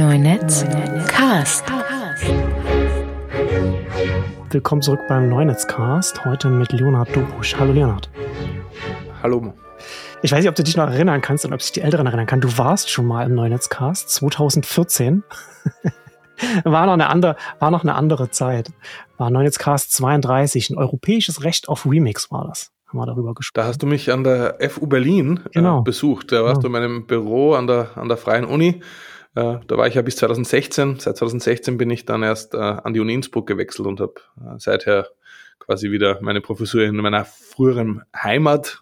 [0.00, 0.64] Neunetz
[1.08, 1.62] Cast.
[4.48, 6.24] Willkommen zurück beim Neunetzcast.
[6.24, 7.54] Heute mit Leonhard Dobusch.
[7.58, 8.08] Hallo Leonhard.
[9.22, 9.52] Hallo.
[10.22, 12.24] Ich weiß nicht, ob du dich noch erinnern kannst und ob sich die Älteren erinnern
[12.24, 12.40] kann.
[12.40, 15.22] Du warst schon mal im Neunetzcast 2014.
[16.64, 18.72] war, noch eine andere, war noch eine andere Zeit.
[19.18, 20.70] War Neunetzcast 32.
[20.70, 23.62] Ein europäisches Recht auf Remix war das haben wir darüber gesprochen.
[23.62, 25.82] Da hast du mich an der FU Berlin äh, Genau.
[25.82, 26.32] besucht.
[26.32, 26.60] Da warst Ja.
[26.62, 28.82] du in meinem Büro an der, an der Freien Uni.
[29.34, 30.98] Äh, da war ich ja bis 2016.
[30.98, 34.58] Seit 2016 bin ich dann erst äh, an die Uni Innsbruck gewechselt und habe äh,
[34.58, 35.08] seither
[35.58, 38.80] quasi wieder meine Professur in meiner früheren Heimat.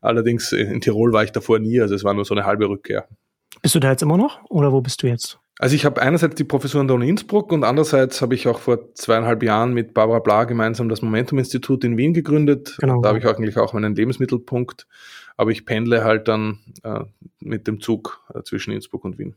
[0.00, 3.08] Allerdings in Tirol war ich davor nie, also es war nur so eine halbe Rückkehr.
[3.62, 5.38] Bist du da jetzt immer noch oder wo bist du jetzt?
[5.58, 8.60] Also ich habe einerseits die Professur an der Uni Innsbruck und andererseits habe ich auch
[8.60, 12.76] vor zweieinhalb Jahren mit Barbara Bla gemeinsam das Momentum-Institut in Wien gegründet.
[12.78, 13.00] Genau.
[13.02, 14.86] Da habe ich eigentlich auch meinen Lebensmittelpunkt,
[15.36, 17.00] aber ich pendle halt dann äh,
[17.40, 19.34] mit dem Zug äh, zwischen Innsbruck und Wien.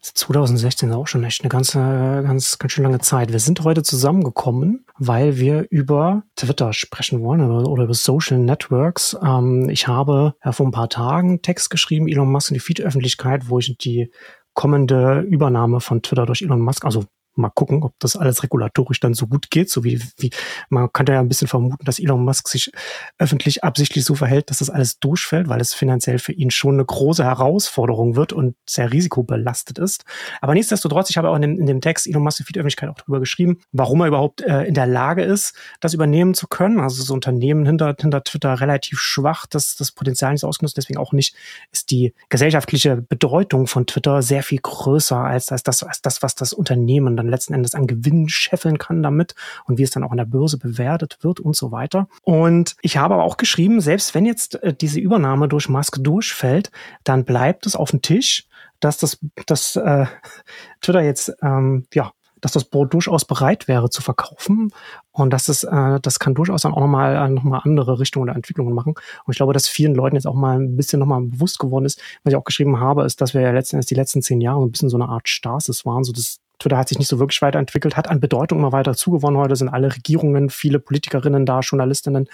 [0.00, 3.32] 2016 ist auch schon echt eine ganze, ganz, ganz schön lange Zeit.
[3.32, 9.16] Wir sind heute zusammengekommen, weil wir über Twitter sprechen wollen oder, oder über Social Networks.
[9.22, 13.48] Ähm, ich habe ja vor ein paar Tagen Text geschrieben, Elon Musk in die Feed-Öffentlichkeit,
[13.48, 14.10] wo ich die
[14.54, 17.04] kommende Übernahme von Twitter durch Elon Musk, also
[17.34, 20.30] mal gucken, ob das alles regulatorisch dann so gut geht, so wie, wie
[20.68, 22.70] man könnte ja ein bisschen vermuten, dass Elon Musk sich
[23.18, 26.84] öffentlich absichtlich so verhält, dass das alles durchfällt, weil es finanziell für ihn schon eine
[26.84, 30.04] große Herausforderung wird und sehr risikobelastet ist.
[30.40, 32.90] Aber nichtsdestotrotz, ich habe auch in dem, in dem Text Elon Musk für die Öffentlichkeit
[32.90, 36.80] auch darüber geschrieben, warum er überhaupt äh, in der Lage ist, das übernehmen zu können.
[36.80, 41.12] Also das Unternehmen hinter, hinter Twitter relativ schwach, das, das Potenzial nicht ausgenutzt, deswegen auch
[41.12, 41.34] nicht
[41.70, 46.34] ist die gesellschaftliche Bedeutung von Twitter sehr viel größer als, als, das, als das, was
[46.34, 49.34] das Unternehmen dann letzten Endes an Gewinn scheffeln kann damit
[49.66, 52.08] und wie es dann auch an der Börse bewertet wird und so weiter.
[52.22, 56.70] Und ich habe aber auch geschrieben, selbst wenn jetzt äh, diese Übernahme durch Musk durchfällt,
[57.04, 58.46] dann bleibt es auf dem Tisch,
[58.80, 60.06] dass das, dass äh,
[60.80, 62.12] Twitter jetzt ähm, ja
[62.42, 64.72] dass das Board durchaus bereit wäre zu verkaufen
[65.12, 68.24] und dass es, äh, das kann durchaus dann auch nochmal äh, noch mal andere Richtungen
[68.24, 68.94] oder Entwicklungen machen.
[69.24, 72.00] Und ich glaube, dass vielen Leuten jetzt auch mal ein bisschen nochmal bewusst geworden ist,
[72.24, 74.60] was ich auch geschrieben habe, ist, dass wir ja letzten Endes die letzten zehn Jahre
[74.60, 77.18] so ein bisschen so eine Art Stasis waren, so das Twitter hat sich nicht so
[77.18, 79.38] wirklich weiterentwickelt, hat an Bedeutung immer weiter zugewonnen.
[79.38, 82.28] Heute sind alle Regierungen, viele Politikerinnen da, Journalistinnen.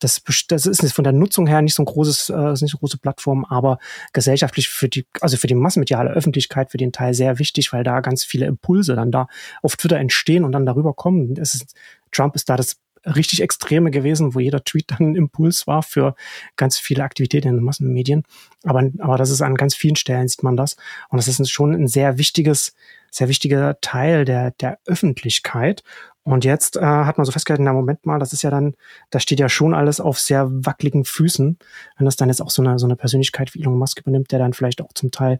[0.00, 2.76] Das, das ist von der Nutzung her nicht so ein großes, äh, ist nicht so
[2.76, 3.78] eine große Plattform, aber
[4.12, 8.00] gesellschaftlich für die, also für die massenmediale Öffentlichkeit, für den Teil sehr wichtig, weil da
[8.00, 9.28] ganz viele Impulse dann da
[9.62, 11.36] auf Twitter entstehen und dann darüber kommen.
[11.36, 11.74] Es ist,
[12.10, 16.14] Trump ist da das richtig Extreme gewesen, wo jeder Tweet dann ein Impuls war für
[16.56, 18.24] ganz viele Aktivitäten in den Massenmedien.
[18.64, 20.76] Aber, aber das ist an ganz vielen Stellen sieht man das.
[21.08, 22.74] Und das ist schon ein sehr wichtiges,
[23.10, 25.82] sehr wichtiger Teil der, der Öffentlichkeit.
[26.24, 28.74] Und jetzt äh, hat man so festgehalten, na Moment mal, das ist ja dann,
[29.10, 31.58] da steht ja schon alles auf sehr wackeligen Füßen.
[31.98, 34.38] Wenn das dann jetzt auch so eine, so eine Persönlichkeit wie Elon Musk übernimmt, der
[34.38, 35.38] dann vielleicht auch zum Teil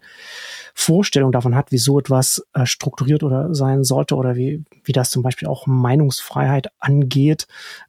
[0.75, 5.23] Vorstellung davon hat, wieso etwas äh, strukturiert oder sein sollte oder wie, wie das zum
[5.23, 7.47] Beispiel auch Meinungsfreiheit angeht.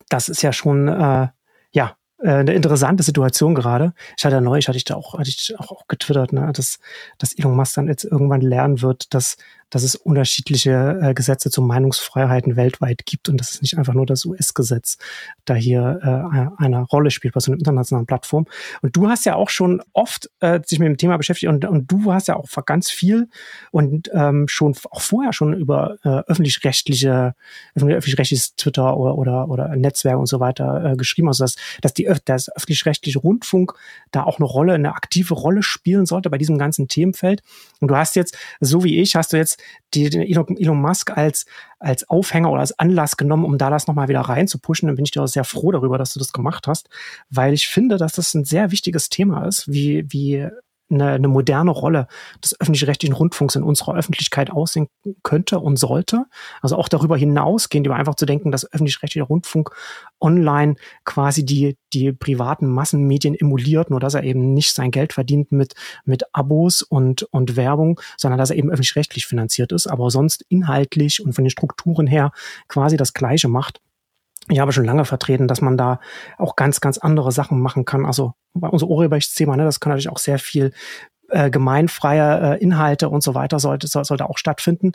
[0.08, 1.28] Das ist ja schon, äh,
[1.72, 3.94] ja, äh, eine interessante Situation gerade.
[4.18, 6.80] Ich hatte ja neulich, hatte ich da auch, hatte ich auch, auch getwittert, ne, dass,
[7.18, 9.36] dass Elon Musk dann jetzt irgendwann lernen wird, dass,
[9.76, 14.06] dass es unterschiedliche äh, Gesetze zu Meinungsfreiheiten weltweit gibt und dass es nicht einfach nur
[14.06, 14.98] das US-Gesetz
[15.44, 18.46] da hier äh, eine Rolle spielt bei so einer internationalen Plattform.
[18.82, 21.92] Und du hast ja auch schon oft äh, sich mit dem Thema beschäftigt und, und
[21.92, 23.28] du hast ja auch ganz viel
[23.72, 27.36] und ähm, schon auch vorher schon über äh, öffentlich-rechtliche,
[27.76, 32.10] öffentlich-rechtliches Twitter oder, oder, oder Netzwerke und so weiter äh, geschrieben, also dass, dass die
[32.10, 33.74] Öf- das öffentlich-rechtliche Rundfunk
[34.12, 37.44] da auch eine Rolle, eine aktive Rolle spielen sollte bei diesem ganzen Themenfeld.
[37.82, 39.62] Und du hast jetzt, so wie ich, hast du jetzt
[39.94, 41.46] die, den Elon, Musk als,
[41.80, 44.88] als Aufhänger oder als Anlass genommen, um da das nochmal wieder reinzupushen.
[44.88, 46.90] Dann bin ich dir auch sehr froh darüber, dass du das gemacht hast,
[47.30, 50.48] weil ich finde, dass das ein sehr wichtiges Thema ist, wie, wie
[50.90, 52.08] eine, eine moderne Rolle
[52.44, 54.88] des öffentlich-rechtlichen Rundfunks in unserer Öffentlichkeit aussehen
[55.24, 56.26] könnte und sollte.
[56.62, 59.72] Also auch darüber hinausgehend, über einfach zu denken, dass öffentlich-rechtlicher Rundfunk
[60.20, 65.52] online quasi die, die privaten Massenmedien emuliert, nur dass er eben nicht sein Geld verdient
[65.52, 70.46] mit, mit Abos und, und Werbung, sondern dass er eben öffentlich-rechtlich finanziert ist, aber sonst
[70.50, 72.32] inhaltlich und von den Strukturen her
[72.68, 73.82] quasi das Gleiche macht.
[74.50, 76.00] Ich habe schon lange vertreten, dass man da
[76.38, 78.06] auch ganz, ganz andere Sachen machen kann.
[78.06, 80.72] Also bei unser Urheberrechtsthema, ne, das kann natürlich auch sehr viel
[81.30, 84.92] äh, gemeinfreie äh, Inhalte und so weiter sollte, soll, sollte auch stattfinden,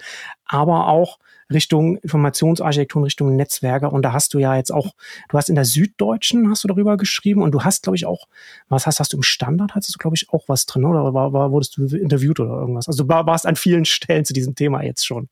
[0.47, 1.19] aber auch
[1.53, 3.91] Richtung Informationsarchitektur, Richtung Netzwerke.
[3.91, 4.93] Und da hast du ja jetzt auch,
[5.29, 8.29] du hast in der Süddeutschen hast du darüber geschrieben und du hast, glaube ich, auch,
[8.69, 11.33] was hast, hast du im Standard, hattest du, glaube ich, auch was drin, oder war,
[11.33, 12.87] war, wurdest du interviewt oder irgendwas?
[12.87, 15.29] Also du war, warst an vielen Stellen zu diesem Thema jetzt schon.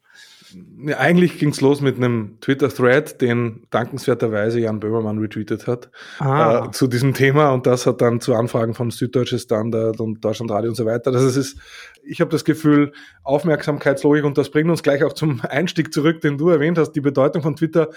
[0.87, 6.67] Ja, eigentlich ging's los mit einem Twitter-Thread, den dankenswerterweise Jan Böhmermann retweetet hat Ah.
[6.67, 10.71] äh, zu diesem Thema und das hat dann zu Anfragen von Süddeutsche Standard und Deutschlandradio
[10.71, 11.11] und so weiter.
[11.11, 11.59] Das ist,
[12.03, 12.93] ich habe das Gefühl,
[13.25, 17.01] Aufmerksamkeitslogik und das bringt uns gleich auch zum Einstieg zurück, den du erwähnt hast, die
[17.01, 17.89] Bedeutung von Twitter.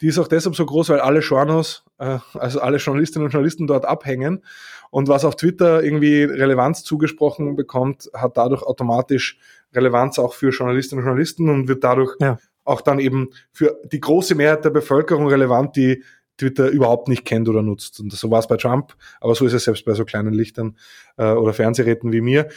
[0.00, 3.66] Die ist auch deshalb so groß, weil alle Journos, äh, also alle Journalistinnen und Journalisten
[3.66, 4.42] dort abhängen.
[4.90, 9.38] Und was auf Twitter irgendwie Relevanz zugesprochen bekommt, hat dadurch automatisch
[9.74, 12.38] Relevanz auch für Journalistinnen und Journalisten und wird dadurch Ja.
[12.64, 16.02] auch dann eben für die große Mehrheit der Bevölkerung relevant, die
[16.38, 18.00] Twitter überhaupt nicht kennt oder nutzt.
[18.00, 20.76] Und so war es bei Trump, aber so ist es selbst bei so kleinen Lichtern
[21.16, 22.48] äh, oder Fernsehräten wie mir.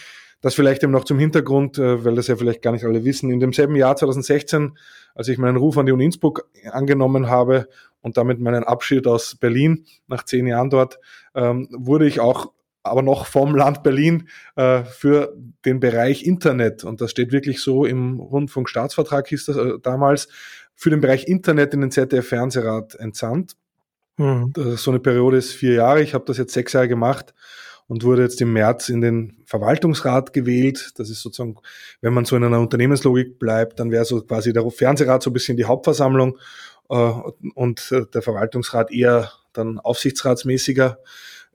[0.42, 3.32] Das vielleicht eben noch zum Hintergrund, äh, weil das ja vielleicht gar nicht alle wissen.
[3.32, 4.78] In demselben Jahr 2016,
[5.14, 7.68] als ich meinen Ruf an die Uni Innsbruck angenommen habe
[8.02, 11.00] und damit meinen Abschied aus Berlin nach zehn Jahren dort,
[11.34, 12.52] ähm, wurde ich auch
[12.86, 15.36] aber noch vom Land Berlin äh, für
[15.66, 20.28] den Bereich Internet, und das steht wirklich so im Rundfunkstaatsvertrag, hieß das äh, damals,
[20.76, 23.56] für den Bereich Internet in den ZDF-Fernsehrat entsandt.
[24.18, 24.54] Mhm.
[24.76, 26.02] So eine Periode ist vier Jahre.
[26.02, 27.34] Ich habe das jetzt sechs Jahre gemacht
[27.88, 30.92] und wurde jetzt im März in den Verwaltungsrat gewählt.
[30.98, 31.56] Das ist sozusagen,
[32.02, 35.34] wenn man so in einer Unternehmenslogik bleibt, dann wäre so quasi der Fernsehrat so ein
[35.34, 36.38] bisschen die Hauptversammlung
[36.90, 37.12] äh,
[37.54, 40.98] und äh, der Verwaltungsrat eher dann aufsichtsratsmäßiger.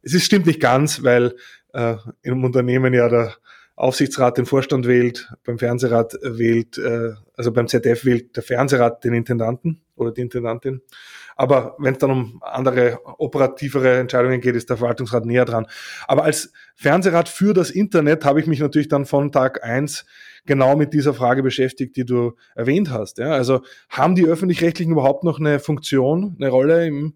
[0.03, 1.35] Es ist, stimmt nicht ganz, weil
[1.73, 3.35] äh, im Unternehmen ja der
[3.77, 9.15] Aufsichtsrat den Vorstand wählt, beim Fernsehrat wählt, äh, also beim ZDF wählt der Fernsehrat den
[9.15, 10.83] Intendanten oder die Intendantin.
[11.35, 15.67] Aber wenn es dann um andere operativere Entscheidungen geht, ist der Verwaltungsrat näher dran.
[16.07, 20.05] Aber als Fernsehrat für das Internet habe ich mich natürlich dann von Tag eins
[20.45, 23.17] genau mit dieser Frage beschäftigt, die du erwähnt hast.
[23.17, 27.15] Ja, also haben die öffentlich-rechtlichen überhaupt noch eine Funktion, eine Rolle im,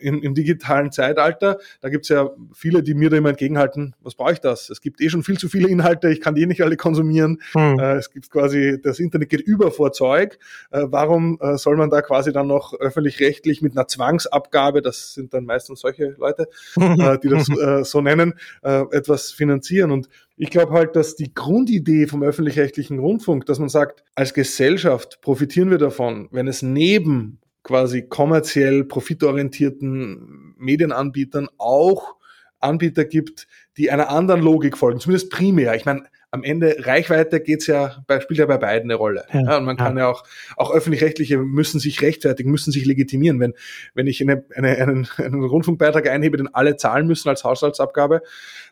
[0.00, 1.58] im, im digitalen Zeitalter?
[1.80, 4.70] Da gibt es ja viele, die mir da immer entgegenhalten, was brauche ich das?
[4.70, 7.40] Es gibt eh schon viel zu viele Inhalte, ich kann die eh nicht alle konsumieren.
[7.54, 7.78] Mhm.
[7.78, 10.38] Äh, es gibt quasi, das Internet geht über vor Zeug.
[10.70, 15.34] Äh, warum äh, soll man da quasi dann noch öffentlich-rechtlich mit einer Zwangsabgabe, das sind
[15.34, 19.90] dann meistens solche Leute, die das so nennen, etwas finanzieren?
[19.90, 25.20] Und ich glaube halt, dass die Grundidee vom öffentlich-rechtlichen Rundfunk, dass man sagt, als Gesellschaft
[25.20, 32.16] profitieren wir davon, wenn es neben quasi kommerziell profitorientierten Medienanbietern auch
[32.60, 35.74] Anbieter gibt, die einer anderen Logik folgen, zumindest primär.
[35.74, 39.26] Ich meine, am Ende Reichweite geht's ja, bei, spielt ja bei beiden eine Rolle.
[39.34, 40.24] Ja, Ja, und man kann ja, auch,
[40.56, 43.38] auch öffentlich-rechtliche müssen sich rechtfertigen, müssen sich legitimieren.
[43.38, 43.52] Wenn,
[43.92, 48.22] wenn ich eine, eine, einen, einen Rundfunkbeitrag einhebe, den alle zahlen müssen als Haushaltsabgabe,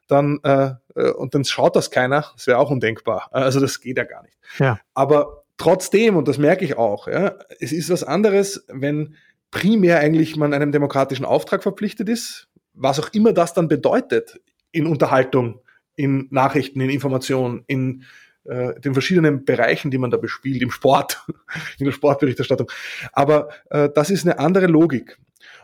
[0.08, 3.28] dann äh, äh, und dann schaut das keiner, das wäre auch undenkbar.
[3.30, 4.38] Also das geht ja gar nicht.
[4.58, 4.80] Ja.
[4.94, 9.14] Aber trotzdem, und das merke ich auch, ja, es ist was anderes, wenn
[9.50, 14.86] primär eigentlich man einem demokratischen Auftrag verpflichtet ist, was auch immer das dann bedeutet in
[14.86, 15.60] Unterhaltung,
[15.94, 18.04] in Nachrichten, in Information, in
[18.44, 21.24] äh, den verschiedenen Bereichen, die man da bespielt, im Sport,
[21.78, 22.70] in der Sportberichterstattung.
[23.12, 25.18] Aber äh, das ist eine andere Logik.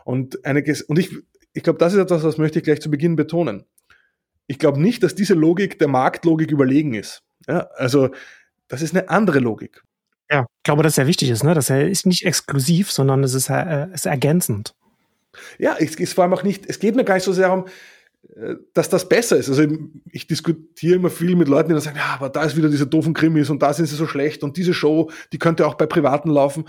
[0.05, 1.15] Und, eine, und ich,
[1.53, 3.63] ich glaube, das ist etwas, was möchte ich gleich zu Beginn betonen.
[4.47, 7.23] Ich glaube nicht, dass diese Logik der Marktlogik überlegen ist.
[7.47, 8.09] Ja, also
[8.73, 9.83] das ist eine andere Logik.
[10.31, 11.53] Ja, ich glaube, dass sehr wichtig ist, ne?
[11.53, 14.73] Das ist nicht exklusiv, sondern es ist, äh, ist ergänzend.
[15.59, 17.65] Ja, es ist vor allem auch nicht, es geht mir gar nicht so sehr darum,
[18.35, 19.49] äh, dass das besser ist.
[19.49, 19.63] Also
[20.11, 22.87] ich diskutiere immer viel mit Leuten, die dann sagen, ja, aber da ist wieder diese
[22.87, 25.85] doofen Krimis und da sind sie so schlecht und diese Show, die könnte auch bei
[25.85, 26.65] Privaten laufen.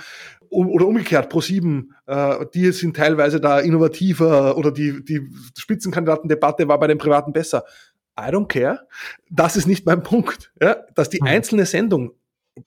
[0.50, 5.22] Oder umgekehrt, Pro7, äh, die sind teilweise da innovativer oder die, die
[5.56, 7.64] Spitzenkandidatendebatte war bei den Privaten besser.
[8.18, 8.86] I don't care.
[9.30, 10.52] Das ist nicht mein Punkt.
[10.60, 10.76] Ja?
[10.94, 11.28] Dass die Mhm.
[11.28, 12.12] einzelne Sendung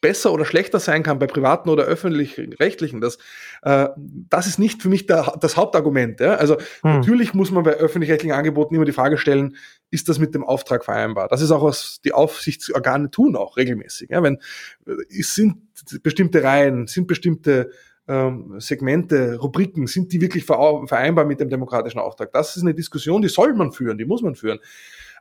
[0.02, 3.18] besser oder schlechter sein kann bei privaten oder öffentlich-rechtlichen, das,
[3.62, 3.88] äh,
[4.30, 6.20] das ist nicht für mich der, das Hauptargument.
[6.20, 6.36] Ja?
[6.36, 6.98] Also Hm.
[6.98, 9.56] natürlich muss man bei öffentlich-rechtlichen Angeboten immer die Frage stellen,
[9.90, 11.30] ist das mit dem Auftrag vereinbar?
[11.30, 14.10] Das ist auch, was die Aufsichtsorgane tun, auch regelmäßig.
[14.10, 14.22] Ja?
[14.22, 14.40] Wenn,
[14.86, 15.56] äh, sind
[16.04, 17.72] bestimmte Reihen, sind bestimmte
[18.10, 22.32] ähm, Segmente, Rubriken, sind die wirklich vereinbar mit dem demokratischen Auftrag?
[22.32, 24.60] Das ist eine Diskussion, die soll man führen, die muss man führen.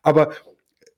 [0.07, 0.31] Aber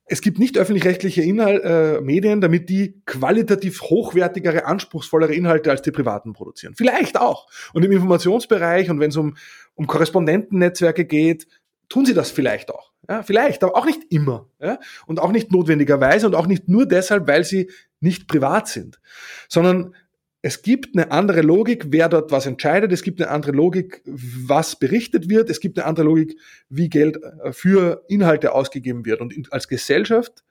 [0.04, 5.92] es gibt nicht öffentlich-rechtliche Inhal äh, Medien, damit die qualitativ hochwertigere, anspruchsvollere Inhalte als die
[5.92, 6.74] privaten produzieren.
[6.76, 7.48] Vielleicht auch.
[7.72, 9.36] Und im Informationsbereich und wenn es um,
[9.74, 11.46] um Korrespondentennetzwerke geht,
[11.88, 12.92] tun sie das vielleicht auch.
[13.08, 14.50] Ja, vielleicht, aber auch nicht immer.
[14.60, 14.78] Ja?
[15.06, 19.00] Und auch nicht notwendigerweise und auch nicht nur deshalb, weil sie nicht privat sind,
[19.48, 19.94] sondern
[20.40, 22.92] es gibt eine andere Logik, wer dort was entscheidet.
[22.92, 25.50] Es gibt eine andere Logik, was berichtet wird.
[25.50, 29.20] Es gibt eine andere Logik, wie Geld äh, für Inhalte ausgegeben wird.
[29.20, 30.44] Und als Gesellschaft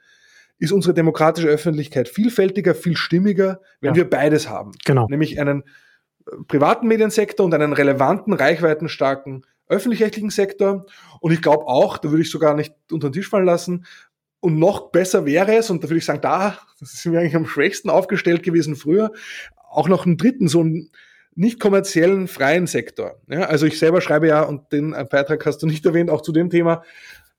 [0.59, 3.95] ist unsere demokratische Öffentlichkeit vielfältiger, viel stimmiger, wenn Ja.
[3.95, 4.71] wir beides haben.
[4.85, 5.07] Genau.
[5.07, 5.63] Nämlich einen
[6.25, 10.85] äh, privaten Mediensektor und einen relevanten, reichweitenstarken öffentlich-rechtlichen Sektor.
[11.19, 13.85] Und ich glaube auch, da würde ich sogar nicht unter den Tisch fallen lassen,
[14.39, 17.47] und noch besser wäre es, und da würde ich sagen, da sind wir eigentlich am
[17.47, 19.11] schwächsten aufgestellt gewesen früher,
[19.77, 20.89] auch noch einen dritten, so einen
[21.35, 23.21] nicht kommerziellen freien Sektor.
[23.29, 26.31] Ja, also ich selber schreibe ja, und den Beitrag hast du nicht erwähnt, auch zu
[26.31, 26.81] dem Thema,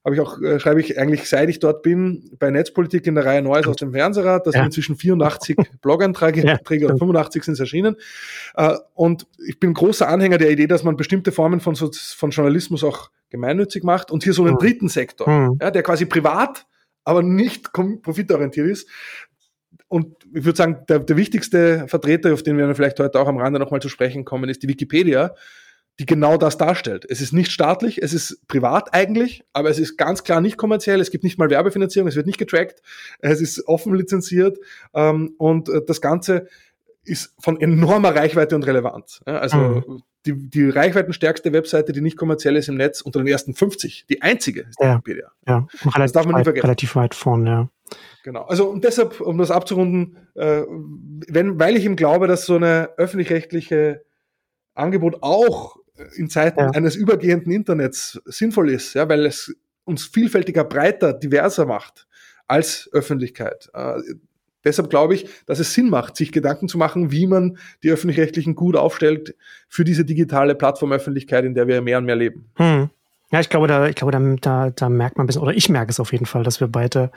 [0.04, 3.26] habe ich auch, äh, schreibe ich eigentlich, seit ich dort bin, bei Netzpolitik in der
[3.26, 4.46] Reihe Neues aus dem Fernsehrat.
[4.46, 4.60] Das ja.
[4.60, 6.86] sind inzwischen 84 Blog-Einträge, ja.
[6.86, 7.96] oder 85 sind es erschienen.
[8.54, 12.84] Äh, und ich bin großer Anhänger der Idee, dass man bestimmte Formen von, von Journalismus
[12.84, 14.58] auch gemeinnützig macht und hier so einen mhm.
[14.58, 15.58] dritten Sektor, mhm.
[15.60, 16.66] ja, der quasi privat,
[17.04, 18.88] aber nicht profitorientiert ist.
[19.88, 23.38] Und ich würde sagen, der, der wichtigste Vertreter, auf den wir vielleicht heute auch am
[23.38, 25.34] Rande nochmal zu sprechen kommen, ist die Wikipedia,
[25.98, 27.04] die genau das darstellt.
[27.08, 31.00] Es ist nicht staatlich, es ist privat eigentlich, aber es ist ganz klar nicht kommerziell,
[31.00, 32.82] es gibt nicht mal Werbefinanzierung, es wird nicht getrackt,
[33.18, 34.58] es ist offen lizenziert
[34.94, 36.46] ähm, und äh, das Ganze
[37.02, 39.22] ist von enormer Reichweite und Relevanz.
[39.26, 40.02] Ja, also mhm.
[40.26, 44.22] die, die reichweitenstärkste Webseite, die nicht kommerziell ist im Netz, unter den ersten 50, die
[44.22, 45.32] einzige ist ja, Wikipedia.
[45.46, 46.66] Ja, relativ, das darf man nicht vergessen.
[46.66, 47.68] relativ weit vorne, ja.
[48.28, 48.42] Genau.
[48.42, 50.64] Also und deshalb, um das abzurunden, äh,
[51.28, 54.04] wenn, weil ich ihm glaube, dass so eine öffentlich-rechtliche
[54.74, 55.78] Angebot auch
[56.14, 56.70] in Zeiten ja.
[56.72, 62.06] eines übergehenden Internets sinnvoll ist, ja, weil es uns vielfältiger, breiter, diverser macht
[62.48, 63.70] als Öffentlichkeit.
[63.72, 63.94] Äh,
[64.62, 68.54] deshalb glaube ich, dass es Sinn macht, sich Gedanken zu machen, wie man die öffentlich-rechtlichen
[68.54, 69.36] gut aufstellt
[69.70, 72.50] für diese digitale Plattformöffentlichkeit, in der wir mehr und mehr leben.
[72.56, 72.90] Hm.
[73.30, 75.68] Ja, ich glaube, da, ich glaube, da, da, da merkt man ein bisschen, oder ich
[75.68, 77.10] merke es auf jeden Fall, dass wir beide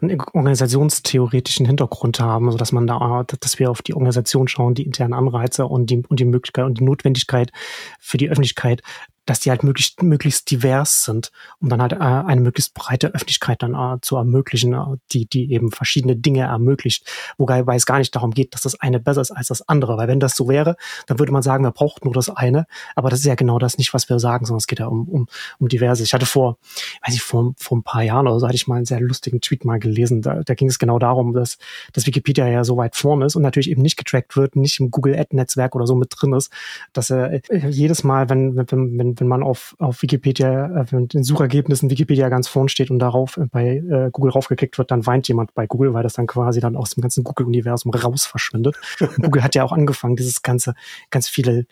[0.00, 4.82] einen organisationstheoretischen Hintergrund haben, so dass man da, dass wir auf die Organisation schauen, die
[4.82, 7.52] internen Anreize und die, und die Möglichkeit und die Notwendigkeit
[8.00, 8.82] für die Öffentlichkeit,
[9.26, 13.62] dass die halt möglichst, möglichst divers sind, um dann halt äh, eine möglichst breite Öffentlichkeit
[13.62, 17.06] dann äh, zu ermöglichen, äh, die, die eben verschiedene Dinge ermöglicht.
[17.38, 19.96] Wobei es gar nicht darum geht, dass das eine besser ist als das andere.
[19.96, 20.76] Weil wenn das so wäre,
[21.06, 22.66] dann würde man sagen, wir brauchen nur das eine.
[22.96, 25.08] Aber das ist ja genau das nicht, was wir sagen, sondern es geht ja um,
[25.08, 26.02] um, um diverse.
[26.02, 26.58] Ich hatte vor,
[27.06, 29.40] weiß ich, vor, vor ein paar Jahren oder so hatte ich mal einen sehr lustigen
[29.40, 30.22] Tweet mal gelesen.
[30.22, 31.58] Da, da ging es genau darum, dass,
[31.92, 34.90] dass Wikipedia ja so weit vorne ist und natürlich eben nicht getrackt wird, nicht im
[34.90, 36.50] Google Ad Netzwerk oder so mit drin ist,
[36.92, 41.06] dass er äh, jedes Mal, wenn, wenn, wenn wenn, man auf, auf Wikipedia, äh, wenn
[41.12, 45.06] in Suchergebnissen Wikipedia ganz vorn steht und darauf äh, bei äh, Google raufgeklickt wird, dann
[45.06, 48.76] weint jemand bei Google, weil das dann quasi dann aus dem ganzen Google-Universum raus verschwindet.
[49.20, 50.74] Google hat ja auch angefangen, dieses ganze,
[51.10, 51.66] ganz viele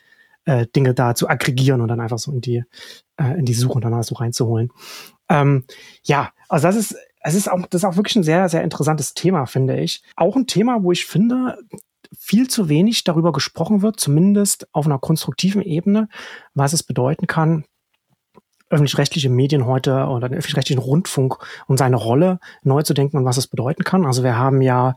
[0.45, 2.65] äh, Dinge da zu aggregieren und dann einfach so in die,
[3.17, 4.71] äh, in die Suche dann so reinzuholen.
[5.29, 5.65] Ähm,
[6.05, 9.15] ja, also das ist, es ist auch, das ist auch wirklich ein sehr, sehr interessantes
[9.15, 10.03] Thema, finde ich.
[10.17, 11.59] Auch ein Thema, wo ich finde,
[12.19, 16.09] viel zu wenig darüber gesprochen wird, zumindest auf einer konstruktiven Ebene,
[16.55, 17.65] was es bedeuten kann,
[18.71, 21.37] öffentlich-rechtliche Medien heute oder den öffentlich-rechtlichen Rundfunk
[21.67, 24.07] und seine Rolle neu zu denken und was es bedeuten kann.
[24.07, 24.97] Also wir haben ja,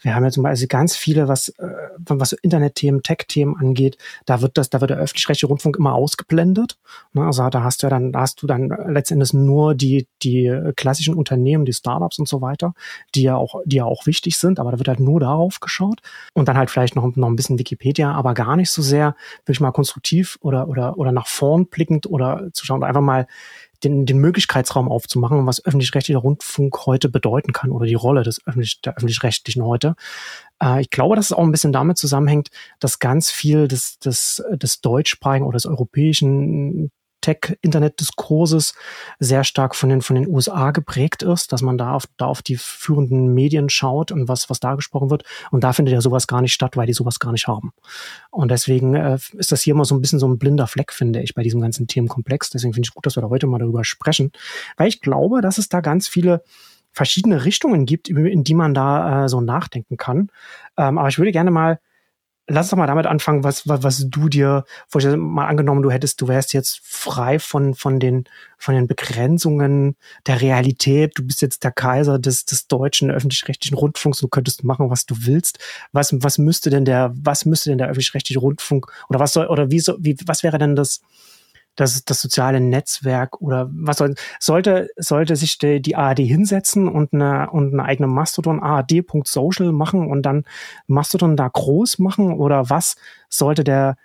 [0.00, 1.68] wir haben ja zum Beispiel ganz viele, was, äh,
[2.06, 6.78] was Internetthemen, Tech-Themen angeht, da wird das, da wird der öffentlich-rechtliche Rundfunk immer ausgeblendet.
[7.12, 7.24] Ne?
[7.24, 11.14] Also da hast du ja dann, da hast du dann letztendlich nur die, die klassischen
[11.14, 12.74] Unternehmen, die Startups und so weiter,
[13.14, 16.00] die ja auch, die ja auch wichtig sind, aber da wird halt nur darauf geschaut
[16.34, 19.14] und dann halt vielleicht noch, noch ein bisschen Wikipedia, aber gar nicht so sehr
[19.44, 23.26] wirklich mal konstruktiv oder, oder, oder nach vorn blickend oder zu schauen, einfach mal mal
[23.84, 28.80] den, den Möglichkeitsraum aufzumachen, was öffentlich-rechtlicher Rundfunk heute bedeuten kann oder die Rolle des öffentlich,
[28.80, 29.94] der öffentlich-rechtlichen heute.
[30.62, 34.42] Äh, ich glaube, dass es auch ein bisschen damit zusammenhängt, dass ganz viel des, des,
[34.52, 36.90] des deutschsprachigen oder des europäischen
[37.22, 38.74] Tech-Internet-Diskurses
[39.18, 42.42] sehr stark von den, von den USA geprägt ist, dass man da auf, da auf
[42.42, 45.24] die führenden Medien schaut und was, was da gesprochen wird.
[45.50, 47.72] Und da findet ja sowas gar nicht statt, weil die sowas gar nicht haben.
[48.30, 51.22] Und deswegen äh, ist das hier immer so ein bisschen so ein blinder Fleck, finde
[51.22, 52.50] ich, bei diesem ganzen Themenkomplex.
[52.50, 54.32] Deswegen finde ich gut, dass wir da heute mal darüber sprechen,
[54.76, 56.42] weil ich glaube, dass es da ganz viele
[56.92, 60.28] verschiedene Richtungen gibt, in die man da äh, so nachdenken kann.
[60.76, 61.80] Ähm, aber ich würde gerne mal
[62.48, 65.18] lass doch mal damit anfangen, was, was, was du dir vorstellst.
[65.18, 68.24] Mal angenommen, du hättest, du wärst jetzt frei von, von den,
[68.58, 69.96] von den Begrenzungen
[70.26, 71.12] der Realität.
[71.16, 74.18] Du bist jetzt der Kaiser des, des deutschen öffentlich-rechtlichen Rundfunks.
[74.18, 75.58] Du könntest machen, was du willst.
[75.92, 79.70] Was, was müsste denn der, was müsste denn der öffentlich-rechtliche Rundfunk oder was soll, oder
[79.70, 81.00] wie, so, wie, was wäre denn das,
[81.76, 87.12] das, das soziale Netzwerk oder was soll, sollte, sollte sich die, die ARD hinsetzen und
[87.12, 90.44] eine, und eine eigene Mastodon ARD.social machen und dann
[90.86, 92.96] Mastodon da groß machen oder was
[93.28, 93.96] sollte der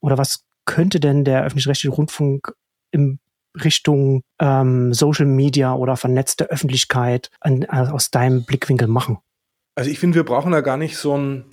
[0.00, 2.52] oder was könnte denn der öffentlich-rechtliche Rundfunk
[2.90, 3.18] im
[3.62, 9.18] Richtung ähm, Social Media oder vernetzte Öffentlichkeit an, aus deinem Blickwinkel machen?
[9.74, 11.44] Also ich finde, wir brauchen da gar nicht so ein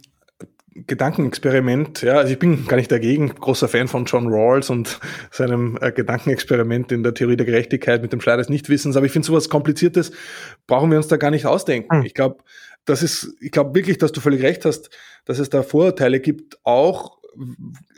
[0.75, 4.99] Gedankenexperiment, ja, also ich bin gar nicht dagegen, großer Fan von John Rawls und
[5.31, 9.11] seinem äh, Gedankenexperiment in der Theorie der Gerechtigkeit mit dem Schleier des Nichtwissens, aber ich
[9.11, 10.11] finde sowas Kompliziertes
[10.65, 11.99] brauchen wir uns da gar nicht ausdenken.
[11.99, 12.05] Mhm.
[12.05, 12.37] Ich glaube,
[12.85, 14.89] das ist, ich glaube wirklich, dass du völlig recht hast,
[15.25, 17.19] dass es da Vorurteile gibt, auch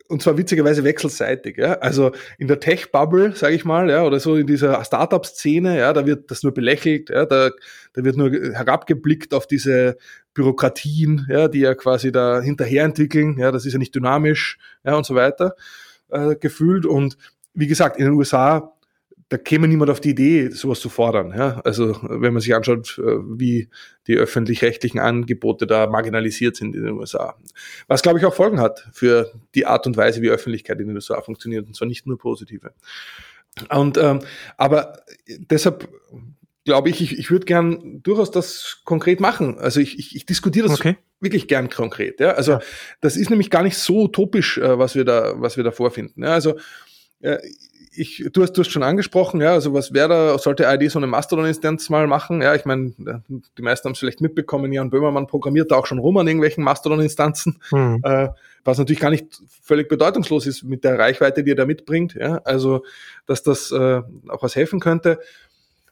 [0.08, 1.58] und zwar witzigerweise wechselseitig.
[1.58, 1.74] Ja?
[1.74, 6.06] Also in der Tech-Bubble, sage ich mal, ja, oder so in dieser Startup-Szene, ja, da
[6.06, 7.50] wird das nur belächelt, ja, da,
[7.94, 9.98] da wird nur herabgeblickt auf diese
[10.34, 14.96] Bürokratien, ja, die ja quasi da hinterher entwickeln, ja, das ist ja nicht dynamisch, ja,
[14.96, 15.56] und so weiter
[16.10, 16.86] äh, gefühlt.
[16.86, 17.18] Und
[17.54, 18.75] wie gesagt, in den USA
[19.30, 21.34] da käme niemand auf die Idee, sowas zu fordern.
[21.36, 21.60] Ja?
[21.64, 23.70] Also wenn man sich anschaut, äh, wie
[24.08, 27.36] die öffentlich-rechtlichen Angebote da marginalisiert sind in den USA.
[27.88, 30.96] Was, glaube ich, auch Folgen hat für die Art und Weise, wie Öffentlichkeit in den
[30.96, 32.74] USA funktioniert, und zwar nicht nur positive.
[33.70, 34.20] Und ähm,
[34.58, 35.88] aber deshalb
[36.66, 39.58] glaube ich, ich, ich würde gern durchaus das konkret machen.
[39.60, 40.98] Also ich, ich, ich diskutiere das okay.
[41.20, 42.20] wirklich gern konkret.
[42.20, 42.32] Ja?
[42.32, 42.60] Also ja.
[43.02, 46.24] das ist nämlich gar nicht so utopisch, äh, was wir da, was wir da vorfinden.
[46.24, 46.34] Ja?
[46.34, 46.58] Also
[47.22, 47.38] äh,
[47.98, 51.00] ich, du hast, du hast schon angesprochen, ja, also was wäre da, sollte ID so
[51.00, 52.42] eine Mastodon-Instanz mal machen?
[52.42, 56.00] Ja, ich meine, die meisten haben es vielleicht mitbekommen, Jan Böhmermann programmiert da auch schon
[56.00, 58.02] rum an irgendwelchen Mastodon-Instanzen, mhm.
[58.04, 58.30] äh,
[58.64, 62.42] was natürlich gar nicht völlig bedeutungslos ist mit der Reichweite, die er da mitbringt, ja,
[62.44, 62.84] also,
[63.26, 65.20] dass das äh, auch was helfen könnte.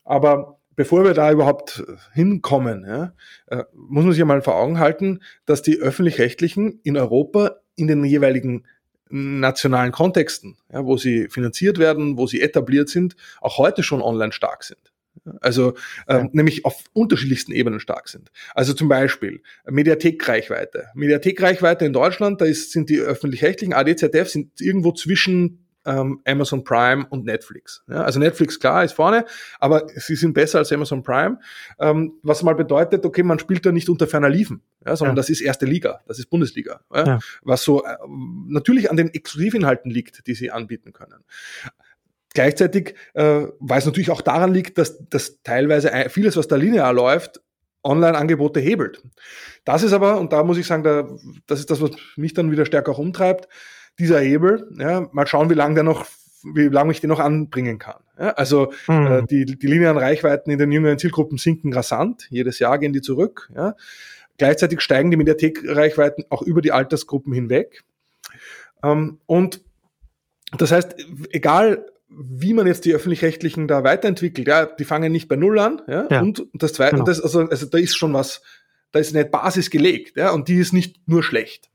[0.03, 1.83] Aber bevor wir da überhaupt
[2.13, 3.13] hinkommen, ja,
[3.47, 7.87] äh, muss man sich ja mal vor Augen halten, dass die Öffentlich-Rechtlichen in Europa in
[7.87, 8.65] den jeweiligen
[9.13, 14.31] nationalen Kontexten, ja, wo sie finanziert werden, wo sie etabliert sind, auch heute schon online
[14.31, 14.91] stark sind.
[15.39, 15.75] Also
[16.07, 16.29] ähm, ja.
[16.33, 18.31] nämlich auf unterschiedlichsten Ebenen stark sind.
[18.55, 20.87] Also zum Beispiel Mediathekreichweite.
[20.95, 27.05] Mediathekreichweite in Deutschland, da ist, sind die öffentlich-rechtlichen ADZF sind irgendwo zwischen ähm, Amazon Prime
[27.09, 27.83] und Netflix.
[27.87, 29.25] Ja, also Netflix, klar, ist vorne,
[29.59, 31.39] aber sie sind besser als Amazon Prime.
[31.79, 35.21] Ähm, was mal bedeutet, okay, man spielt da nicht unter ferner Liefen, ja, sondern ja.
[35.21, 36.81] das ist erste Liga, das ist Bundesliga.
[37.41, 37.95] Was so äh,
[38.47, 41.23] natürlich an den Exklusivinhalten liegt, die sie anbieten können.
[42.33, 46.91] Gleichzeitig, äh, weil es natürlich auch daran liegt, dass, dass teilweise vieles, was da linear
[46.91, 47.41] läuft,
[47.83, 49.03] Online-Angebote hebelt.
[49.65, 51.07] Das ist aber, und da muss ich sagen, da,
[51.45, 53.47] das ist das, was mich dann wieder stärker auch umtreibt,
[53.99, 56.05] dieser Hebel, ja, mal schauen, wie lange der noch
[56.43, 58.01] wie lange ich den noch anbringen kann.
[58.19, 59.07] Ja, also mhm.
[59.07, 62.27] äh, die, die linearen Reichweiten in den jüngeren Zielgruppen sinken rasant.
[62.29, 63.49] Jedes Jahr gehen die zurück.
[63.55, 63.75] Ja.
[64.37, 67.83] Gleichzeitig steigen die Mediathek-Reichweiten auch über die Altersgruppen hinweg.
[68.83, 69.61] Ähm, und
[70.57, 70.95] das heißt,
[71.31, 75.81] egal wie man jetzt die öffentlich-rechtlichen da weiterentwickelt, ja, die fangen nicht bei Null an.
[75.87, 76.21] Ja, ja.
[76.21, 77.05] Und das Zweite, genau.
[77.05, 78.41] das, also, also da ist schon was,
[78.91, 81.71] da ist eine Basis gelegt, ja, und die ist nicht nur schlecht.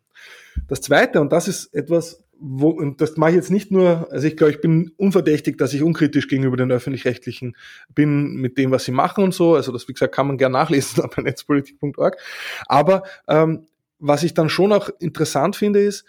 [0.66, 4.26] Das Zweite, und das ist etwas, wo, und das mache ich jetzt nicht nur, also
[4.26, 7.56] ich glaube, ich bin unverdächtig, dass ich unkritisch gegenüber den Öffentlich-Rechtlichen
[7.94, 9.54] bin mit dem, was sie machen und so.
[9.54, 12.16] Also das, wie gesagt, kann man gerne nachlesen bei netzpolitik.org.
[12.66, 13.66] Aber ähm,
[13.98, 16.04] was ich dann schon auch interessant finde, ist,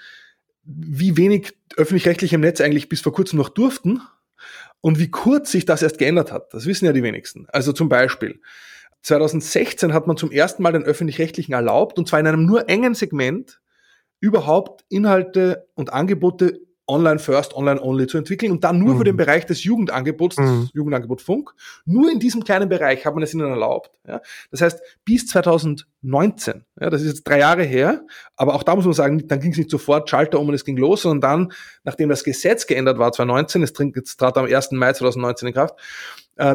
[0.63, 4.01] wie wenig öffentlich-rechtliche im Netz eigentlich bis vor kurzem noch durften
[4.81, 6.53] und wie kurz sich das erst geändert hat.
[6.53, 7.47] Das wissen ja die wenigsten.
[7.49, 8.39] Also zum Beispiel,
[9.01, 12.93] 2016 hat man zum ersten Mal den öffentlich-rechtlichen erlaubt, und zwar in einem nur engen
[12.93, 13.59] Segment,
[14.19, 18.97] überhaupt Inhalte und Angebote online first, online only zu entwickeln und dann nur mhm.
[18.97, 20.61] für den Bereich des Jugendangebots, mhm.
[20.63, 21.53] das Jugendangebot Funk.
[21.85, 23.91] Nur in diesem kleinen Bereich hat man es ihnen erlaubt.
[24.07, 24.21] Ja.
[24.51, 28.03] Das heißt, bis 2019, ja, das ist jetzt drei Jahre her,
[28.35, 30.65] aber auch da muss man sagen, dann ging es nicht sofort Schalter um und es
[30.65, 31.53] ging los, sondern dann,
[31.83, 33.73] nachdem das Gesetz geändert war, 2019, es
[34.17, 34.71] trat am 1.
[34.71, 35.75] Mai 2019 in Kraft,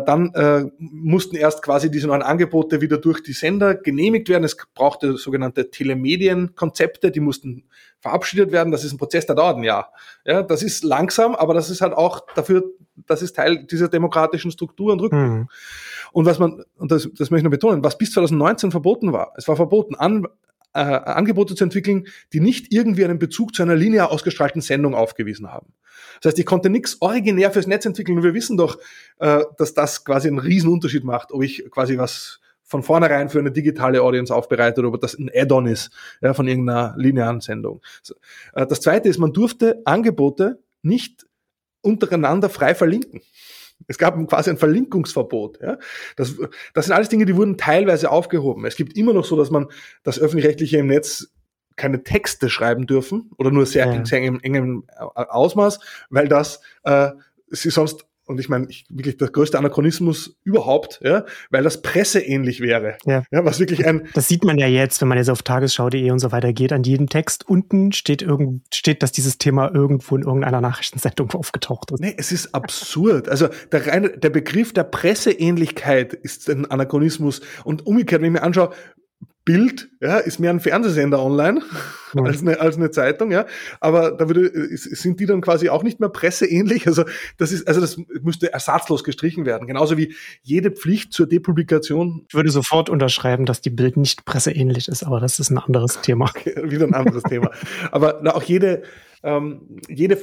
[0.01, 4.43] dann äh, mussten erst quasi diese neuen Angebote wieder durch die Sender genehmigt werden.
[4.43, 7.65] Es brauchte sogenannte Telemedienkonzepte, die mussten
[8.01, 8.73] verabschiedet werden.
[8.73, 9.93] Das ist ein Prozess, der dauert ein Jahr.
[10.25, 12.65] Ja, das ist langsam, aber das ist halt auch dafür,
[13.07, 15.39] das ist Teil dieser demokratischen Struktur und Rückbildung.
[15.41, 15.49] Mhm.
[16.13, 19.35] Und was man, und das, das möchte ich noch betonen, was bis 2019 verboten war,
[19.37, 20.27] es war verboten, an,
[20.73, 25.53] äh, Angebote zu entwickeln, die nicht irgendwie einen Bezug zu einer linear ausgestrahlten Sendung aufgewiesen
[25.53, 25.75] haben.
[26.21, 28.79] Das heißt, ich konnte nichts originär fürs Netz entwickeln und wir wissen doch,
[29.19, 33.39] äh, dass das quasi einen riesen Unterschied macht, ob ich quasi was von vornherein für
[33.39, 37.83] eine digitale Audience aufbereite oder ob das ein Add-on ist ja, von irgendeiner linearen Sendung.
[38.55, 41.27] Äh, das zweite ist, man durfte Angebote nicht
[41.83, 43.21] untereinander frei verlinken.
[43.87, 45.61] Es gab quasi ein Verlinkungsverbot.
[45.61, 45.79] Ja?
[46.17, 46.35] Das,
[46.73, 48.65] das sind alles Dinge, die wurden teilweise aufgehoben.
[48.65, 49.69] Es gibt immer noch so, dass man
[50.03, 51.34] das öffentlich-rechtliche im Netz
[51.77, 54.05] keine Texte schreiben dürfen oder nur sehr, ja.
[54.05, 54.85] sehr engem, engem
[55.15, 57.11] Ausmaß, weil das äh,
[57.51, 62.61] sie sonst und ich meine, ich, wirklich der größte Anachronismus überhaupt, ja, weil das presseähnlich
[62.61, 62.97] wäre.
[63.05, 63.25] Ja.
[63.31, 63.45] ja.
[63.45, 64.09] Was wirklich ein.
[64.15, 66.73] Das sieht man ja jetzt, wenn man jetzt auf tagesschau.de und so weiter geht.
[66.73, 71.91] An jedem Text unten steht irgend, steht, dass dieses Thema irgendwo in irgendeiner Nachrichtensendung aufgetaucht
[71.91, 72.01] ist.
[72.01, 73.29] Nee, es ist absurd.
[73.29, 77.43] Also der reine, der Begriff der Presseähnlichkeit ist ein Anachronismus.
[77.65, 78.71] Und umgekehrt, wenn ich mir anschaue,
[79.45, 81.61] Bild, ja, ist mehr ein Fernsehsender online
[82.15, 82.21] mhm.
[82.25, 83.45] als, eine, als eine Zeitung, ja.
[83.79, 86.87] Aber da würde, sind die dann quasi auch nicht mehr presseähnlich.
[86.87, 87.05] Also
[87.37, 89.67] das ist, also das müsste ersatzlos gestrichen werden.
[89.67, 92.25] Genauso wie jede Pflicht zur Depublikation.
[92.29, 96.01] Ich würde sofort unterschreiben, dass die Bild nicht presseähnlich ist, aber das ist ein anderes
[96.01, 96.31] Thema.
[96.63, 97.51] Wieder ein anderes Thema.
[97.91, 98.83] Aber auch jede,
[99.25, 100.19] ähm, jede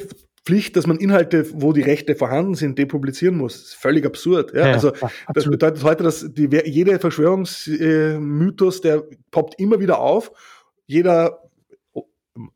[0.46, 3.56] Pflicht, dass man Inhalte, wo die Rechte vorhanden sind, depublizieren muss.
[3.56, 4.54] Ist völlig absurd.
[4.54, 4.68] Ja?
[4.68, 10.32] ja also ja, das bedeutet heute, dass die, jede Verschwörungsmythos, der poppt immer wieder auf.
[10.88, 11.44] Jeder,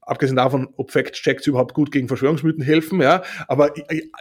[0.01, 3.73] abgesehen davon, ob Fact-Checks überhaupt gut gegen Verschwörungsmythen helfen, ja, aber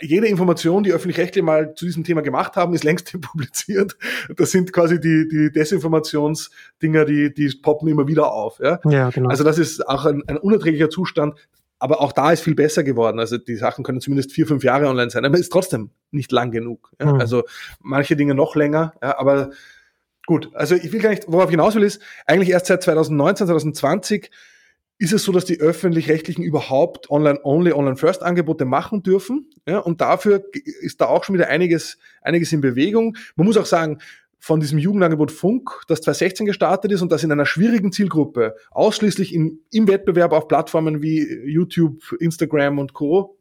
[0.02, 3.96] jede Information, die öffentlich-rechtliche mal zu diesem Thema gemacht haben, ist längst publiziert.
[4.36, 8.60] Das sind quasi die, die Desinformationsdinger, die, die poppen immer wieder auf.
[8.60, 8.78] Ja?
[8.84, 9.30] Ja, genau.
[9.30, 11.34] Also das ist auch ein, ein unerträglicher Zustand.
[11.78, 13.18] Aber auch da ist viel besser geworden.
[13.18, 16.50] Also die Sachen können zumindest vier, fünf Jahre online sein, aber ist trotzdem nicht lang
[16.50, 16.90] genug.
[17.00, 17.12] Ja?
[17.12, 17.20] Mhm.
[17.20, 17.44] Also
[17.80, 19.50] manche Dinge noch länger, ja, aber
[20.26, 20.50] gut.
[20.54, 24.30] Also ich will gar nicht, worauf ich hinaus will, ist, eigentlich erst seit 2019, 2020
[24.98, 29.50] ist es so, dass die öffentlich-rechtlichen überhaupt Online-Only, Online-First-Angebote machen dürfen.
[29.66, 33.16] Ja, und dafür ist da auch schon wieder einiges, einiges in Bewegung.
[33.34, 33.98] Man muss auch sagen,
[34.44, 39.34] von diesem Jugendangebot Funk, das 2016 gestartet ist und das in einer schwierigen Zielgruppe ausschließlich
[39.34, 43.38] in, im Wettbewerb auf Plattformen wie YouTube, Instagram und Co.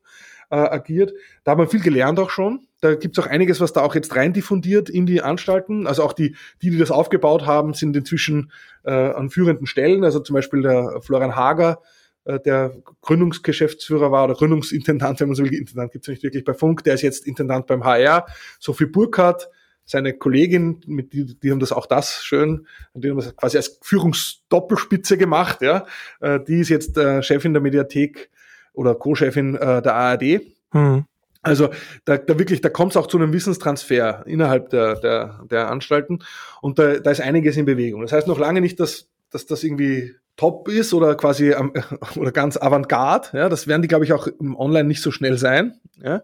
[0.50, 1.12] Äh, agiert.
[1.44, 2.68] Da hat man viel gelernt auch schon.
[2.80, 5.88] Da gibt's auch einiges, was da auch jetzt rein diffundiert in die Anstalten.
[5.88, 8.50] Also auch die, die, die das aufgebaut haben, sind inzwischen
[8.86, 10.06] äh, an führenden Stellen.
[10.06, 11.82] Also zum Beispiel der Florian Hager,
[12.24, 16.54] äh, der Gründungsgeschäftsführer war oder Gründungsintendant, wenn man so will, Intendant gibt's nicht wirklich bei
[16.54, 18.26] Funk, der ist jetzt Intendant beim HR.
[18.58, 19.50] Sophie Burkhardt,
[19.86, 23.80] seine Kollegin, mit die, die haben das auch das schön, die haben das quasi als
[23.82, 25.86] Führungsdoppelspitze gemacht, ja.
[26.22, 28.30] Äh, die ist jetzt äh, Chefin der Mediathek
[28.74, 30.42] oder Co-Chefin äh, der ARD.
[30.74, 31.06] Mhm.
[31.42, 31.70] Also
[32.06, 36.24] da, da wirklich, da kommt es auch zu einem Wissenstransfer innerhalb der, der, der Anstalten
[36.62, 38.02] und da, da ist einiges in Bewegung.
[38.02, 41.54] Das heißt noch lange nicht, dass, dass das irgendwie top ist oder quasi
[42.16, 43.30] oder ganz avantgarde.
[43.34, 45.80] Ja, das werden die, glaube ich, auch Online nicht so schnell sein.
[46.02, 46.24] Ja.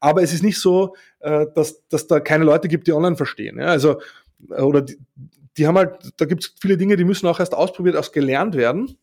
[0.00, 3.58] Aber es ist nicht so, äh, dass, dass da keine Leute gibt, die online verstehen.
[3.58, 3.66] Ja?
[3.66, 4.00] Also,
[4.50, 4.98] äh, oder die,
[5.56, 8.56] die haben halt, da gibt es viele Dinge, die müssen auch erst ausprobiert, erst gelernt
[8.56, 8.98] werden.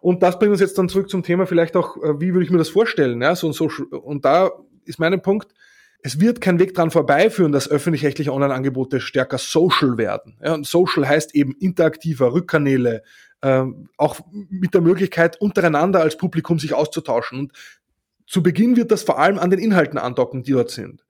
[0.00, 2.50] Und das bringt uns jetzt dann zurück zum Thema vielleicht auch, äh, wie würde ich
[2.50, 3.22] mir das vorstellen?
[3.22, 3.36] Ja?
[3.36, 4.50] So, und, so, und da
[4.84, 5.54] ist mein Punkt,
[6.02, 10.38] es wird kein Weg dran vorbeiführen, dass öffentlich-rechtliche Online-Angebote stärker social werden.
[10.42, 13.02] Ja, und social heißt eben interaktiver, Rückkanäle,
[13.42, 17.38] ähm, auch mit der Möglichkeit, untereinander als Publikum sich auszutauschen.
[17.38, 17.52] Und
[18.26, 21.04] zu Beginn wird das vor allem an den Inhalten andocken, die dort sind.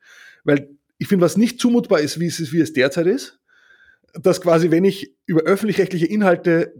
[0.45, 3.39] Weil ich finde, was nicht zumutbar ist, wie es, wie es derzeit ist,
[4.15, 6.75] dass quasi, wenn ich über öffentlich-rechtliche Inhalte,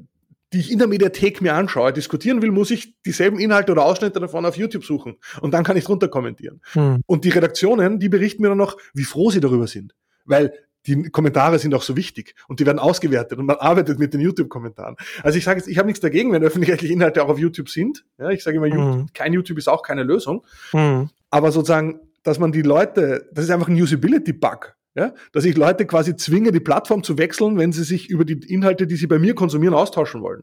[0.53, 4.19] die ich in der Mediathek mir anschaue, diskutieren will, muss ich dieselben Inhalte oder Ausschnitte
[4.19, 5.17] davon auf YouTube suchen.
[5.41, 6.61] Und dann kann ich drunter kommentieren.
[6.73, 7.03] Hm.
[7.07, 9.95] Und die Redaktionen, die berichten mir dann noch, wie froh sie darüber sind.
[10.25, 10.53] Weil
[10.87, 14.21] die Kommentare sind auch so wichtig und die werden ausgewertet und man arbeitet mit den
[14.21, 14.97] YouTube-Kommentaren.
[15.23, 18.05] Also ich sage jetzt, ich habe nichts dagegen, wenn öffentlich-rechtliche Inhalte auch auf YouTube sind.
[18.19, 19.07] Ja, ich sage immer, mhm.
[19.13, 20.45] kein YouTube ist auch keine Lösung.
[20.73, 21.11] Mhm.
[21.29, 24.77] Aber sozusagen, dass man die Leute, das ist einfach ein Usability-Bug.
[24.97, 28.41] Ja, dass ich Leute quasi zwinge, die Plattform zu wechseln, wenn sie sich über die
[28.53, 30.43] Inhalte, die sie bei mir konsumieren, austauschen wollen.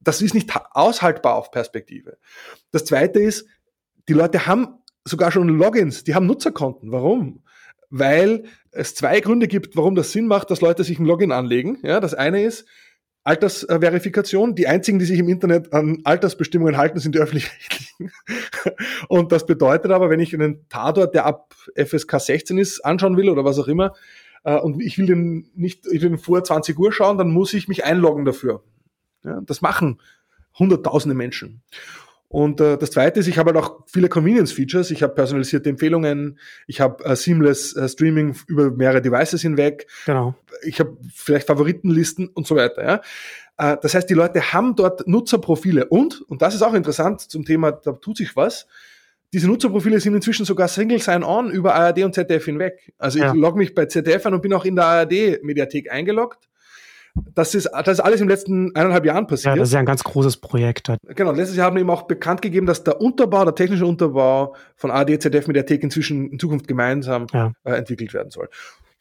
[0.00, 2.16] Das ist nicht aushaltbar auf Perspektive.
[2.70, 3.46] Das zweite ist,
[4.08, 6.92] die Leute haben sogar schon Logins, die haben Nutzerkonten.
[6.92, 7.44] Warum?
[7.96, 11.78] weil es zwei Gründe gibt, warum das Sinn macht, dass Leute sich ein Login anlegen.
[11.82, 12.66] Ja, das eine ist
[13.24, 14.54] Altersverifikation.
[14.54, 18.12] Die einzigen, die sich im Internet an Altersbestimmungen halten, sind die öffentlich-rechtlichen.
[19.08, 23.30] Und das bedeutet aber, wenn ich einen Tatort, der ab FSK 16 ist, anschauen will
[23.30, 23.94] oder was auch immer,
[24.44, 27.54] äh, und ich will den nicht, ich will den vor 20 Uhr schauen, dann muss
[27.54, 28.62] ich mich einloggen dafür.
[29.24, 30.00] Ja, das machen
[30.58, 31.62] hunderttausende Menschen.
[32.34, 34.90] Und äh, das Zweite ist, ich habe halt auch viele Convenience-Features.
[34.90, 39.86] Ich habe personalisierte Empfehlungen, ich habe äh, seamless äh, Streaming über mehrere Devices hinweg.
[40.04, 40.34] Genau.
[40.64, 42.84] Ich habe vielleicht Favoritenlisten und so weiter.
[42.84, 43.74] Ja?
[43.74, 47.44] Äh, das heißt, die Leute haben dort Nutzerprofile und, und das ist auch interessant zum
[47.44, 48.66] Thema, da tut sich was,
[49.32, 52.92] diese Nutzerprofile sind inzwischen sogar Single Sign-On über ARD und ZDF hinweg.
[52.98, 53.32] Also ich ja.
[53.32, 56.48] logge mich bei ZDF an und bin auch in der ARD-Mediathek eingeloggt
[57.14, 59.54] das ist, das ist alles im letzten eineinhalb Jahren passiert.
[59.54, 60.92] Ja, das ist ja ein ganz großes Projekt.
[61.08, 64.54] Genau, letztes Jahr haben wir eben auch bekannt gegeben, dass der Unterbau, der technische Unterbau
[64.76, 67.52] von AD, ZDF Mediathek inzwischen in Zukunft gemeinsam ja.
[67.64, 68.48] äh, entwickelt werden soll.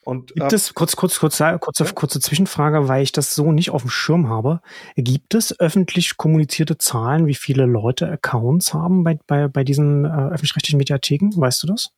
[0.05, 1.91] Und, gibt äh, es, kurz, kurz, kurz, kurze, ja?
[1.91, 4.61] kurze Zwischenfrage, weil ich das so nicht auf dem Schirm habe.
[4.95, 10.09] Gibt es öffentlich kommunizierte Zahlen, wie viele Leute Accounts haben bei, bei, bei diesen äh,
[10.09, 11.29] öffentlich-rechtlichen Mediatheken?
[11.35, 11.91] Weißt du das?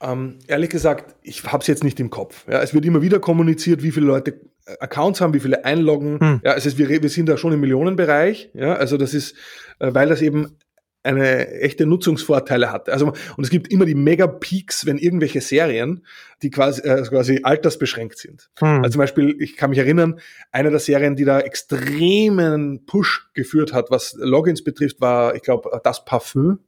[0.00, 2.46] Ähm, ehrlich gesagt, ich habe es jetzt nicht im Kopf.
[2.48, 6.20] Ja, es wird immer wieder kommuniziert, wie viele Leute äh, Accounts haben, wie viele einloggen.
[6.20, 6.40] Hm.
[6.44, 8.50] Ja, also wir, wir sind da schon im Millionenbereich.
[8.54, 9.34] Ja, also das ist,
[9.80, 10.56] äh, weil das eben
[11.02, 12.88] eine echte Nutzungsvorteile hat.
[12.88, 13.06] Also,
[13.36, 16.04] und es gibt immer die Mega-Peaks, wenn irgendwelche Serien,
[16.42, 18.50] die quasi, äh, quasi altersbeschränkt sind.
[18.58, 18.82] Hm.
[18.82, 20.20] Also zum Beispiel, ich kann mich erinnern,
[20.52, 25.80] eine der Serien, die da extremen Push geführt hat, was Logins betrifft, war, ich glaube,
[25.82, 26.60] das Parfüm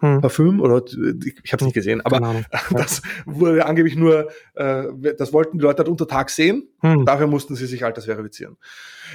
[0.00, 0.20] hm.
[0.20, 4.84] Parfüm oder ich habe es nicht gesehen, aber das wurde angeblich nur, äh,
[5.16, 6.68] das wollten die Leute halt unter Tag sehen.
[6.80, 7.06] Hm.
[7.06, 8.56] Dafür mussten sie sich altersverifizieren.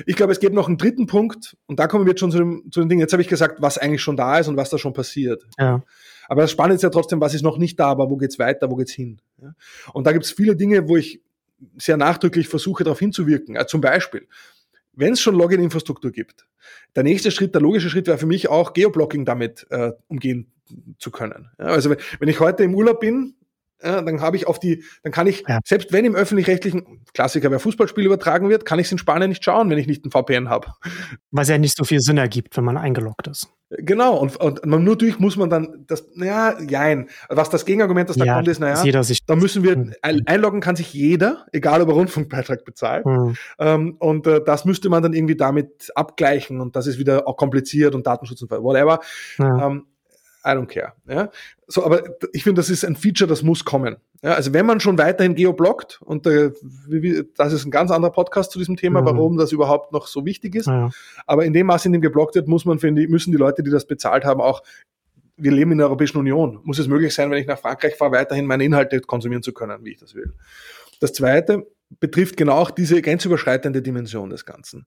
[0.06, 2.40] Ich glaube, es gibt noch einen dritten Punkt und da kommen wir jetzt schon zu,
[2.40, 3.02] dem, zu den Dingen.
[3.02, 5.44] Jetzt habe ich gesagt, was eigentlich schon da ist und was da schon passiert.
[5.60, 5.84] Ja.
[6.28, 8.72] Aber das Spannende ist ja trotzdem, was ist noch nicht da, aber wo geht's weiter,
[8.72, 9.22] wo geht's hin?
[9.42, 9.54] Ja?
[9.94, 11.22] Und da gibt es viele Dinge, wo ich
[11.78, 13.58] sehr nachdrücklich versuche, darauf hinzuwirken.
[13.58, 14.28] Also zum Beispiel,
[15.02, 16.48] wenn es schon Login-Infrastruktur gibt,
[16.96, 20.52] der nächste Schritt, der logische Schritt wäre für mich auch Geoblocking damit äh, umgehen
[21.00, 21.50] zu können.
[21.60, 23.36] Ja, also wenn, wenn ich heute im Urlaub bin,
[23.84, 25.60] ja, dann habe ich auf die, dann kann ich, ja.
[25.66, 29.44] selbst wenn im öffentlich-rechtlichen Klassiker, wer Fußballspiel übertragen wird, kann ich es in Spanien nicht
[29.44, 30.68] schauen, wenn ich nicht ein VPN habe.
[31.32, 33.50] Was ja nicht so viel Sinn ergibt, wenn man eingeloggt ist.
[33.78, 37.08] Genau, und, und nur durch muss man dann das, naja, jein.
[37.30, 39.94] Was das Gegenargument, das da ja, kommt, ist, naja, jeder sich da müssen wir, hm.
[40.26, 43.06] einloggen kann sich jeder, egal ob er Rundfunkbeitrag bezahlt.
[43.06, 43.36] Mhm.
[43.60, 47.38] Ähm, und äh, das müsste man dann irgendwie damit abgleichen und das ist wieder auch
[47.38, 49.00] kompliziert und Datenschutz und whatever.
[49.38, 49.68] Ja.
[49.68, 49.86] Ähm,
[50.44, 50.94] I don't care.
[51.08, 51.30] Ja?
[51.68, 53.98] So, aber ich finde, das ist ein Feature, das muss kommen.
[54.24, 54.34] Ja?
[54.34, 56.52] Also wenn man schon weiterhin geoblockt, und äh,
[57.36, 59.06] das ist ein ganz anderer Podcast zu diesem Thema, mhm.
[59.06, 60.68] warum das überhaupt noch so wichtig ist.
[60.68, 60.90] Ja.
[61.26, 63.72] Aber in dem Maße, in dem geblockt wird, muss man, finde müssen die Leute, die
[63.72, 64.64] das bezahlt haben, auch
[65.38, 66.60] wir leben in der Europäischen Union.
[66.64, 69.84] Muss es möglich sein, wenn ich nach Frankreich fahre, weiterhin meine Inhalte konsumieren zu können,
[69.84, 70.34] wie ich das will.
[71.00, 71.68] Das zweite
[72.00, 74.86] betrifft genau auch diese grenzüberschreitende Dimension des Ganzen.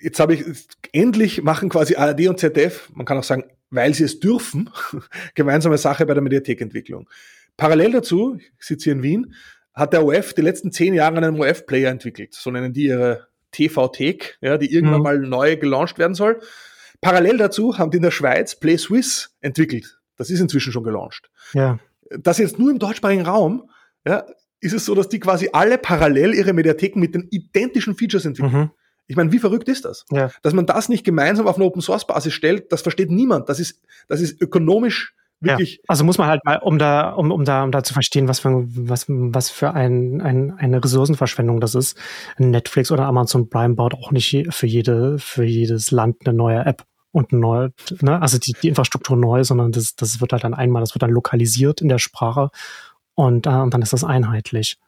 [0.00, 0.44] Jetzt habe ich,
[0.92, 4.70] endlich machen quasi ARD und ZDF, man kann auch sagen weil sie es dürfen,
[5.34, 7.08] gemeinsame Sache bei der Mediathekentwicklung.
[7.56, 9.34] Parallel dazu, ich sitze hier in Wien,
[9.72, 12.34] hat der OF die letzten zehn Jahre einen OF-Player entwickelt.
[12.34, 15.02] So nennen die ihre TV-Thek, ja, die irgendwann mhm.
[15.02, 16.40] mal neu gelauncht werden soll.
[17.00, 19.98] Parallel dazu haben die in der Schweiz Play Swiss entwickelt.
[20.16, 21.30] Das ist inzwischen schon gelauncht.
[21.52, 21.78] Ja.
[22.18, 23.70] Das jetzt nur im deutschsprachigen Raum,
[24.06, 24.24] ja,
[24.60, 28.52] ist es so, dass die quasi alle parallel ihre Mediatheken mit den identischen Features entwickeln.
[28.52, 28.70] Mhm.
[29.06, 30.04] Ich meine, wie verrückt ist das?
[30.10, 30.30] Ja.
[30.42, 33.48] Dass man das nicht gemeinsam auf eine Open Source Basis stellt, das versteht niemand.
[33.48, 35.76] Das ist, das ist ökonomisch wirklich.
[35.76, 35.82] Ja.
[35.88, 38.40] Also muss man halt mal, um da, um, um da, um da zu verstehen, was
[38.40, 41.98] für, was, was für ein, ein, eine Ressourcenverschwendung das ist.
[42.38, 46.84] Netflix oder Amazon Prime baut auch nicht für jede, für jedes Land eine neue App
[47.12, 47.68] und neu,
[48.00, 51.02] ne, also die, die Infrastruktur neu, sondern das, das wird halt dann einmal, das wird
[51.02, 52.50] dann lokalisiert in der Sprache
[53.14, 54.78] und, äh, und dann ist das einheitlich.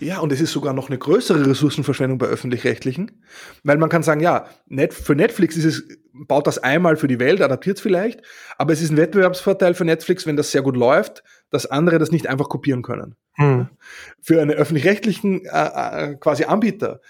[0.00, 3.22] Ja, und es ist sogar noch eine größere Ressourcenverschwendung bei öffentlich-rechtlichen,
[3.62, 7.20] weil man kann sagen, ja, Net für Netflix ist es, baut das einmal für die
[7.20, 8.20] Welt, adaptiert es vielleicht,
[8.58, 12.10] aber es ist ein Wettbewerbsvorteil für Netflix, wenn das sehr gut läuft, dass andere das
[12.10, 13.14] nicht einfach kopieren können.
[13.34, 13.68] Hm.
[14.20, 17.00] Für einen öffentlich-rechtlichen äh, äh, quasi Anbieter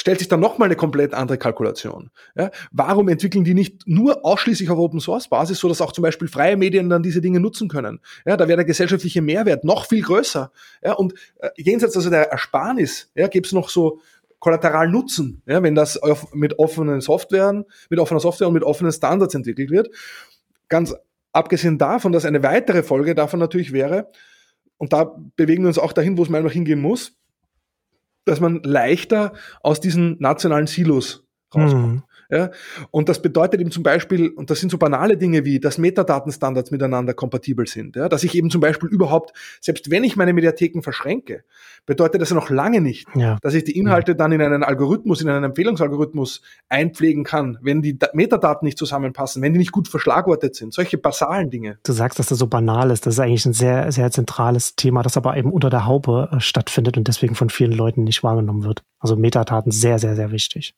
[0.00, 2.10] stellt sich dann nochmal eine komplett andere Kalkulation.
[2.34, 6.00] Ja, warum entwickeln die nicht nur ausschließlich auf Open Source Basis, so dass auch zum
[6.00, 8.00] Beispiel freie Medien dann diese Dinge nutzen können?
[8.24, 10.50] Ja, da wäre der gesellschaftliche Mehrwert noch viel größer.
[10.82, 14.00] Ja, und äh, jenseits also der Ersparnis, ja, gäbe es noch so
[14.38, 16.00] kollateral Nutzen, ja, wenn das
[16.32, 19.90] mit offenen Softwaren, mit offener Software und mit offenen Standards entwickelt wird.
[20.70, 20.94] Ganz
[21.32, 24.08] abgesehen davon, dass eine weitere Folge davon natürlich wäre,
[24.78, 27.19] und da bewegen wir uns auch dahin, wo es mal noch hingehen muss,
[28.30, 31.86] dass man leichter aus diesen nationalen Silos rauskommt.
[31.86, 32.02] Mhm.
[32.30, 32.50] Ja?
[32.90, 36.70] Und das bedeutet eben zum Beispiel, und das sind so banale Dinge wie, dass Metadatenstandards
[36.70, 38.08] miteinander kompatibel sind, ja?
[38.08, 41.44] dass ich eben zum Beispiel überhaupt, selbst wenn ich meine Mediatheken verschränke,
[41.86, 43.38] bedeutet das ja noch lange nicht, ja.
[43.42, 47.98] dass ich die Inhalte dann in einen Algorithmus, in einen Empfehlungsalgorithmus einpflegen kann, wenn die
[48.12, 51.78] Metadaten nicht zusammenpassen, wenn die nicht gut verschlagwortet sind, solche basalen Dinge.
[51.82, 55.02] Du sagst, dass das so banal ist, das ist eigentlich ein sehr, sehr zentrales Thema,
[55.02, 58.64] das aber eben unter der Haube äh, stattfindet und deswegen von vielen Leuten nicht wahrgenommen
[58.64, 58.82] wird.
[58.98, 60.74] Also Metadaten sehr, sehr, sehr wichtig.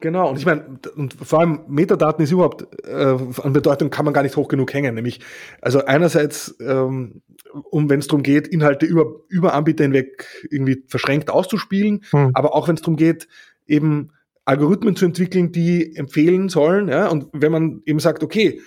[0.00, 4.12] Genau, und ich meine, und vor allem Metadaten ist überhaupt äh, an Bedeutung kann man
[4.12, 4.94] gar nicht hoch genug hängen.
[4.94, 5.20] Nämlich,
[5.60, 7.22] also einerseits, ähm,
[7.70, 12.30] um wenn es darum geht, Inhalte über, über Anbieter hinweg irgendwie verschränkt auszuspielen, hm.
[12.34, 13.28] aber auch wenn es darum geht,
[13.66, 14.10] eben
[14.44, 16.88] Algorithmen zu entwickeln, die empfehlen sollen.
[16.88, 18.60] Ja, und wenn man eben sagt, okay,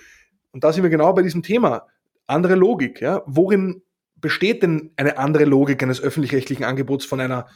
[0.52, 1.86] und da sind wir genau bei diesem Thema,
[2.26, 3.82] andere Logik, ja, worin
[4.16, 7.46] besteht denn eine andere Logik eines öffentlich-rechtlichen Angebots von einer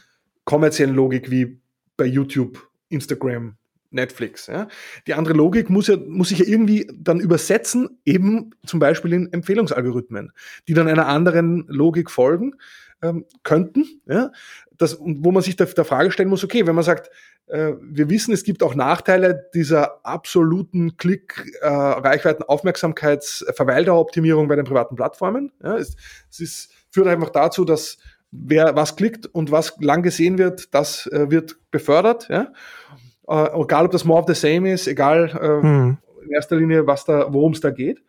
[0.45, 1.59] kommerziellen Logik wie
[1.97, 3.57] bei YouTube, Instagram,
[3.93, 4.47] Netflix.
[4.47, 4.67] Ja?
[5.07, 9.31] Die andere Logik muss ja muss sich ja irgendwie dann übersetzen, eben zum Beispiel in
[9.31, 10.31] Empfehlungsalgorithmen,
[10.67, 12.55] die dann einer anderen Logik folgen
[13.01, 13.85] ähm, könnten.
[14.07, 14.31] Ja?
[14.77, 17.09] Das, wo man sich der, der Frage stellen muss: Okay, wenn man sagt,
[17.47, 24.55] äh, wir wissen, es gibt auch Nachteile dieser absoluten Klick, äh, Reichweiten, Aufmerksamkeits, Verweildaueroptimierung bei
[24.55, 25.51] den privaten Plattformen.
[25.63, 25.77] Ja?
[25.77, 25.95] Es,
[26.31, 27.97] es ist, führt einfach dazu, dass
[28.31, 32.29] wer was klickt und was lang gesehen wird, das äh, wird befördert.
[32.29, 32.51] Ja?
[33.27, 35.97] Äh, egal ob das more of the same ist, egal, äh, hm.
[36.23, 38.01] in erster Linie, was da, worum es da geht.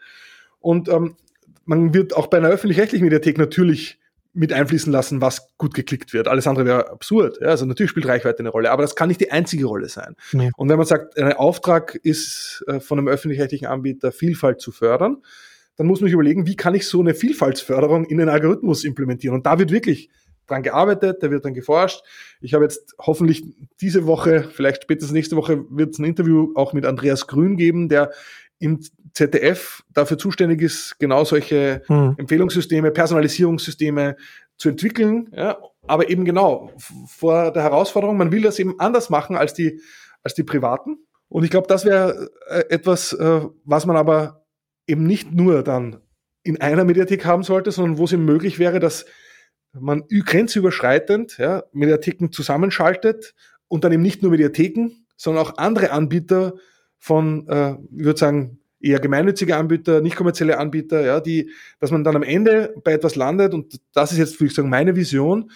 [0.60, 1.16] Und ähm,
[1.64, 3.98] man wird auch bei einer öffentlich-rechtlichen Mediathek natürlich
[4.34, 6.26] mit einfließen lassen, was gut geklickt wird.
[6.26, 7.38] Alles andere wäre absurd.
[7.40, 10.16] Ja, also natürlich spielt Reichweite eine Rolle, aber das kann nicht die einzige Rolle sein.
[10.32, 10.50] Nee.
[10.56, 15.18] Und wenn man sagt, ein Auftrag ist äh, von einem öffentlich-rechtlichen Anbieter Vielfalt zu fördern,
[15.76, 19.36] dann muss man sich überlegen, wie kann ich so eine Vielfaltsförderung in den Algorithmus implementieren?
[19.36, 20.10] Und da wird wirklich
[20.46, 22.02] dran gearbeitet, da wird dann geforscht.
[22.40, 23.44] Ich habe jetzt hoffentlich
[23.80, 27.88] diese Woche, vielleicht spätestens nächste Woche, wird es ein Interview auch mit Andreas Grün geben,
[27.88, 28.12] der
[28.58, 28.80] im
[29.12, 32.14] ZDF dafür zuständig ist, genau solche hm.
[32.18, 34.16] Empfehlungssysteme, Personalisierungssysteme
[34.56, 35.28] zu entwickeln.
[35.32, 36.72] Ja, aber eben genau
[37.06, 39.80] vor der Herausforderung, man will das eben anders machen als die,
[40.22, 40.98] als die Privaten.
[41.28, 44.46] Und ich glaube, das wäre äh, etwas, äh, was man aber
[44.86, 46.00] eben nicht nur dann
[46.42, 49.06] in einer Mediathek haben sollte, sondern wo es eben möglich wäre, dass
[49.78, 53.34] man grenzüberschreitend ja, Mediatheken zusammenschaltet
[53.68, 56.54] und dann eben nicht nur Mediatheken, sondern auch andere Anbieter
[56.98, 62.04] von, äh, ich würde sagen, eher gemeinnützige Anbieter, nicht kommerzielle Anbieter, ja, die, dass man
[62.04, 63.54] dann am Ende bei etwas landet.
[63.54, 65.50] Und das ist jetzt, würde ich sagen, meine Vision,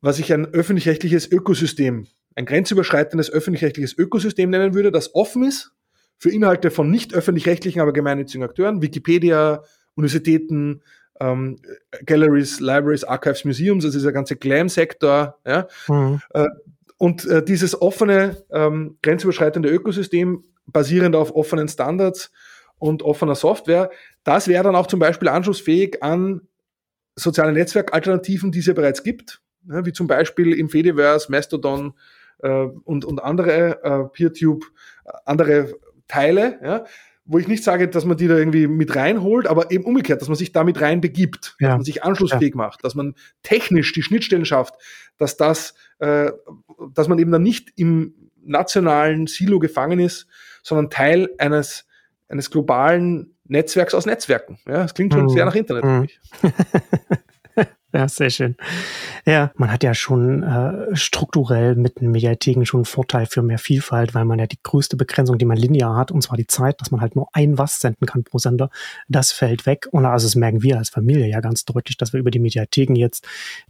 [0.00, 5.72] was ich ein öffentlich-rechtliches Ökosystem, ein grenzüberschreitendes öffentlich-rechtliches Ökosystem nennen würde, das offen ist
[6.18, 9.62] für Inhalte von nicht öffentlich-rechtlichen, aber gemeinnützigen Akteuren, Wikipedia,
[9.94, 10.82] Universitäten,
[11.20, 11.58] ähm,
[12.04, 16.20] Galleries, Libraries, Archives, Museums, also dieser ganze Glam-Sektor, ja, mhm.
[16.34, 16.46] äh,
[16.98, 22.30] und äh, dieses offene, ähm, grenzüberschreitende Ökosystem basierend auf offenen Standards
[22.78, 23.90] und offener Software,
[24.24, 26.42] das wäre dann auch zum Beispiel anschlussfähig an
[27.14, 31.94] soziale Netzwerkalternativen, die es ja bereits gibt, ja, wie zum Beispiel im Fediverse, Mastodon
[32.42, 34.64] äh, und, und andere äh, PeerTube,
[35.04, 35.74] äh, andere
[36.08, 36.84] Teile, ja,
[37.28, 40.28] wo ich nicht sage, dass man die da irgendwie mit reinholt, aber eben umgekehrt, dass
[40.28, 41.68] man sich damit rein begibt, ja.
[41.68, 42.56] dass man sich anschlussfähig ja.
[42.56, 44.74] macht, dass man technisch die Schnittstellen schafft,
[45.18, 46.32] dass das, äh,
[46.94, 50.26] dass man eben dann nicht im nationalen Silo gefangen ist,
[50.62, 51.86] sondern Teil eines,
[52.28, 54.58] eines globalen Netzwerks aus Netzwerken.
[54.66, 55.28] Ja, das klingt schon mhm.
[55.28, 56.20] sehr nach Internet für mich.
[57.94, 58.54] Ja, sehr schön.
[59.24, 63.58] Ja, man hat ja schon äh, strukturell mit den Mediatheken schon einen Vorteil für mehr
[63.58, 66.82] Vielfalt, weil man ja die größte Begrenzung, die man linear hat, und zwar die Zeit,
[66.82, 68.68] dass man halt nur ein was senden kann pro Sender,
[69.08, 69.88] das fällt weg.
[69.90, 72.94] Und also das merken wir als Familie ja ganz deutlich, dass wir über die Mediatheken
[72.94, 73.26] jetzt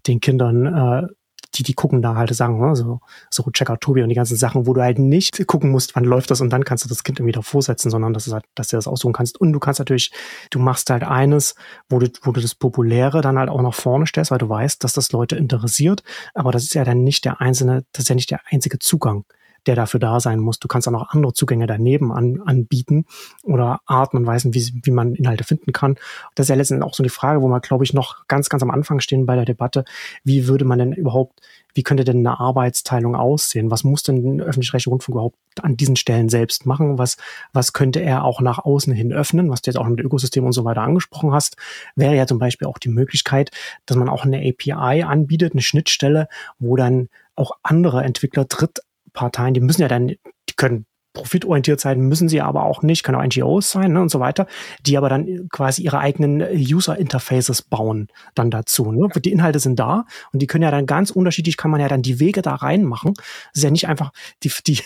[0.09, 1.07] den Kindern äh,
[1.55, 4.67] die, die gucken da halt sagen, ne, so, so Checker Tobi und die ganzen Sachen,
[4.67, 7.19] wo du halt nicht gucken musst, wann läuft das und dann kannst du das Kind
[7.19, 9.41] irgendwie davor setzen, sondern dass, es halt, dass du das aussuchen kannst.
[9.41, 10.13] Und du kannst natürlich,
[10.51, 11.55] du machst halt eines,
[11.89, 14.83] wo du, wo du das Populäre dann halt auch nach vorne stellst, weil du weißt,
[14.85, 16.03] dass das Leute interessiert.
[16.35, 19.25] Aber das ist ja dann nicht der einzelne, das ist ja nicht der einzige Zugang
[19.67, 20.59] der dafür da sein muss.
[20.59, 23.05] Du kannst auch noch andere Zugänge daneben an, anbieten
[23.43, 25.97] oder Art und Weisen, wie, wie man Inhalte finden kann.
[26.35, 28.63] Das ist ja letztendlich auch so die Frage, wo wir, glaube ich, noch ganz, ganz
[28.63, 29.85] am Anfang stehen bei der Debatte.
[30.25, 31.41] Wie würde man denn überhaupt,
[31.75, 33.71] wie könnte denn eine Arbeitsteilung aussehen?
[33.71, 36.99] Was muss denn der öffentlich-rechtliche Rundfunk überhaupt an diesen Stellen selbst machen?
[36.99, 37.17] Was,
[37.53, 39.51] was könnte er auch nach außen hin öffnen?
[39.51, 41.57] Was du jetzt auch mit Ökosystem und so weiter angesprochen hast,
[41.95, 43.51] wäre ja zum Beispiel auch die Möglichkeit,
[43.87, 48.81] dass man auch eine API anbietet, eine Schnittstelle, wo dann auch andere Entwickler dritt
[49.13, 50.87] Parteien, die müssen ja dann, die können
[51.19, 54.47] profitorientiert sein, müssen sie aber auch nicht, können auch NGOs sein ne, und so weiter,
[54.87, 58.93] die aber dann quasi ihre eigenen User-Interfaces bauen dann dazu.
[58.93, 59.09] Ne?
[59.17, 62.03] Die Inhalte sind da und die können ja dann ganz unterschiedlich, kann man ja dann
[62.03, 63.15] die Wege da reinmachen.
[63.15, 64.81] Das ist ja nicht einfach die, die,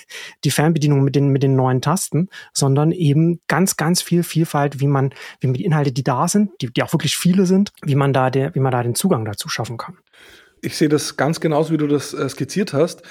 [0.44, 4.86] die Fernbedienung mit den, mit den neuen Tasten, sondern eben ganz, ganz viel Vielfalt, wie
[4.86, 7.94] man, wie man die Inhalte, die da sind, die, die auch wirklich viele sind, wie
[7.94, 9.98] man da, der, wie man da den Zugang dazu schaffen kann.
[10.62, 13.02] Ich sehe das ganz genauso, wie du das äh, skizziert hast.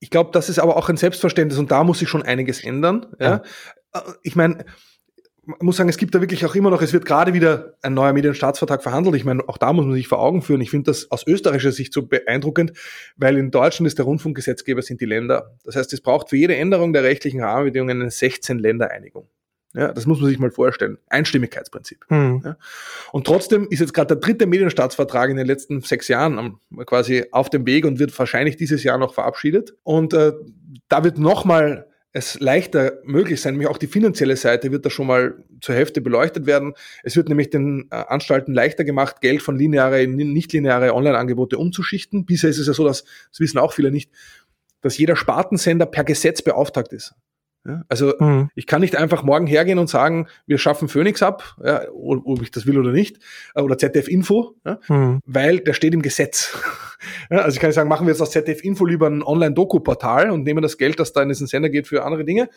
[0.00, 3.06] Ich glaube, das ist aber auch ein Selbstverständnis und da muss sich schon einiges ändern.
[3.18, 3.42] Ja.
[3.94, 4.04] ja.
[4.22, 4.64] Ich meine,
[5.48, 7.94] man muss sagen, es gibt da wirklich auch immer noch, es wird gerade wieder ein
[7.94, 9.16] neuer Medienstaatsvertrag verhandelt.
[9.16, 10.60] Ich meine, auch da muss man sich vor Augen führen.
[10.60, 12.72] Ich finde das aus österreichischer Sicht so beeindruckend,
[13.16, 15.56] weil in Deutschland ist der Rundfunkgesetzgeber sind die Länder.
[15.64, 19.26] Das heißt, es braucht für jede Änderung der rechtlichen Rahmenbedingungen eine 16-Länder-Einigung.
[19.74, 20.98] Ja, das muss man sich mal vorstellen.
[21.08, 22.04] Einstimmigkeitsprinzip.
[22.08, 22.42] Mhm.
[22.44, 22.56] Ja.
[23.12, 27.26] Und trotzdem ist jetzt gerade der dritte Medienstaatsvertrag in den letzten sechs Jahren am, quasi
[27.32, 29.74] auf dem Weg und wird wahrscheinlich dieses Jahr noch verabschiedet.
[29.82, 30.32] Und äh,
[30.88, 35.06] da wird nochmal es leichter möglich sein, nämlich auch die finanzielle Seite wird da schon
[35.06, 36.72] mal zur Hälfte beleuchtet werden.
[37.02, 42.24] Es wird nämlich den äh, Anstalten leichter gemacht, Geld von lineare in nicht-lineare Online-Angebote umzuschichten.
[42.24, 44.10] Bisher ist es ja so, dass, das wissen auch viele nicht,
[44.80, 47.14] dass jeder Spartensender per Gesetz beauftragt ist.
[47.66, 48.50] Ja, also mhm.
[48.54, 52.50] ich kann nicht einfach morgen hergehen und sagen, wir schaffen Phoenix ab, ja, ob ich
[52.50, 53.18] das will oder nicht,
[53.54, 55.20] äh, oder ZDF Info, ja, mhm.
[55.26, 56.56] weil der steht im Gesetz.
[57.30, 60.44] also ich kann nicht sagen, machen wir jetzt aus ZDF Info lieber ein Online-Doku-Portal und
[60.44, 62.48] nehmen das Geld, das da in diesen Sender geht, für andere Dinge.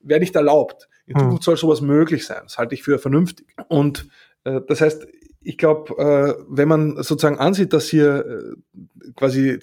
[0.00, 0.88] Wäre nicht erlaubt.
[1.06, 1.20] In mhm.
[1.20, 2.40] Zukunft soll sowas möglich sein.
[2.44, 3.46] Das halte ich für vernünftig.
[3.68, 4.08] Und
[4.44, 5.06] äh, das heißt,
[5.42, 9.60] ich glaube, äh, wenn man sozusagen ansieht, dass hier äh, quasi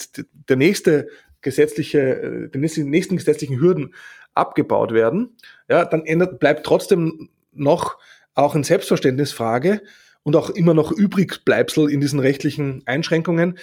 [0.47, 1.09] der nächste
[1.41, 3.93] gesetzliche, äh, die nächsten gesetzlichen Hürden
[4.35, 5.35] abgebaut werden,
[5.69, 7.97] ja, dann ändert, bleibt trotzdem noch
[8.35, 9.81] auch ein Selbstverständnisfrage
[10.23, 13.59] und auch immer noch übrig Bleibsel in diesen rechtlichen Einschränkungen,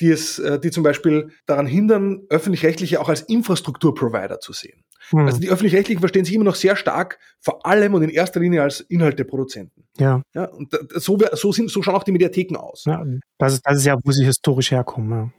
[0.00, 4.84] die es, äh, die zum Beispiel daran hindern, öffentlich-rechtliche auch als Infrastrukturprovider zu sehen.
[5.10, 5.20] Hm.
[5.20, 8.62] Also die öffentlich-rechtlichen verstehen sich immer noch sehr stark, vor allem und in erster Linie
[8.62, 9.84] als Inhalteproduzenten.
[9.98, 10.22] Ja.
[10.34, 12.84] ja und so, so, sind, so schauen auch die Mediatheken aus.
[12.84, 13.04] Ja,
[13.38, 15.10] das, ist, das ist ja, wo sie historisch herkommen.
[15.10, 15.30] Ja.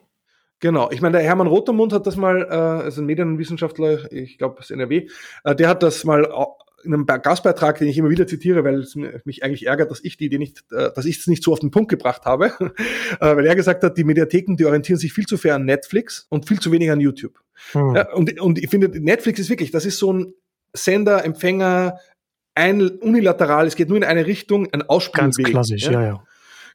[0.60, 4.60] Genau, ich meine, der Hermann Rotermund hat das mal, äh, also ein Medienwissenschaftler, ich glaube
[4.60, 5.08] aus NRW,
[5.44, 6.26] äh, der hat das mal
[6.84, 10.18] in einem Gastbeitrag, den ich immer wieder zitiere, weil es mich eigentlich ärgert, dass ich
[10.18, 12.46] die Idee nicht, äh, dass ich es nicht so auf den Punkt gebracht habe,
[13.20, 16.28] äh, weil er gesagt hat, die Mediatheken, die orientieren sich viel zu sehr an Netflix
[16.30, 17.40] und viel zu wenig an YouTube.
[17.72, 17.96] Hm.
[17.96, 20.34] Ja, und, und ich finde, Netflix ist wirklich, das ist so ein
[20.74, 22.00] Sender, Empfänger,
[22.56, 25.36] ein unilateral, es geht nur in eine Richtung, ein Ausspielweg.
[25.36, 26.02] Ganz klassisch, ja, ja.
[26.02, 26.24] ja.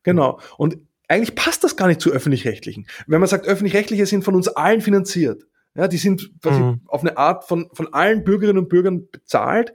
[0.03, 0.41] Genau.
[0.57, 0.79] Und
[1.09, 2.87] eigentlich passt das gar nicht zu öffentlich-rechtlichen.
[3.07, 5.45] Wenn man sagt, öffentlich-rechtliche sind von uns allen finanziert,
[5.75, 6.81] ja, die sind quasi mhm.
[6.87, 9.73] auf eine Art von, von allen Bürgerinnen und Bürgern bezahlt.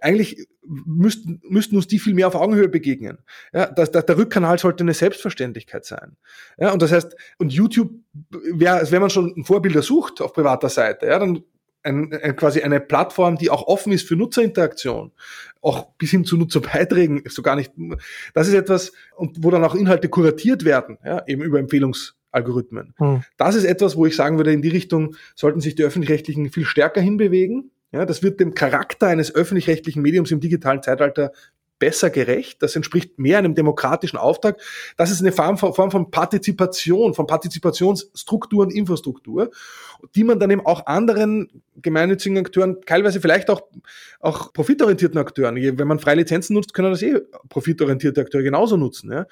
[0.00, 3.18] Eigentlich müssten, müssten uns die viel mehr auf Augenhöhe begegnen.
[3.52, 6.16] Ja, das, das, der Rückkanal sollte eine Selbstverständlichkeit sein.
[6.58, 7.92] Ja, und das heißt, und YouTube
[8.30, 11.42] wäre, wenn man schon ein Vorbilder sucht auf privater Seite, ja, dann
[11.82, 15.12] ein, ein, quasi eine Plattform, die auch offen ist für Nutzerinteraktion,
[15.60, 17.72] auch bis hin zu Nutzerbeiträgen, so gar nicht.
[18.34, 22.94] Das ist etwas, und wo dann auch Inhalte kuratiert werden, ja, eben über Empfehlungs Algorithmen.
[22.96, 23.22] Hm.
[23.36, 26.64] Das ist etwas, wo ich sagen würde, in die Richtung sollten sich die öffentlich-rechtlichen viel
[26.64, 27.70] stärker hinbewegen.
[27.92, 31.32] Ja, das wird dem Charakter eines öffentlich-rechtlichen Mediums im digitalen Zeitalter
[31.82, 32.62] besser gerecht.
[32.62, 34.60] Das entspricht mehr einem demokratischen Auftrag.
[34.96, 39.50] Das ist eine Form, Form von Partizipation, von Partizipationsstruktur und Infrastruktur,
[40.14, 43.62] die man dann eben auch anderen gemeinnützigen Akteuren, teilweise vielleicht auch,
[44.20, 47.18] auch profitorientierten Akteuren, wenn man freie Lizenzen nutzt, können das eh
[47.48, 49.10] profitorientierte Akteure genauso nutzen.
[49.10, 49.26] Ja.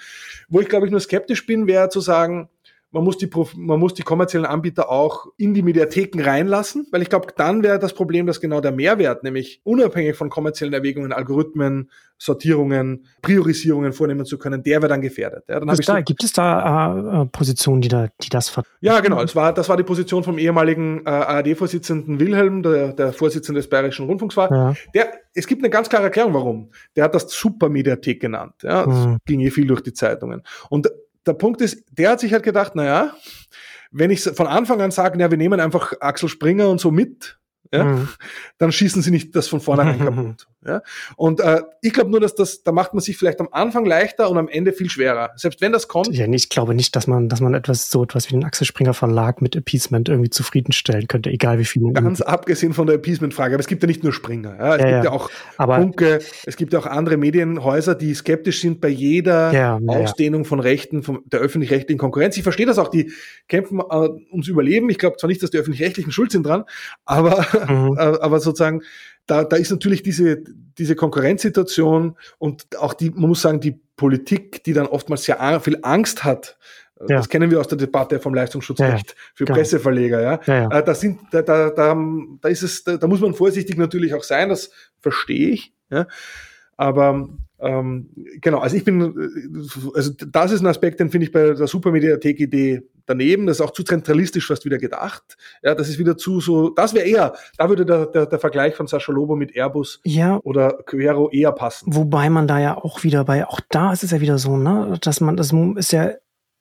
[0.48, 2.48] Wo ich glaube ich nur skeptisch bin, wäre zu sagen,
[2.92, 7.08] man muss die, man muss die kommerziellen Anbieter auch in die Mediatheken reinlassen, weil ich
[7.08, 11.90] glaube, dann wäre das Problem, dass genau der Mehrwert, nämlich unabhängig von kommerziellen Erwägungen, Algorithmen,
[12.18, 15.44] Sortierungen, Priorisierungen vornehmen zu können, der wäre dann gefährdet.
[15.48, 19.00] Ja, dann da, so, gibt es da äh, Positionen, die, da, die das ver Ja,
[19.00, 19.22] genau.
[19.22, 23.70] Das war, das war die Position vom ehemaligen äh, ARD-Vorsitzenden Wilhelm, der, der Vorsitzende des
[23.70, 24.50] Bayerischen Rundfunks war.
[24.50, 24.74] Ja.
[24.94, 26.70] Der, es gibt eine ganz klare Erklärung, warum.
[26.94, 28.54] Der hat das Supermediathek genannt.
[28.62, 29.18] Ja, das mhm.
[29.24, 30.42] ging eh viel durch die Zeitungen.
[30.68, 30.88] Und
[31.26, 33.14] der Punkt ist, der hat sich halt gedacht, naja,
[33.90, 37.39] wenn ich von Anfang an sage, ja, wir nehmen einfach Axel Springer und so mit,
[37.72, 38.08] ja, mhm.
[38.58, 40.46] dann schießen sie nicht das von vornherein kaputt.
[40.66, 40.82] Ja?
[41.16, 44.28] Und äh, ich glaube nur, dass das, da macht man sich vielleicht am Anfang leichter
[44.28, 45.30] und am Ende viel schwerer.
[45.36, 46.14] Selbst wenn das kommt.
[46.14, 48.92] Ja, ich glaube nicht, dass man, dass man etwas so etwas wie den Axel Springer
[48.92, 51.92] Verlag mit Appeasement irgendwie zufriedenstellen könnte, egal wie viel.
[51.92, 54.56] Ganz abgesehen von der Appeasement-Frage, aber es gibt ja nicht nur Springer.
[54.58, 54.76] Ja?
[54.76, 58.60] Es ja, gibt ja, auch aber, Funke, es gibt ja auch andere Medienhäuser, die skeptisch
[58.60, 62.36] sind bei jeder Ausdehnung von Rechten von der öffentlich-rechtlichen Konkurrenz.
[62.36, 63.12] Ich verstehe das auch, die
[63.48, 64.90] kämpfen äh, ums Überleben.
[64.90, 66.64] Ich glaube zwar nicht, dass die öffentlich-rechtlichen schuld sind dran,
[67.04, 67.96] aber, mhm.
[67.96, 68.82] äh, aber sozusagen
[69.26, 70.42] da, da ist natürlich diese,
[70.78, 75.78] diese Konkurrenzsituation und auch die, man muss sagen, die Politik, die dann oftmals sehr viel
[75.82, 76.56] Angst hat,
[77.08, 77.16] ja.
[77.16, 79.56] Das kennen wir aus der Debatte vom Leistungsschutzrecht ja, für genau.
[79.56, 80.20] Presseverleger.
[80.20, 81.96] Ja, ja, äh, Da, sind, da, da, da,
[82.42, 84.50] da ist es, da, da muss man vorsichtig natürlich auch sein.
[84.50, 85.72] Das verstehe ich.
[85.88, 86.06] Ja,
[86.76, 87.30] aber
[87.60, 88.08] ähm,
[88.40, 91.66] genau, also ich bin, äh, also das ist ein Aspekt, den finde ich bei der
[91.66, 93.46] Supermediathek-Idee daneben.
[93.46, 95.36] Das ist auch zu zentralistisch fast wieder gedacht.
[95.62, 98.74] Ja, das ist wieder zu so, das wäre eher, da würde der, der, der Vergleich
[98.74, 100.38] von Sascha Lobo mit Airbus ja.
[100.42, 101.94] oder Quero eher passen.
[101.94, 104.96] Wobei man da ja auch wieder bei, auch da ist es ja wieder so, ne,
[105.02, 106.12] dass man, das ist ja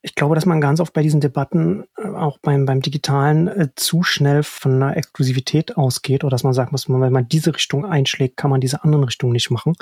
[0.02, 3.68] ich glaube, dass man ganz oft bei diesen Debatten, äh, auch beim, beim Digitalen, äh,
[3.76, 7.86] zu schnell von einer Exklusivität ausgeht oder dass man sagt, man, wenn man diese Richtung
[7.86, 9.74] einschlägt, kann man diese anderen Richtungen nicht machen.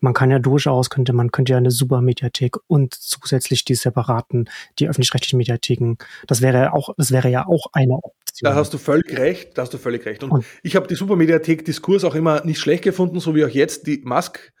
[0.00, 4.48] Man kann ja durchaus, könnte man könnte ja eine super Mediathek und zusätzlich die separaten,
[4.78, 5.96] die öffentlich-rechtlichen Mediatheken,
[6.26, 8.50] das wäre auch, das wäre ja auch eine Option.
[8.50, 10.24] Da hast du völlig recht, da hast du völlig recht.
[10.24, 13.86] Und, und ich habe die Supermediathek-Diskurs auch immer nicht schlecht gefunden, so wie auch jetzt
[13.86, 14.52] die Musk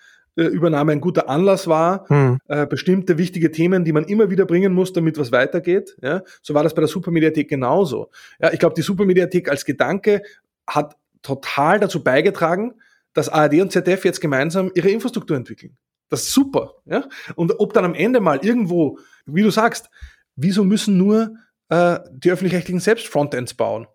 [0.44, 2.38] Übernahme ein guter Anlass war, hm.
[2.48, 5.96] äh, bestimmte wichtige Themen, die man immer wieder bringen muss, damit was weitergeht.
[6.02, 6.22] Ja?
[6.42, 8.10] So war das bei der Supermediathek genauso.
[8.38, 10.22] Ja, ich glaube, die Supermediathek als Gedanke
[10.66, 12.74] hat total dazu beigetragen,
[13.14, 15.76] dass ARD und ZDF jetzt gemeinsam ihre Infrastruktur entwickeln.
[16.08, 16.74] Das ist super.
[16.84, 17.08] Ja?
[17.34, 19.88] Und ob dann am Ende mal irgendwo, wie du sagst,
[20.36, 21.34] wieso müssen nur
[21.70, 23.86] äh, die öffentlich-rechtlichen selbst Frontends bauen?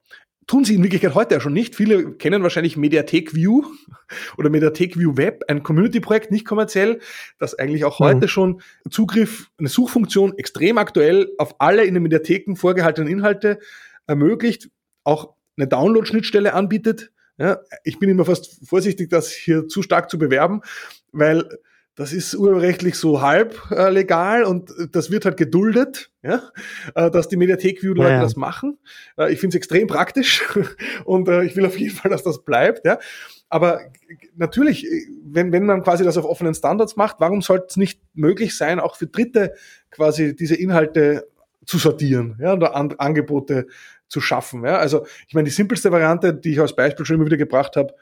[0.47, 1.75] Tun sie in Wirklichkeit heute ja schon nicht.
[1.75, 3.63] Viele kennen wahrscheinlich Mediathek View
[4.37, 6.99] oder Mediathek View Web, ein Community-Projekt, nicht kommerziell,
[7.37, 8.29] das eigentlich auch heute mhm.
[8.29, 13.59] schon Zugriff, eine Suchfunktion extrem aktuell auf alle in den Mediatheken vorgehaltenen Inhalte
[14.07, 14.69] ermöglicht,
[15.03, 17.11] auch eine Download-Schnittstelle anbietet.
[17.37, 20.61] Ja, ich bin immer fast vorsichtig, das hier zu stark zu bewerben,
[21.11, 21.49] weil
[22.01, 26.41] das ist urrechtlich so halb äh, legal und das wird halt geduldet, ja,
[26.95, 28.21] äh, dass die Mediathek-View-Leute ja, ja.
[28.23, 28.79] das machen.
[29.17, 30.43] Äh, ich finde es extrem praktisch
[31.05, 32.97] und äh, ich will auf jeden Fall, dass das bleibt, ja.
[33.49, 33.81] Aber
[34.35, 34.87] natürlich,
[35.23, 38.79] wenn, wenn man quasi das auf offenen Standards macht, warum sollte es nicht möglich sein,
[38.79, 39.53] auch für Dritte
[39.91, 41.27] quasi diese Inhalte
[41.67, 43.67] zu sortieren, ja, oder An Angebote
[44.07, 44.77] zu schaffen, ja.
[44.77, 47.93] Also, ich meine, die simpelste Variante, die ich als Beispiel schon immer wieder gebracht habe,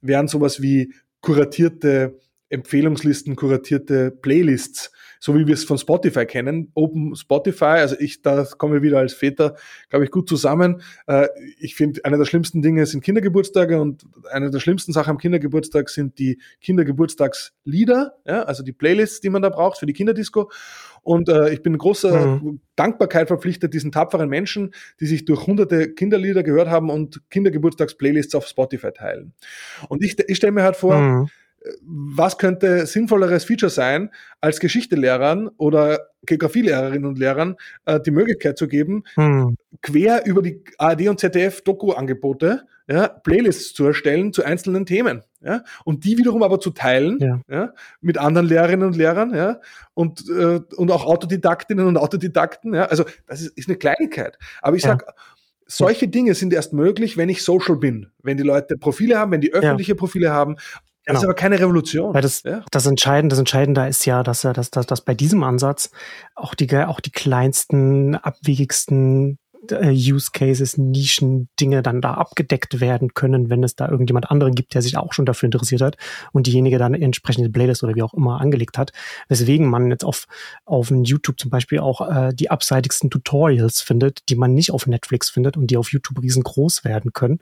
[0.00, 2.18] wären sowas wie kuratierte
[2.52, 6.70] Empfehlungslisten, kuratierte Playlists, so wie wir es von Spotify kennen.
[6.74, 9.56] Open Spotify, also ich, da kommen wir wieder als Väter,
[9.88, 10.82] glaube ich, gut zusammen.
[11.06, 11.28] Äh,
[11.58, 15.88] ich finde, einer der schlimmsten Dinge sind Kindergeburtstage und eine der schlimmsten Sachen am Kindergeburtstag
[15.88, 20.50] sind die Kindergeburtstagslieder, ja, also die Playlists, die man da braucht für die Kinderdisco.
[21.02, 22.60] Und äh, ich bin großer mhm.
[22.76, 28.46] Dankbarkeit verpflichtet diesen tapferen Menschen, die sich durch hunderte Kinderlieder gehört haben und Kindergeburtstagsplaylists auf
[28.46, 29.32] Spotify teilen.
[29.88, 31.30] Und ich, ich stelle mir halt vor, mhm
[31.82, 34.10] was könnte sinnvolleres Feature sein,
[34.40, 39.56] als Geschichtelehrern oder Geografielehrerinnen und Lehrern äh, die Möglichkeit zu geben, hm.
[39.80, 45.22] quer über die ARD und ZDF Doku-Angebote ja, Playlists zu erstellen zu einzelnen Themen.
[45.40, 47.40] Ja, und die wiederum aber zu teilen ja.
[47.48, 49.60] Ja, mit anderen Lehrerinnen und Lehrern ja,
[49.94, 52.74] und, äh, und auch Autodidaktinnen und Autodidakten.
[52.74, 54.38] Ja, also das ist, ist eine Kleinigkeit.
[54.60, 54.90] Aber ich ja.
[54.90, 55.14] sag
[55.66, 59.40] solche Dinge sind erst möglich, wenn ich social bin, wenn die Leute Profile haben, wenn
[59.40, 60.56] die öffentliche Profile haben,
[61.04, 61.30] das ist genau.
[61.30, 62.14] aber keine Revolution.
[62.14, 62.64] Weil das, ja?
[62.70, 65.90] das Entscheidende, das Entscheidende ist ja, dass, dass, dass, dass bei diesem Ansatz
[66.34, 69.38] auch die, auch die kleinsten, abwegigsten
[69.70, 74.74] Use Cases, Nischen, Dinge dann da abgedeckt werden können, wenn es da irgendjemand anderen gibt,
[74.74, 75.96] der sich auch schon dafür interessiert hat
[76.32, 78.92] und diejenige dann entsprechende Playlist oder wie auch immer angelegt hat.
[79.28, 80.26] Weswegen man jetzt auf,
[80.64, 85.30] auf YouTube zum Beispiel auch äh, die abseitigsten Tutorials findet, die man nicht auf Netflix
[85.30, 87.38] findet und die auf YouTube riesengroß werden können,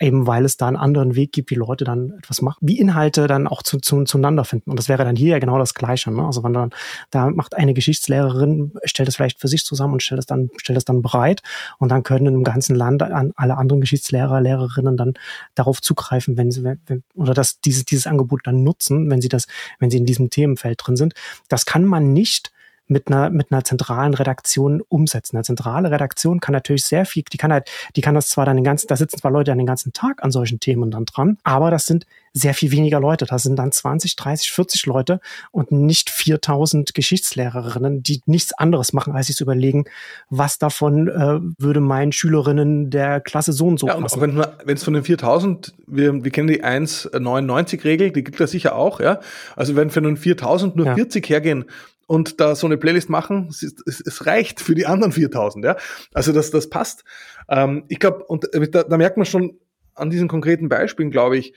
[0.00, 3.26] eben weil es da einen anderen Weg gibt, wie Leute dann etwas machen, wie Inhalte
[3.26, 4.70] dann auch zu, zu, zueinander finden.
[4.70, 6.10] Und das wäre dann hier ja genau das Gleiche.
[6.10, 6.24] Ne?
[6.24, 6.70] Also wenn dann,
[7.10, 10.78] da macht eine Geschichtslehrerin, stellt es vielleicht für sich zusammen und stellt es dann, stellt
[10.78, 11.42] es dann bereit
[11.78, 15.14] und dann können im ganzen Land an alle anderen Geschichtslehrer, Lehrerinnen dann
[15.54, 19.46] darauf zugreifen, wenn sie, wenn, oder dass dieses, dieses Angebot dann nutzen, wenn sie das,
[19.78, 21.14] wenn sie in diesem Themenfeld drin sind.
[21.48, 22.52] Das kann man nicht
[22.88, 25.36] mit einer, mit einer zentralen Redaktion umsetzen.
[25.36, 28.56] Eine zentrale Redaktion kann natürlich sehr viel, die kann halt, die kann das zwar dann
[28.56, 31.38] den ganzen, da sitzen zwar Leute dann den ganzen Tag an solchen Themen dann dran,
[31.44, 33.26] aber das sind sehr viel weniger Leute.
[33.26, 35.20] Das sind dann 20, 30, 40 Leute
[35.50, 39.84] und nicht 4000 Geschichtslehrerinnen, die nichts anderes machen, als sich zu überlegen,
[40.30, 44.20] was davon äh, würde meinen Schülerinnen der Klasse so und so ja, passen.
[44.22, 48.74] Und wenn es von den 4000, wir, wir kennen die 1,99-Regel, die gibt es sicher
[48.76, 49.20] auch, ja.
[49.56, 50.94] Also wenn von den 4000 nur ja.
[50.94, 51.64] 40 hergehen,
[52.08, 55.76] und da so eine Playlist machen, es, es, es reicht für die anderen 4000, ja.
[56.14, 57.04] Also das, das passt.
[57.48, 59.58] Ähm, ich glaube, und da, da merkt man schon
[59.94, 61.52] an diesen konkreten Beispielen, glaube ich,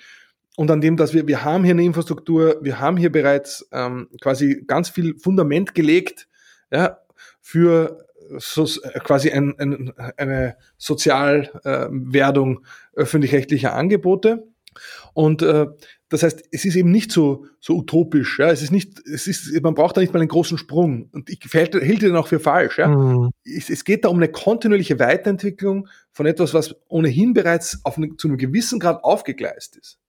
[0.58, 4.10] und an dem, dass wir, wir haben hier eine Infrastruktur, wir haben hier bereits ähm,
[4.20, 6.28] quasi ganz viel Fundament gelegt,
[6.70, 6.99] ja,
[7.39, 8.06] für
[8.38, 8.66] so,
[9.04, 14.47] quasi ein, ein, eine Sozialwerdung äh, öffentlich-rechtlicher Angebote.
[15.14, 15.68] Und äh,
[16.12, 18.38] das heißt, es ist eben nicht so, so utopisch.
[18.38, 18.51] Ja?
[18.51, 21.07] Es ist nicht, es ist, man braucht da nicht mal einen großen Sprung.
[21.14, 22.80] Und ich hielt, hielt den auch für falsch.
[22.80, 22.89] Ja?
[22.89, 23.32] Mhm.
[23.45, 28.18] Es, es, geht da um eine kontinuierliche Weiterentwicklung von etwas, was ohnehin bereits auf eine,
[28.18, 29.99] zu einem gewissen Grad aufgegleist ist.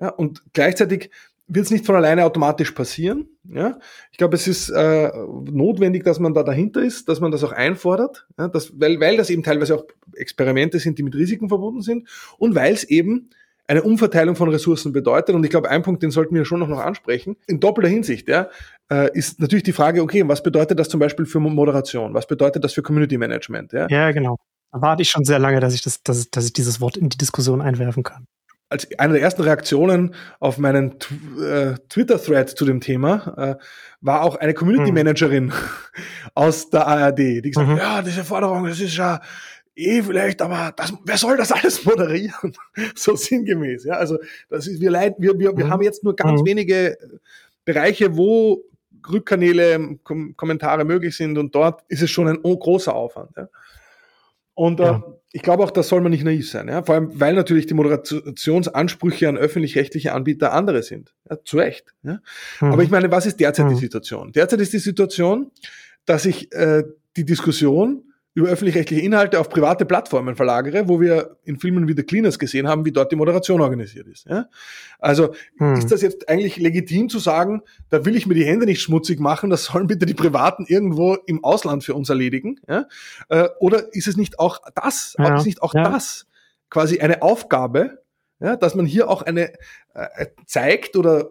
[0.00, 0.10] Ja?
[0.10, 1.10] Und gleichzeitig
[1.48, 3.28] wird es nicht von alleine automatisch passieren.
[3.42, 3.80] Ja?
[4.12, 5.10] Ich glaube, es ist äh,
[5.50, 8.46] notwendig, dass man da dahinter ist, dass man das auch einfordert, ja?
[8.46, 9.84] dass, weil, weil das eben teilweise auch
[10.14, 13.30] Experimente sind, die mit Risiken verbunden sind und weil es eben
[13.70, 15.32] eine Umverteilung von Ressourcen bedeutet.
[15.32, 18.28] Und ich glaube, ein Punkt, den sollten wir schon noch, noch ansprechen, in doppelter Hinsicht,
[18.28, 18.48] ja,
[18.90, 22.12] äh, ist natürlich die Frage, okay, was bedeutet das zum Beispiel für Moderation?
[22.12, 23.72] Was bedeutet das für Community Management?
[23.72, 24.38] Ja, ja genau.
[24.72, 27.10] Da warte ich schon sehr lange, dass ich, das, dass, dass ich dieses Wort in
[27.10, 28.26] die Diskussion einwerfen kann
[28.72, 30.94] als eine der ersten Reaktionen auf meinen
[31.40, 33.56] äh, Twitter-Thread zu dem Thema äh,
[34.00, 34.94] war auch eine Community mhm.
[34.94, 35.52] Managerin mhm.
[36.34, 37.80] aus der ARD, die gesagt hat, mhm.
[37.80, 39.20] ja, diese Forderung, das ist ja
[39.86, 42.52] eh vielleicht, aber das, wer soll das alles moderieren?
[42.94, 43.94] so sinngemäß, ja.
[43.94, 44.18] Also
[44.48, 45.70] das ist, wir leid, wir, wir, wir mhm.
[45.70, 46.46] haben jetzt nur ganz mhm.
[46.46, 46.98] wenige
[47.64, 48.64] Bereiche, wo
[49.10, 53.30] Rückkanäle, Kom Kommentare möglich sind und dort ist es schon ein großer Aufwand.
[53.36, 53.48] Ja.
[54.54, 55.02] Und äh, ja.
[55.32, 56.82] ich glaube auch, das soll man nicht naiv sein, ja.
[56.82, 61.14] Vor allem, weil natürlich die Moderationsansprüche an öffentlich-rechtliche Anbieter andere sind.
[61.28, 61.94] Ja, zu Recht.
[62.02, 62.20] Ja.
[62.60, 62.72] Mhm.
[62.72, 63.78] Aber ich meine, was ist derzeit die mhm.
[63.78, 64.32] Situation?
[64.32, 65.50] Derzeit ist die Situation,
[66.04, 66.84] dass ich äh,
[67.16, 72.04] die Diskussion über öffentlich-rechtliche Inhalte auf private Plattformen verlagere, wo wir in Filmen wie The
[72.04, 74.26] Cleaners gesehen haben, wie dort die Moderation organisiert ist.
[74.28, 74.46] Ja?
[75.00, 75.74] Also hm.
[75.74, 79.18] ist das jetzt eigentlich legitim zu sagen, da will ich mir die Hände nicht schmutzig
[79.18, 82.60] machen, das sollen bitte die Privaten irgendwo im Ausland für uns erledigen?
[82.68, 82.86] Ja?
[83.28, 85.36] Äh, oder ist es nicht auch das, ja.
[85.36, 85.82] ist nicht auch ja.
[85.82, 86.26] das
[86.68, 88.02] quasi eine Aufgabe,
[88.38, 89.52] ja, dass man hier auch eine
[89.94, 91.30] äh, zeigt oder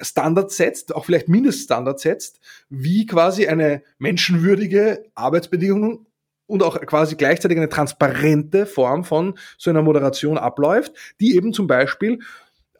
[0.00, 6.06] Standards setzt, auch vielleicht Mindeststandards setzt, wie quasi eine menschenwürdige Arbeitsbedingung
[6.50, 11.66] und auch quasi gleichzeitig eine transparente Form von so einer Moderation abläuft, die eben zum
[11.66, 12.18] Beispiel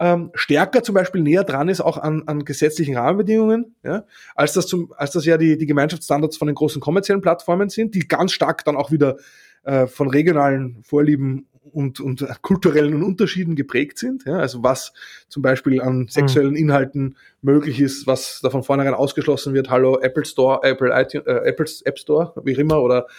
[0.00, 4.04] ähm, stärker zum Beispiel näher dran ist auch an, an gesetzlichen Rahmenbedingungen, ja,
[4.34, 7.94] als das zum, als das ja die, die Gemeinschaftsstandards von den großen kommerziellen Plattformen sind,
[7.94, 9.18] die ganz stark dann auch wieder
[9.62, 14.24] äh, von regionalen Vorlieben und, und kulturellen Unterschieden geprägt sind.
[14.24, 14.94] Ja, also was
[15.28, 19.70] zum Beispiel an sexuellen Inhalten möglich ist, was da von vornherein ausgeschlossen wird.
[19.70, 23.10] Hallo Apple Store, Apple, iTunes, äh, Apple's App Store, wie immer, oder äh,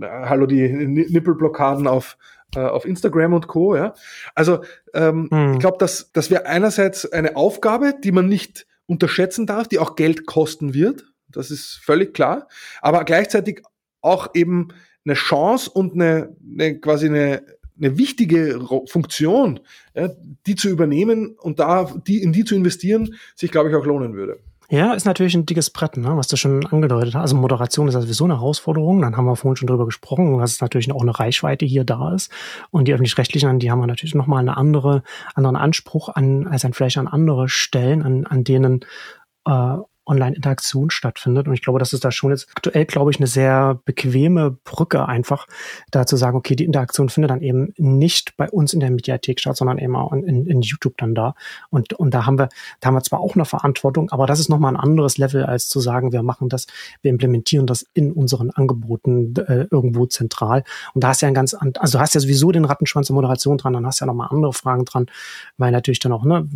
[0.00, 2.16] hallo die Nippelblockaden auf
[2.54, 3.76] äh, auf Instagram und Co.
[3.76, 3.94] Ja?
[4.34, 4.62] Also
[4.92, 5.54] ähm, hm.
[5.54, 9.96] ich glaube, dass das wäre einerseits eine Aufgabe, die man nicht unterschätzen darf, die auch
[9.96, 11.04] Geld kosten wird.
[11.28, 12.48] Das ist völlig klar.
[12.82, 13.62] Aber gleichzeitig
[14.02, 14.68] auch eben
[15.04, 17.42] eine Chance und eine, eine quasi eine,
[17.78, 19.60] eine wichtige Funktion,
[19.94, 20.10] ja,
[20.46, 24.14] die zu übernehmen und da die in die zu investieren, sich glaube ich auch lohnen
[24.14, 24.40] würde.
[24.72, 27.20] Ja, ist natürlich ein dickes Brett, ne, was du schon angedeutet hast.
[27.20, 29.02] Also Moderation ist sowieso eine Herausforderung.
[29.02, 32.32] Dann haben wir vorhin schon drüber gesprochen, dass natürlich auch eine Reichweite hier da ist.
[32.70, 35.02] Und die öffentlich-rechtlichen, die haben natürlich nochmal eine andere,
[35.34, 38.80] anderen Anspruch an, als an vielleicht an andere Stellen, an, an denen
[39.46, 39.76] äh,
[40.06, 41.46] Online-Interaktion stattfindet.
[41.46, 45.06] Und ich glaube, das ist da schon jetzt aktuell, glaube ich, eine sehr bequeme Brücke
[45.06, 45.46] einfach,
[45.90, 49.40] da zu sagen, okay, die Interaktion findet dann eben nicht bei uns in der Mediathek
[49.40, 51.34] statt, sondern eben auch in, in YouTube dann da.
[51.70, 52.48] Und, und da haben wir,
[52.80, 55.68] da haben wir zwar auch eine Verantwortung, aber das ist nochmal ein anderes Level, als
[55.68, 56.66] zu sagen, wir machen das,
[57.00, 60.64] wir implementieren das in unseren Angeboten äh, irgendwo zentral.
[60.94, 63.72] Und da hast ja ein ganz, also hast ja sowieso den Rattenschwanz der Moderation dran,
[63.72, 65.06] dann hast ja nochmal andere Fragen dran,
[65.58, 66.48] weil natürlich dann auch, ne,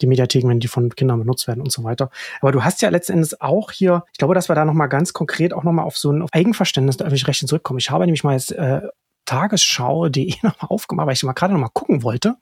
[0.00, 2.10] die Mediatheken, wenn die von Kindern benutzt werden und so weiter.
[2.40, 5.52] Aber du hast ja letztendlich auch hier, ich glaube, dass wir da nochmal ganz konkret
[5.52, 7.78] auch nochmal auf so ein Eigenverständnis der öffentlich Rechte zurückkommen.
[7.78, 8.82] Ich habe nämlich mal jetzt äh,
[9.24, 12.36] tagesschau.de nochmal aufgemacht, weil ich mal gerade nochmal gucken wollte,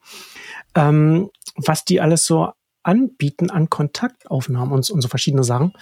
[0.75, 2.51] ähm, was die alles so
[2.83, 5.73] anbieten an Kontaktaufnahmen und, und so verschiedene Sachen.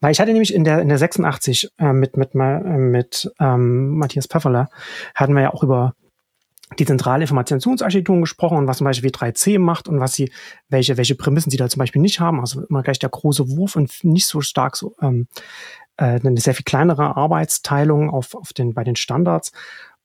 [0.00, 3.98] Weil ich hatte nämlich in der, in der 86 äh, mit, mit, äh, mit ähm,
[3.98, 4.70] Matthias Pfefferler
[5.14, 5.94] hatten wir ja auch über
[6.78, 10.30] die zentrale Informationsarchitektur gesprochen und was zum Beispiel W3C macht und was sie,
[10.68, 12.40] welche, welche Prämissen sie da zum Beispiel nicht haben.
[12.40, 15.28] Also immer gleich der große Wurf und nicht so stark so ähm,
[15.96, 19.52] äh, eine sehr viel kleinere Arbeitsteilung auf, auf den, bei den Standards.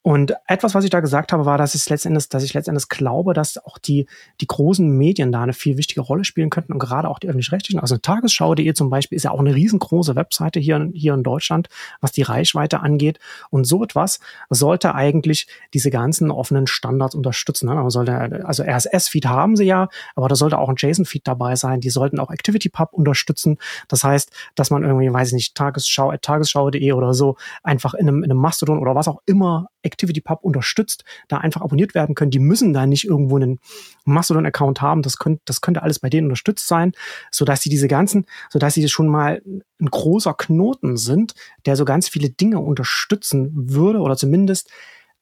[0.04, 3.34] Und etwas, was ich da gesagt habe, war, dass ich letztendlich, dass ich letztendlich glaube,
[3.34, 4.06] dass auch die,
[4.42, 7.80] die großen Medien da eine viel wichtige Rolle spielen könnten und gerade auch die öffentlich-rechtlichen.
[7.80, 11.70] Also Tagesschau.de zum Beispiel ist ja auch eine riesengroße Webseite hier, hier in Deutschland,
[12.02, 13.20] was die Reichweite angeht.
[13.50, 17.68] Und so etwas sollte eigentlich diese ganzen offenen Standards unterstützen.
[17.68, 17.80] Ne?
[17.80, 21.80] Also, also RSS-Feed haben sie ja, aber da sollte auch ein JSON-Feed dabei sein.
[21.80, 23.58] Die sollten auch ActivityPub unterstützen.
[23.88, 28.22] Das heißt, dass man irgendwie, weiß ich nicht, Tagesschau, tagesschau.de oder so einfach in einem,
[28.22, 32.32] in einem Mastodon oder was auch immer ActivityPub unterstützt, da einfach abonniert werden können.
[32.32, 33.60] Die müssen da nicht irgendwo einen
[34.06, 35.02] Mastodon-Account haben.
[35.02, 36.94] Das könnte, das könnte alles bei denen unterstützt sein,
[37.32, 41.34] sodass sie diese ganzen, sodass sie schon mal ein großer Knoten sind,
[41.66, 44.70] der so ganz viele Dinge unterstützen würde oder zumindest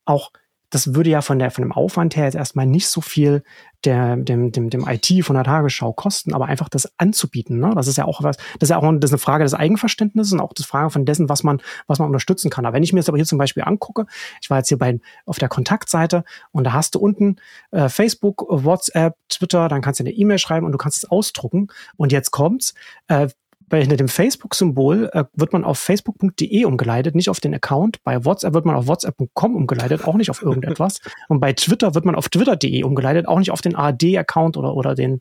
[0.05, 0.32] auch
[0.72, 3.44] das würde ja von der von dem Aufwand her jetzt erstmal nicht so viel
[3.84, 7.60] der, dem, dem, dem IT von der Tagesschau kosten, aber einfach das anzubieten.
[7.60, 7.72] Ne?
[7.76, 10.34] Das ist ja auch was, das ist ja auch das ist eine Frage des Eigenverständnisses
[10.34, 12.66] und auch das Frage von dessen, was man, was man unterstützen kann.
[12.66, 14.06] Aber wenn ich mir das aber hier zum Beispiel angucke,
[14.42, 17.38] ich war jetzt hier bei auf der Kontaktseite und da hast du unten
[17.72, 21.68] äh, Facebook, WhatsApp, Twitter, dann kannst du eine E-Mail schreiben und du kannst es ausdrucken.
[21.98, 22.74] Und jetzt kommt's,
[23.08, 23.30] äh,
[23.72, 28.04] bei hinter dem Facebook-Symbol äh, wird man auf facebook.de umgeleitet, nicht auf den Account.
[28.04, 31.02] Bei WhatsApp wird man auf whatsapp.com umgeleitet, auch nicht auf irgendetwas.
[31.30, 34.94] Und bei Twitter wird man auf twitter.de umgeleitet, auch nicht auf den ARD-Account oder, oder
[34.94, 35.20] den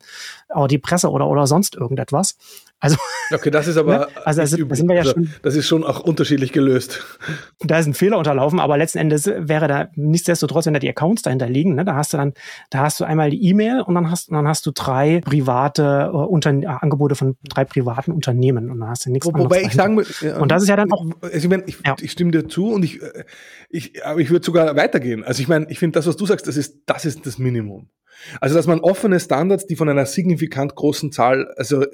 [0.49, 2.37] ARD-Presse oder, oder sonst irgendetwas.
[2.81, 2.97] Also,
[3.31, 4.07] okay, das ist aber ne?
[4.25, 7.05] also, also, da sind wir ja also, schon, das ist schon auch unterschiedlich gelöst.
[7.61, 11.21] Da ist ein Fehler unterlaufen, aber letzten Endes wäre da nichtsdestotrotz, wenn da die Accounts
[11.21, 12.33] dahinter liegen, ne, da hast du dann,
[12.71, 16.15] da hast du einmal die E-Mail und dann hast, dann hast du drei private äh,
[16.15, 19.73] unter, äh, Angebote von drei privaten Unternehmen und dann hast du nichts Wo, Wobei ich
[19.73, 21.05] sagen muss, und das ist ja dann auch.
[21.21, 21.95] Also ich, mein, ich, ja.
[22.01, 22.99] ich stimme dir zu und ich,
[23.69, 25.23] ich, aber ich würde sogar weitergehen.
[25.23, 27.89] Also ich meine, ich finde das, was du sagst, das ist, das ist das Minimum.
[28.39, 31.85] Also dass man offene Standards, die von einer signifikant großen Zahl, also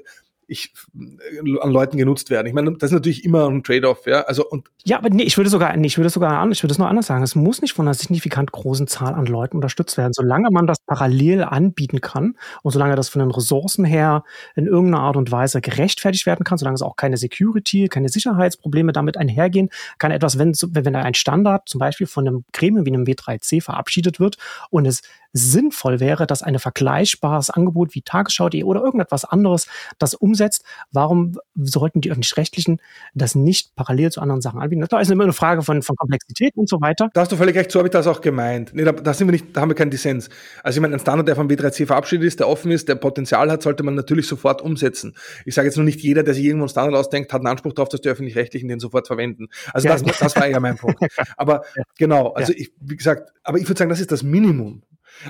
[0.47, 2.47] ich, äh, an Leuten genutzt werden.
[2.47, 4.21] Ich meine, das ist natürlich immer ein Trade-off, ja.
[4.21, 6.77] Also und ja, aber nee, ich würde sogar, nee, ich würde sogar, ich würde es
[6.77, 7.23] nur anders sagen.
[7.23, 10.77] Es muss nicht von einer signifikant großen Zahl an Leuten unterstützt werden, solange man das
[10.85, 14.23] parallel anbieten kann und solange das von den Ressourcen her
[14.55, 18.93] in irgendeiner Art und Weise gerechtfertigt werden kann, solange es auch keine Security, keine Sicherheitsprobleme
[18.93, 22.93] damit einhergehen, kann etwas, wenn wenn da ein Standard zum Beispiel von einem Gremium wie
[22.93, 24.37] einem W3C verabschiedet wird
[24.69, 25.01] und es
[25.33, 29.67] sinnvoll wäre, dass ein vergleichbares Angebot wie Tagesschau.de oder irgendetwas anderes
[29.99, 30.63] das umsetzt.
[30.91, 32.81] Warum sollten die öffentlich-rechtlichen
[33.13, 34.85] das nicht parallel zu anderen Sachen anbieten?
[34.89, 37.09] Das ist immer eine Frage von, von Komplexität und so weiter.
[37.13, 38.71] Da hast du völlig recht, so habe ich das auch gemeint.
[38.73, 40.29] Nee, da, da sind wir nicht, da haben wir keinen Dissens.
[40.63, 43.51] Also ich meine, ein Standard, der vom W3C verabschiedet ist, der offen ist, der Potenzial
[43.51, 45.15] hat, sollte man natürlich sofort umsetzen.
[45.45, 47.73] Ich sage jetzt nur nicht jeder, der sich irgendwo einen Standard ausdenkt, hat einen Anspruch
[47.73, 49.47] darauf, dass die öffentlich-rechtlichen den sofort verwenden.
[49.73, 50.99] Also ja, das, das war ja mein Punkt.
[51.37, 51.83] Aber ja.
[51.97, 52.59] genau, also ja.
[52.59, 54.83] ich, wie gesagt, aber ich würde sagen, das ist das Minimum.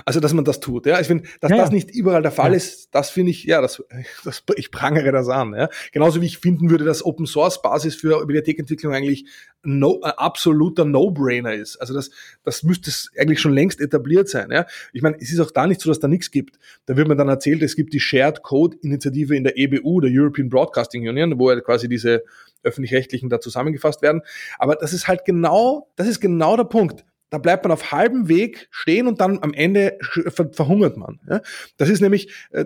[0.04, 0.86] Also, dass man das tut.
[0.86, 2.56] Ja, ich finde, dass ja, das nicht überall der Fall ja.
[2.56, 3.82] ist, das finde ich, ja, das,
[4.24, 5.54] das, ich prangere das an.
[5.54, 5.68] Ja.
[5.92, 9.26] Genauso wie ich finden würde, dass Open Source Basis für Bibliothekentwicklung eigentlich
[9.62, 11.76] no, ein absoluter No-Brainer ist.
[11.76, 12.10] Also, das,
[12.44, 14.50] das müsste eigentlich schon längst etabliert sein.
[14.50, 14.66] Ja.
[14.92, 16.58] Ich meine, es ist auch da nicht so, dass da nichts gibt.
[16.86, 20.10] Da wird man dann erzählt, es gibt die Shared Code Initiative in der EBU, der
[20.12, 22.24] European Broadcasting Union, wo ja quasi diese
[22.62, 24.22] öffentlich-rechtlichen da zusammengefasst werden.
[24.58, 28.28] Aber das ist halt genau, das ist genau der Punkt da bleibt man auf halbem
[28.28, 29.98] Weg stehen und dann am Ende
[30.52, 31.20] verhungert man.
[31.28, 31.40] Ja?
[31.76, 32.64] Das ist nämlich, äh,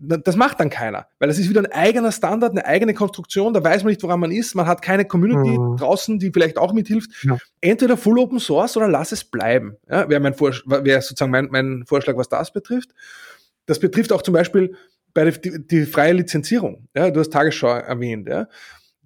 [0.00, 3.62] das macht dann keiner, weil das ist wieder ein eigener Standard, eine eigene Konstruktion, da
[3.62, 5.76] weiß man nicht, woran man ist, man hat keine Community mhm.
[5.76, 7.10] draußen, die vielleicht auch mithilft.
[7.24, 7.38] Ja.
[7.60, 10.08] Entweder Full Open Source oder lass es bleiben, ja?
[10.08, 12.90] wäre mein wäre sozusagen mein, mein Vorschlag, was das betrifft.
[13.66, 14.76] Das betrifft auch zum Beispiel
[15.14, 16.88] bei der, die, die freie Lizenzierung.
[16.94, 17.10] Ja?
[17.10, 18.28] Du hast Tagesschau erwähnt.
[18.28, 18.48] Ja?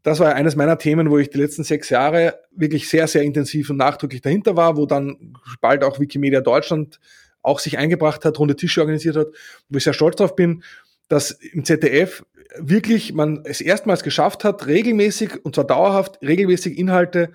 [0.03, 3.71] Das war eines meiner Themen, wo ich die letzten sechs Jahre wirklich sehr, sehr intensiv
[3.71, 7.01] und nachdrücklich dahinter war, wo dann bald auch Wikimedia Deutschland
[7.43, 9.29] auch sich eingebracht hat, runde Tische organisiert hat,
[9.69, 10.63] wo ich sehr stolz drauf bin,
[11.09, 12.25] dass im ZDF
[12.59, 17.31] wirklich man es erstmals geschafft hat, regelmäßig, und zwar dauerhaft, regelmäßig Inhalte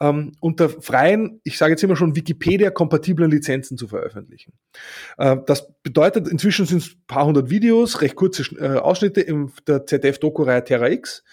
[0.00, 4.52] ähm, unter freien, ich sage jetzt immer schon Wikipedia-kompatiblen Lizenzen zu veröffentlichen.
[5.16, 9.86] Äh, das bedeutet, inzwischen sind es paar hundert Videos, recht kurze äh, Ausschnitte in der
[9.86, 11.24] ZDF-Doku-Reihe Terra X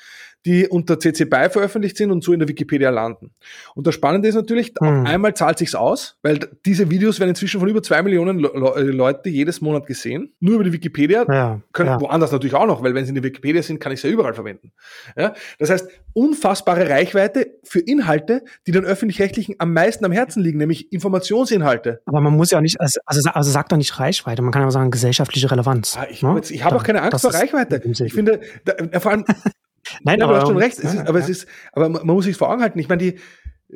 [0.45, 3.31] die unter CC BY veröffentlicht sind und so in der Wikipedia landen.
[3.73, 5.05] Und das Spannende ist natürlich, hm.
[5.05, 8.81] einmal zahlt sich's aus, weil diese Videos werden inzwischen von über zwei Millionen Le äh,
[8.81, 10.33] Leute jedes Monat gesehen.
[10.39, 11.25] Nur über die Wikipedia.
[11.27, 11.99] Ja, können ja.
[11.99, 14.13] woanders natürlich auch noch, weil wenn sie in der Wikipedia sind, kann ich sie ja
[14.13, 14.71] überall verwenden.
[15.17, 15.33] Ja?
[15.57, 20.91] Das heißt, unfassbare Reichweite für Inhalte, die den öffentlich-rechtlichen am meisten am Herzen liegen, nämlich
[20.93, 22.01] Informationsinhalte.
[22.05, 24.71] Aber man muss ja nicht, also, also, also sagt doch nicht Reichweite, man kann aber
[24.71, 25.97] sagen gesellschaftliche Relevanz.
[25.97, 26.39] Ah, ich, ne?
[26.49, 27.81] ich habe auch keine Angst vor Reichweite.
[27.83, 29.25] Ich finde, da, vor allem
[30.03, 30.79] Nein, ja, aber du hast schon recht.
[30.79, 32.79] Es ist, aber es ist, aber man muss sich vor Augen halten.
[32.79, 33.19] Ich meine, die,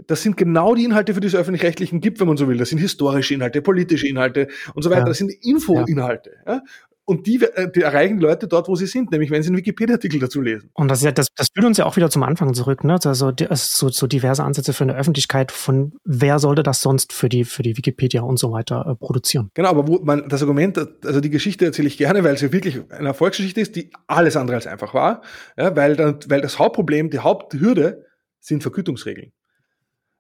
[0.08, 2.58] das sind genau die Inhalte, für die es öffentlich-rechtlichen gibt, wenn man so will.
[2.58, 5.06] Das sind historische Inhalte, politische Inhalte und so weiter.
[5.06, 6.32] Das sind Info-Inhalte.
[6.46, 6.62] Ja.
[7.10, 10.20] Und die, äh, die erreichen Leute dort, wo sie sind, nämlich wenn sie einen Wikipedia-Artikel
[10.20, 10.70] dazu lesen.
[10.76, 13.00] Und das, das, das führt uns ja auch wieder zum Anfang zurück, ne?
[13.04, 17.46] Also so, so diverse Ansätze für eine Öffentlichkeit von wer sollte das sonst für die,
[17.46, 19.50] für die Wikipedia und so weiter äh, produzieren.
[19.56, 22.80] Genau, aber wo man das Argument, also die Geschichte erzähle ich gerne, weil sie wirklich
[22.92, 25.24] eine Erfolgsgeschichte ist, die alles andere als einfach war.
[25.58, 28.06] Ja, weil, dann, weil das Hauptproblem, die Haupthürde
[28.40, 29.32] sind Vergütungsregeln.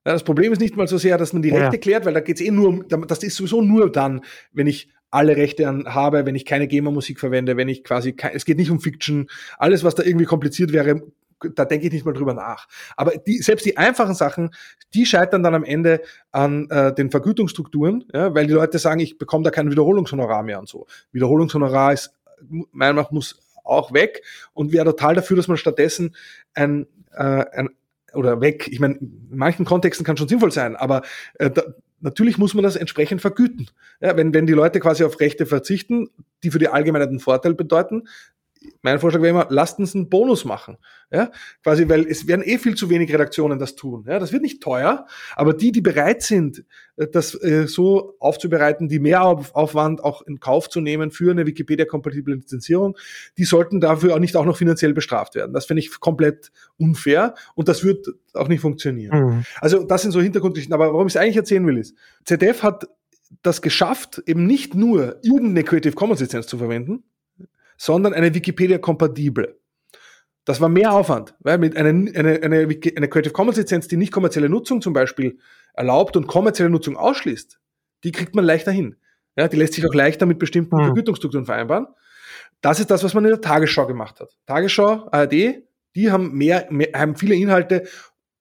[0.05, 1.81] Ja, das Problem ist nicht mal so sehr, dass man die Rechte ja.
[1.81, 4.21] klärt, weil da geht es eh nur um, das ist sowieso nur dann,
[4.53, 8.45] wenn ich alle Rechte an, habe, wenn ich keine GEMA-Musik verwende, wenn ich quasi, es
[8.45, 9.27] geht nicht um Fiction,
[9.57, 11.01] alles, was da irgendwie kompliziert wäre,
[11.55, 12.67] da denke ich nicht mal drüber nach.
[12.97, 14.51] Aber die, selbst die einfachen Sachen,
[14.93, 19.17] die scheitern dann am Ende an äh, den Vergütungsstrukturen, ja, weil die Leute sagen, ich
[19.17, 20.85] bekomme da kein Wiederholungshonorar mehr und so.
[21.11, 22.13] Wiederholungshonorar ist,
[22.49, 24.23] meiner Meinung nach, muss auch weg
[24.53, 26.15] und wäre total dafür, dass man stattdessen
[26.53, 27.69] ein, äh, ein
[28.13, 28.67] oder weg.
[28.71, 31.01] Ich meine, in manchen Kontexten kann schon sinnvoll sein, aber
[31.35, 31.63] äh, da,
[32.01, 33.69] natürlich muss man das entsprechend vergüten.
[34.01, 36.09] Ja, wenn, wenn die Leute quasi auf Rechte verzichten,
[36.43, 38.07] die für die Allgemeinheit einen Vorteil bedeuten,
[38.81, 40.77] mein Vorschlag wäre immer, lasst uns einen Bonus machen.
[41.11, 41.31] Ja,
[41.63, 44.05] quasi, weil es werden eh viel zu wenig Redaktionen das tun.
[44.07, 46.65] Ja, das wird nicht teuer, aber die, die bereit sind,
[46.97, 51.47] äh, das äh, so aufzubereiten, die mehr Aufwand auch in Kauf zu nehmen für eine
[51.47, 52.95] Wikipedia-kompatible Lizenzierung,
[53.37, 55.53] die sollten dafür auch nicht auch noch finanziell bestraft werden.
[55.53, 59.19] Das finde ich komplett unfair und das wird auch nicht funktionieren.
[59.19, 59.45] Mhm.
[59.61, 60.73] Also das sind so Hintergrundgeschichten.
[60.73, 61.95] Aber warum ich es eigentlich erzählen will, ist,
[62.25, 62.87] ZDF hat
[63.41, 67.03] das geschafft, eben nicht nur irgendeine Creative Commons Lizenz zu verwenden,
[67.79, 69.57] sondern eine Wikipedia-kompatible.
[70.43, 74.11] Das war mehr Aufwand, weil mit einer eine, eine, eine Creative Commons Lizenz, die nicht
[74.11, 75.39] kommerzielle Nutzung zum Beispiel
[75.73, 77.59] erlaubt und kommerzielle Nutzung ausschließt,
[78.03, 78.97] die kriegt man leichter hin.
[79.37, 80.85] Ja, die lässt sich auch leichter mit bestimmten mhm.
[80.85, 81.87] Vergütungsstrukturen vereinbaren.
[82.61, 84.35] Das ist das, was man in der Tagesschau gemacht hat.
[84.45, 85.63] Tagesschau, ARD,
[85.95, 87.87] die haben mehr, mehr haben viele Inhalte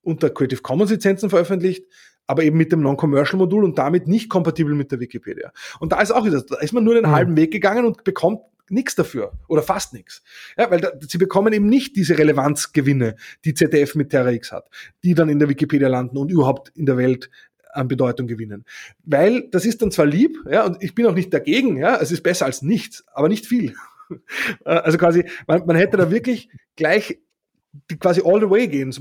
[0.03, 1.85] unter Creative Commons Lizenzen veröffentlicht,
[2.27, 5.53] aber eben mit dem Non-Commercial-Modul und damit nicht kompatibel mit der Wikipedia.
[5.79, 7.13] Und da ist auch wieder, da ist man nur den mhm.
[7.13, 8.41] halben Weg gegangen und bekommt
[8.71, 10.23] nichts dafür oder fast nichts.
[10.57, 14.69] Ja, weil da, sie bekommen eben nicht diese Relevanzgewinne, die ZDF mit Terra X hat,
[15.05, 17.31] die dann in der Wikipedia landen und überhaupt in der Welt
[17.73, 18.65] an Bedeutung gewinnen.
[19.05, 22.11] Weil das ist dann zwar lieb, ja, und ich bin auch nicht dagegen, ja, es
[22.11, 23.75] ist besser als nichts, aber nicht viel.
[24.65, 27.19] Also quasi, man, man hätte da wirklich gleich
[27.91, 28.95] die quasi all the way gehen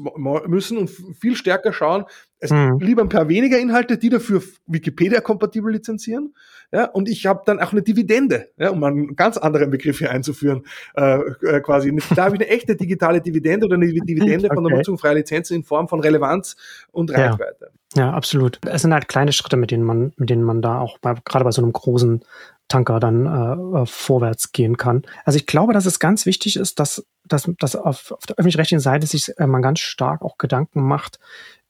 [0.47, 0.89] müssen und
[1.20, 2.05] viel stärker schauen,
[2.39, 2.78] es mhm.
[2.80, 6.36] lieber ein paar weniger Inhalte, die dafür Wikipedia-kompatibel lizenzieren.
[6.72, 10.11] Ja, und ich habe dann auch eine Dividende, ja, um einen ganz anderen Begriff hier
[10.11, 10.63] einzuführen,
[10.95, 11.95] äh, äh, quasi.
[12.13, 14.55] Da habe ich eine echte digitale Dividende oder eine Dividende okay.
[14.55, 16.55] von der Nutzung freier Lizenzen in Form von Relevanz
[16.91, 17.72] und Reichweite.
[17.95, 18.07] Ja.
[18.07, 18.59] ja, absolut.
[18.68, 21.45] Es sind halt kleine Schritte, mit denen man, mit denen man da auch bei, gerade
[21.45, 22.24] bei so einem großen
[22.68, 25.03] Tanker dann äh, äh, vorwärts gehen kann.
[25.24, 28.82] Also ich glaube, dass es ganz wichtig ist, dass, dass, dass auf, auf der öffentlich-rechtlichen
[28.82, 31.19] Seite sich äh, man ganz stark auch Gedanken macht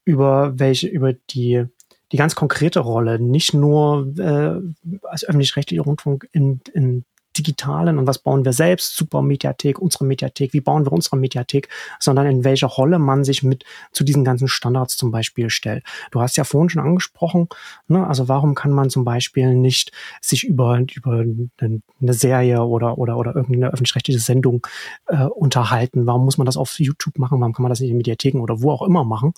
[0.05, 1.65] über welche, über die
[2.11, 4.61] die ganz konkrete Rolle, nicht nur äh,
[5.03, 7.03] als öffentlich-rechtlicher Rundfunk in, in
[7.37, 11.69] Digitalen und was bauen wir selbst, super Mediathek, unsere Mediathek, wie bauen wir unsere Mediathek,
[11.99, 15.83] sondern in welcher Rolle man sich mit zu diesen ganzen Standards zum Beispiel stellt.
[16.11, 17.47] Du hast ja vorhin schon angesprochen,
[17.87, 21.23] ne, also warum kann man zum Beispiel nicht sich über, über
[21.59, 24.65] eine Serie oder, oder, oder irgendeine öffentlich-rechtliche Sendung
[25.07, 26.05] äh, unterhalten?
[26.05, 27.39] Warum muss man das auf YouTube machen?
[27.39, 29.33] Warum kann man das nicht in Mediatheken oder wo auch immer machen?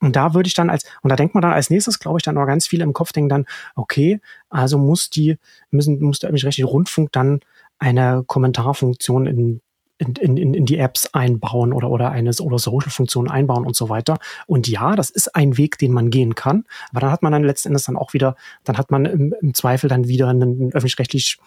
[0.00, 2.22] Und da würde ich dann als, und da denkt man dann als nächstes, glaube ich,
[2.22, 5.38] dann noch ganz viel im Kopf denken dann, okay, also muss die,
[5.70, 7.40] müssen, muss der öffentlich-rechtliche Rundfunk dann
[7.78, 9.60] eine Kommentarfunktion in
[9.98, 14.18] in, in, in die Apps einbauen oder, oder eine oder Social-Funktionen einbauen und so weiter.
[14.46, 16.64] Und ja, das ist ein Weg, den man gehen kann.
[16.90, 19.54] Aber dann hat man dann letzten Endes dann auch wieder, dann hat man im, im
[19.54, 21.38] Zweifel dann wieder einen öffentlich-rechtlich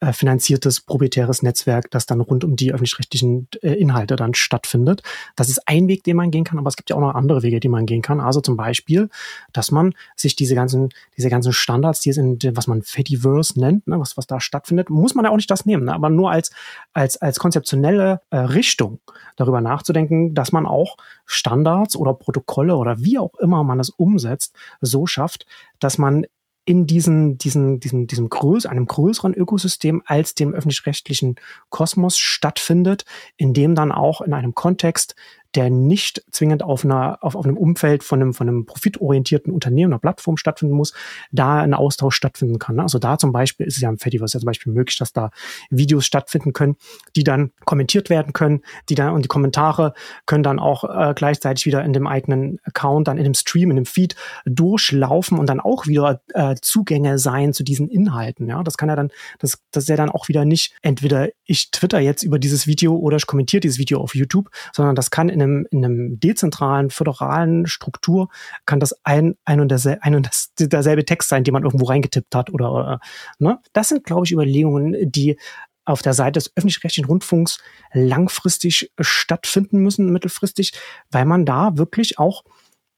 [0.00, 5.02] äh, finanziertes proprietäres Netzwerk, das dann rund um die öffentlich-rechtlichen äh, Inhalte dann stattfindet.
[5.34, 7.42] Das ist ein Weg, den man gehen kann, aber es gibt ja auch noch andere
[7.42, 8.20] Wege, die man gehen kann.
[8.20, 9.08] Also zum Beispiel,
[9.52, 13.88] dass man sich diese ganzen, diese ganzen Standards, die es in, was man Fediverse nennt,
[13.88, 16.30] ne, was, was da stattfindet, muss man ja auch nicht das nehmen, ne, aber nur
[16.30, 16.50] als,
[16.92, 19.00] als, als konzeptionelle äh, Richtung
[19.34, 20.96] darüber nachzudenken, dass man auch
[21.26, 25.44] Standards oder Protokolle oder wie auch immer man es umsetzt, so schafft,
[25.80, 26.24] dass man
[26.68, 31.36] in diesen, diesen, diesen, diesem größ, einem größeren Ökosystem als dem öffentlich-rechtlichen
[31.70, 33.06] Kosmos stattfindet,
[33.38, 35.16] in dem dann auch in einem Kontext
[35.54, 39.92] der nicht zwingend auf einer, auf, auf einem Umfeld von einem, von einem profitorientierten Unternehmen,
[39.92, 40.94] einer Plattform stattfinden muss,
[41.32, 42.76] da ein Austausch stattfinden kann.
[42.76, 42.82] Ne?
[42.82, 45.30] Also da zum Beispiel ist es ja im Fediverse ja zum Beispiel möglich, dass da
[45.70, 46.76] Videos stattfinden können,
[47.16, 49.94] die dann kommentiert werden können, die dann, und die Kommentare
[50.26, 53.76] können dann auch äh, gleichzeitig wieder in dem eigenen Account, dann in dem Stream, in
[53.76, 58.48] dem Feed durchlaufen und dann auch wieder äh, Zugänge sein zu diesen Inhalten.
[58.48, 61.70] Ja, das kann ja dann, das, das ist ja dann auch wieder nicht entweder ich
[61.70, 65.28] twitter jetzt über dieses Video oder ich kommentiere dieses Video auf YouTube, sondern das kann
[65.38, 68.28] in einem, in einem dezentralen, föderalen Struktur
[68.66, 72.34] kann das ein, ein und, derselbe, ein und derselbe Text sein, den man irgendwo reingetippt
[72.34, 73.00] hat oder, oder
[73.38, 73.58] ne?
[73.72, 75.38] Das sind, glaube ich, Überlegungen, die
[75.84, 77.60] auf der Seite des öffentlich-rechtlichen Rundfunks
[77.92, 80.72] langfristig stattfinden müssen, mittelfristig,
[81.10, 82.44] weil man da wirklich auch,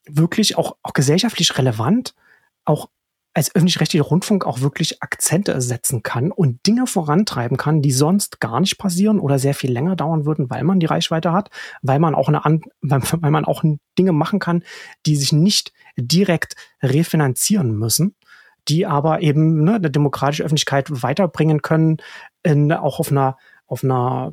[0.09, 2.15] wirklich auch, auch gesellschaftlich relevant
[2.65, 2.91] auch
[3.33, 8.61] als öffentlich-rechtlicher Rundfunk auch wirklich Akzente setzen kann und Dinge vorantreiben kann, die sonst gar
[8.61, 11.51] nicht passieren oder sehr viel länger dauern würden, weil man die Reichweite hat,
[11.83, 12.45] weil man auch eine
[12.81, 13.63] weil man auch
[13.99, 14.65] Dinge machen kann,
[15.07, 18.17] die sich nicht direkt refinanzieren müssen,
[18.69, 21.99] die aber eben ne, eine demokratische Öffentlichkeit weiterbringen können,
[22.43, 24.33] in, auch auf einer auf einer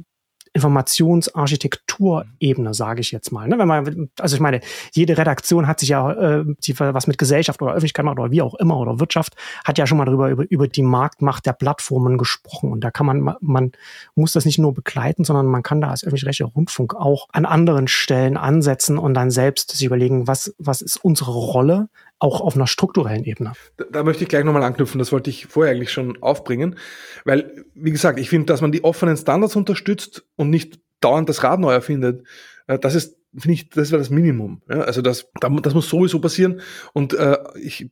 [0.57, 3.47] Informationsarchitekturebene, sage ich jetzt mal.
[3.47, 3.59] Ne?
[3.59, 7.61] Wenn man, also ich meine, jede Redaktion hat sich ja, äh, die was mit Gesellschaft
[7.61, 10.49] oder Öffentlichkeit macht oder wie auch immer oder Wirtschaft, hat ja schon mal darüber über,
[10.49, 12.71] über die Marktmacht der Plattformen gesprochen.
[12.71, 13.71] Und da kann man, man
[14.15, 17.87] muss das nicht nur begleiten, sondern man kann da als öffentlich-rechtlicher Rundfunk auch an anderen
[17.87, 21.89] Stellen ansetzen und dann selbst sich überlegen, was, was ist unsere Rolle
[22.19, 23.53] auch auf einer strukturellen Ebene.
[23.77, 26.77] Da, da möchte ich gleich nochmal anknüpfen, das wollte ich vorher eigentlich schon aufbringen,
[27.25, 31.43] weil, wie gesagt, ich finde, dass man die offenen Standards unterstützt und nicht dauernd das
[31.43, 32.25] Rad neu erfindet,
[32.67, 34.61] äh, das ist finde ich, das wäre das Minimum.
[34.69, 36.61] Ja, also das, das muss sowieso passieren.
[36.93, 37.89] Und äh, ich,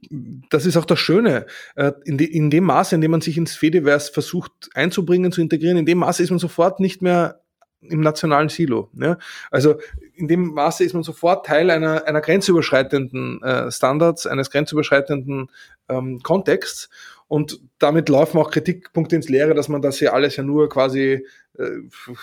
[0.49, 1.45] das ist auch das Schöne.
[1.75, 5.41] Äh, in, de, in dem Maße, in dem man sich ins Fediverse versucht einzubringen, zu
[5.41, 7.41] integrieren, in dem Maße ist man sofort nicht mehr
[7.81, 8.89] im nationalen Silo.
[8.93, 9.17] Ja?
[9.51, 9.75] Also
[10.15, 15.49] in dem Maße ist man sofort Teil einer, einer grenzüberschreitenden äh, Standards, eines grenzüberschreitenden
[15.89, 16.89] ähm, Kontexts.
[17.27, 21.25] Und damit laufen auch Kritikpunkte ins Leere, dass man das hier alles ja nur quasi
[21.57, 21.69] äh,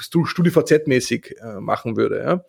[0.01, 2.23] StudiVZ-mäßig äh, machen würde.
[2.23, 2.45] Ja?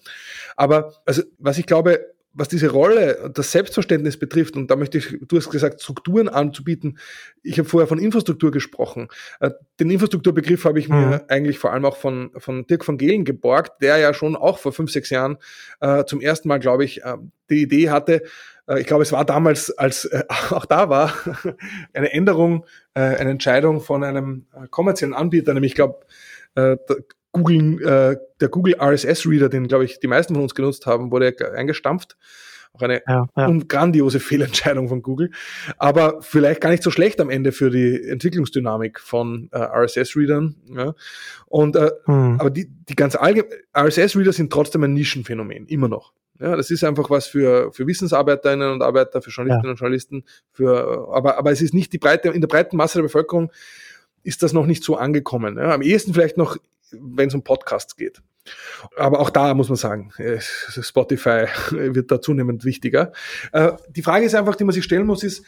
[0.55, 5.19] Aber also, was ich glaube, was diese Rolle, das Selbstverständnis betrifft, und da möchte ich,
[5.27, 6.97] du hast gesagt, Strukturen anzubieten.
[7.43, 9.07] Ich habe vorher von Infrastruktur gesprochen.
[9.39, 11.09] Äh, den Infrastrukturbegriff habe ich mhm.
[11.09, 14.59] mir eigentlich vor allem auch von, von Dirk von Gehlen geborgt, der ja schon auch
[14.59, 15.37] vor fünf, sechs Jahren
[15.79, 17.17] äh, zum ersten Mal, glaube ich, äh,
[17.49, 18.23] die Idee hatte,
[18.67, 21.13] äh, ich glaube, es war damals, als äh, auch da war,
[21.93, 25.99] eine Änderung, äh, eine Entscheidung von einem kommerziellen Anbieter, nämlich ich glaube,
[27.33, 31.11] Google, äh, der Google RSS Reader, den glaube ich die meisten von uns genutzt haben,
[31.11, 32.15] wurde eingestampft.
[32.73, 33.59] auch eine ja, ja.
[33.67, 35.31] grandiose Fehlentscheidung von Google.
[35.77, 40.55] Aber vielleicht gar nicht so schlecht am Ende für die Entwicklungsdynamik von äh, RSS-Readern.
[40.75, 40.93] Ja.
[41.47, 42.39] Und äh, hm.
[42.39, 46.13] aber die, die ganze allgemeine RSS-Reader sind trotzdem ein Nischenphänomen, immer noch.
[46.39, 49.71] Ja, das ist einfach was für, für Wissensarbeiterinnen und Arbeiter, für Journalistinnen ja.
[49.71, 53.03] und Journalisten, für, aber, aber es ist nicht die breite, in der breiten Masse der
[53.03, 53.51] Bevölkerung
[54.23, 55.57] ist das noch nicht so angekommen.
[55.57, 56.57] Ja, am ehesten vielleicht noch,
[56.99, 58.21] wenn es um Podcasts geht.
[58.97, 63.13] Aber auch da muss man sagen, äh, Spotify wird da zunehmend wichtiger.
[63.51, 65.45] Äh, die Frage ist einfach, die man sich stellen muss, ist,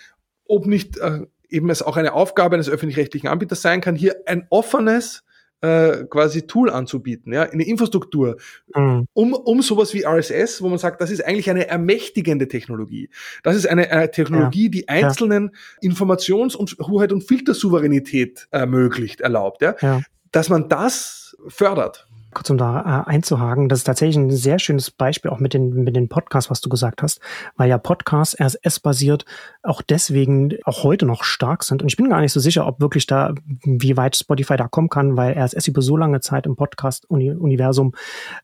[0.48, 4.48] ob nicht äh, eben es auch eine Aufgabe eines öffentlich-rechtlichen Anbieters sein kann, hier ein
[4.50, 5.24] offenes
[5.62, 8.38] äh, quasi Tool anzubieten, ja, eine Infrastruktur,
[8.76, 9.08] mhm.
[9.14, 13.10] um, um sowas wie RSS, wo man sagt, das ist eigentlich eine ermächtigende Technologie.
[13.42, 14.70] Das ist eine, eine Technologie, ja.
[14.70, 15.90] die einzelnen ja.
[15.90, 19.76] Informations- und Hoheit und Filtersouveränität ermöglicht, erlaubt, ja.
[19.82, 20.02] ja.
[20.32, 22.06] Dass man das fördert
[22.36, 25.70] kurz um da äh, einzuhaken, das ist tatsächlich ein sehr schönes Beispiel auch mit den,
[25.84, 27.20] mit den Podcasts, was du gesagt hast,
[27.58, 29.26] weil ja Podcasts RSS-basiert
[29.64, 31.82] auch deswegen auch heute noch stark sind.
[31.82, 33.34] Und ich bin gar nicht so sicher, ob wirklich da,
[33.64, 37.94] wie weit Spotify da kommen kann, weil RSS über so lange Zeit im Podcast-Universum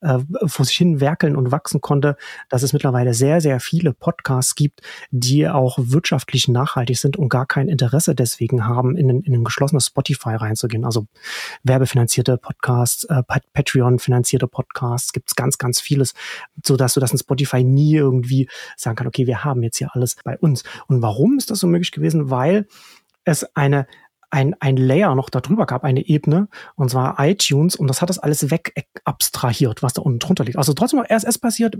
[0.01, 2.15] äh, vor sich hin werkeln und wachsen konnte,
[2.49, 4.81] dass es mittlerweile sehr, sehr viele Podcasts gibt,
[5.11, 9.87] die auch wirtschaftlich nachhaltig sind und gar kein Interesse deswegen haben, in in ein geschlossenes
[9.87, 10.85] Spotify reinzugehen.
[10.85, 11.07] Also
[11.63, 13.23] werbefinanzierte Podcasts, äh,
[13.53, 16.13] Patreon Patreon-finanzierte Podcasts, gibt es ganz, ganz vieles,
[16.65, 19.89] so dass du das in Spotify nie irgendwie sagen kann, okay, wir haben jetzt hier
[19.93, 20.63] alles bei uns.
[20.87, 22.29] Und warum ist das so möglich gewesen?
[22.29, 22.67] Weil
[23.23, 23.87] es eine
[24.31, 28.17] ein, ein Layer noch darüber gab, eine Ebene, und zwar iTunes, und das hat das
[28.17, 30.57] alles weg abstrahiert, was da unten drunter liegt.
[30.57, 31.77] Also trotzdem noch RSS passiert,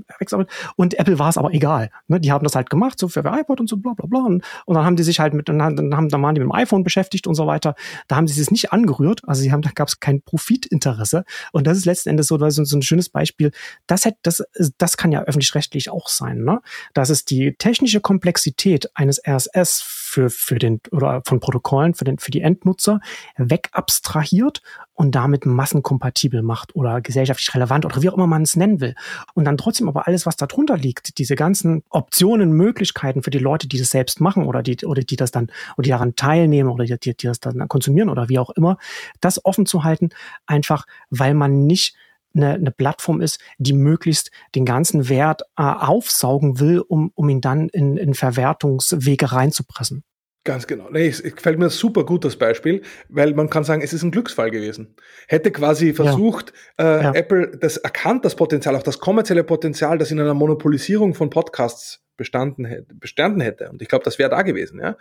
[0.76, 1.90] und Apple war es aber egal.
[2.08, 2.20] Ne?
[2.20, 4.20] Die haben das halt gemacht, so für iPod und so bla bla bla.
[4.20, 6.52] Und, und dann haben die sich halt mit, dann, haben, dann waren die mit dem
[6.52, 7.76] iPhone beschäftigt und so weiter.
[8.08, 11.24] Da haben sie es nicht angerührt, also sie haben, da gab es kein Profitinteresse.
[11.54, 13.52] Und das ist letzten Endes so, so, so ein schönes Beispiel.
[13.88, 14.44] Das, hätte, das,
[14.78, 16.60] das kann ja öffentlich-rechtlich auch sein, ne?
[16.94, 22.18] Das ist die technische Komplexität eines RSS für, für den, oder von Protokollen für den,
[22.20, 23.00] für die Endnutzer
[23.38, 24.62] wegabstrahiert
[24.94, 28.96] und damit massenkompatibel macht oder gesellschaftlich relevant oder wie auch immer man es nennen will.
[29.34, 33.68] Und dann trotzdem aber alles, was darunter liegt, diese ganzen Optionen, Möglichkeiten für die Leute,
[33.68, 36.86] die das selbst machen oder die, oder die das dann, oder die daran teilnehmen oder
[36.86, 38.78] die, die, die das dann konsumieren oder wie auch immer,
[39.22, 40.10] das offen zu halten,
[40.46, 41.96] einfach weil man nicht
[42.36, 47.42] eine, eine Plattform ist, die möglichst den ganzen Wert äh, aufsaugen will, um, um ihn
[47.42, 50.04] dann in, in Verwertungswege reinzupressen.
[50.44, 50.90] Ganz genau.
[50.90, 54.10] Nee, es gefällt mir super gut das Beispiel, weil man kann sagen, es ist ein
[54.10, 54.96] Glücksfall gewesen.
[55.28, 57.00] Hätte quasi versucht, ja.
[57.00, 57.14] Äh, ja.
[57.14, 62.04] Apple das erkannt, das Potenzial, auch das kommerzielle Potenzial, das in einer Monopolisierung von Podcasts
[62.18, 63.70] bestanden hätte, bestanden hätte.
[63.70, 64.98] Und ich glaube, das wäre da gewesen, ja.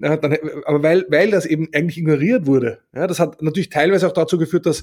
[0.00, 4.08] ja dann, aber weil, weil das eben eigentlich ignoriert wurde, ja, das hat natürlich teilweise
[4.08, 4.82] auch dazu geführt, dass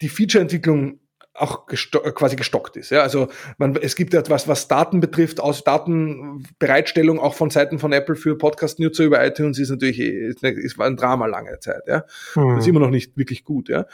[0.00, 1.00] die Feature-Entwicklung
[1.34, 2.90] auch gesto äh, quasi gestockt ist.
[2.90, 3.28] Ja, also
[3.58, 8.36] man, es gibt etwas, was Daten betrifft, aus Datenbereitstellung auch von Seiten von Apple für
[8.36, 11.82] Podcast-Nutzer über iTunes ist natürlich ist, ist ein Drama lange Zeit.
[11.86, 12.04] Ja,
[12.34, 12.56] hm.
[12.56, 13.68] das ist immer noch nicht wirklich gut.
[13.68, 13.86] Ja,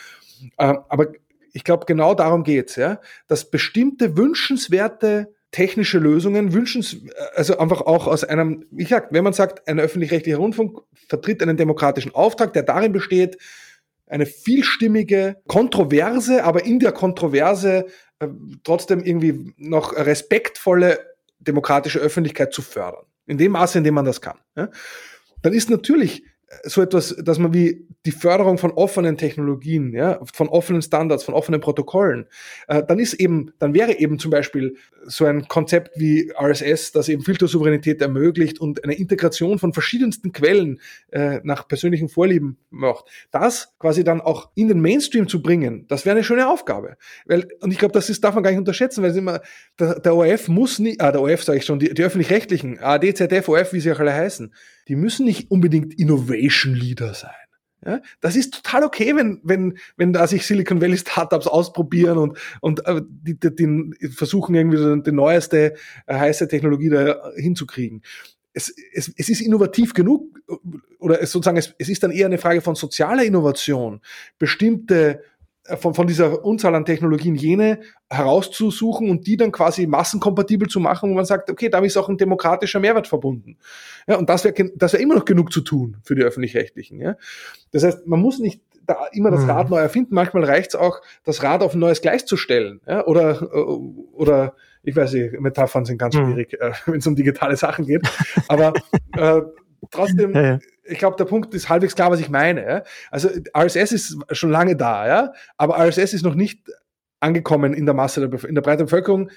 [0.59, 1.09] ähm, aber
[1.53, 2.77] ich glaube genau darum geht's.
[2.77, 6.99] Ja, dass bestimmte wünschenswerte technische Lösungen wünschens,
[7.35, 11.57] also einfach auch aus einem, wie gesagt, wenn man sagt, ein öffentlich-rechtlicher Rundfunk vertritt einen
[11.57, 13.39] demokratischen Auftrag, der darin besteht,
[14.07, 17.87] eine vielstimmige Kontroverse, aber in der Kontroverse
[18.19, 18.29] äh,
[18.65, 20.99] trotzdem irgendwie noch respektvolle
[21.39, 23.05] demokratische Öffentlichkeit zu fördern.
[23.27, 24.39] In dem Maße, in dem man das kann.
[24.57, 24.71] Ja?
[25.43, 26.25] Dann ist natürlich
[26.63, 31.35] so etwas, dass man wie die Förderung von offenen Technologien, ja, von offenen Standards, von
[31.35, 32.27] offenen Protokollen,
[32.69, 37.09] äh, dann ist eben, dann wäre eben zum Beispiel so ein Konzept wie RSS, das
[37.09, 40.81] eben Filtersouveränität ermöglicht und eine Integration von verschiedensten Quellen
[41.11, 43.07] äh, nach persönlichen Vorlieben macht.
[43.33, 46.97] Das quasi dann auch in den Mainstream zu bringen, das wäre eine schöne Aufgabe.
[47.27, 49.41] Weil, und ich glaube, das ist, darf man gar nicht unterschätzen, weil es immer,
[49.81, 53.15] der, der ORF muss nicht, ah, der ORF sage ich schon, die, die öffentlich-rechtlichen, AD,
[53.15, 54.53] ZDF, ORF, wie sie auch alle heißen,
[54.89, 57.31] die müssen nicht unbedingt Innovation Leader sein.
[57.85, 62.39] Ja, das ist total okay, wenn, wenn, wenn da sich Silicon Valley Startups ausprobieren und,
[62.61, 65.75] und äh, die, die, die versuchen irgendwie die neueste
[66.07, 68.03] äh, heiße Technologie da hinzukriegen.
[68.55, 70.41] Es, es, es ist innovativ genug
[70.99, 74.01] oder es sozusagen es, es ist dann eher eine Frage von sozialer Innovation,
[74.39, 75.23] bestimmte äh,
[75.79, 81.11] von, von dieser Unzahl an Technologien jene herauszusuchen und die dann quasi massenkompatibel zu machen,
[81.11, 83.57] wo man sagt, okay, damit ist auch ein demokratischer Mehrwert verbunden.
[84.07, 87.01] Ja, und das wäre das wäre immer noch genug zu tun für die öffentlich-rechtlichen.
[87.01, 87.17] Ja?
[87.73, 89.51] Das heißt, man muss nicht da immer das mhm.
[89.51, 90.15] Rad neu erfinden.
[90.15, 92.81] Manchmal reicht es auch, das Rad auf ein neues Gleis zu stellen.
[92.87, 93.05] Ja?
[93.07, 96.27] Oder, äh, oder ich weiß nicht, Metaphern sind ganz mhm.
[96.27, 98.03] schwierig, äh, wenn es um digitale Sachen geht.
[98.49, 98.73] Aber
[99.17, 99.43] äh,
[99.91, 100.59] trotzdem, ja, ja.
[100.85, 102.65] ich glaube, der Punkt ist halbwegs klar, was ich meine.
[102.65, 102.83] Ja?
[103.11, 106.61] Also RSS ist schon lange da, ja, aber RSS ist noch nicht
[107.21, 109.31] angekommen in der Masse, der, in der breiten Bevölkerung.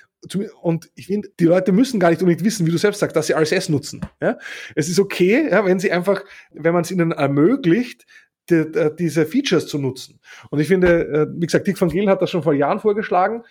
[0.61, 3.27] Und ich finde, die Leute müssen gar nicht unbedingt wissen, wie du selbst sagst, dass
[3.27, 4.01] sie RSS nutzen.
[4.21, 4.37] Ja?
[4.75, 8.05] Es ist okay, ja, wenn sie einfach, wenn man es ihnen ermöglicht,
[8.49, 10.19] die, die, diese Features zu nutzen.
[10.49, 13.43] Und ich finde, äh, wie gesagt, Dick van Giel hat das schon vor Jahren vorgeschlagen.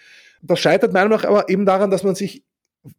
[0.43, 2.45] Das scheitert meiner Meinung nach aber eben daran, dass man sich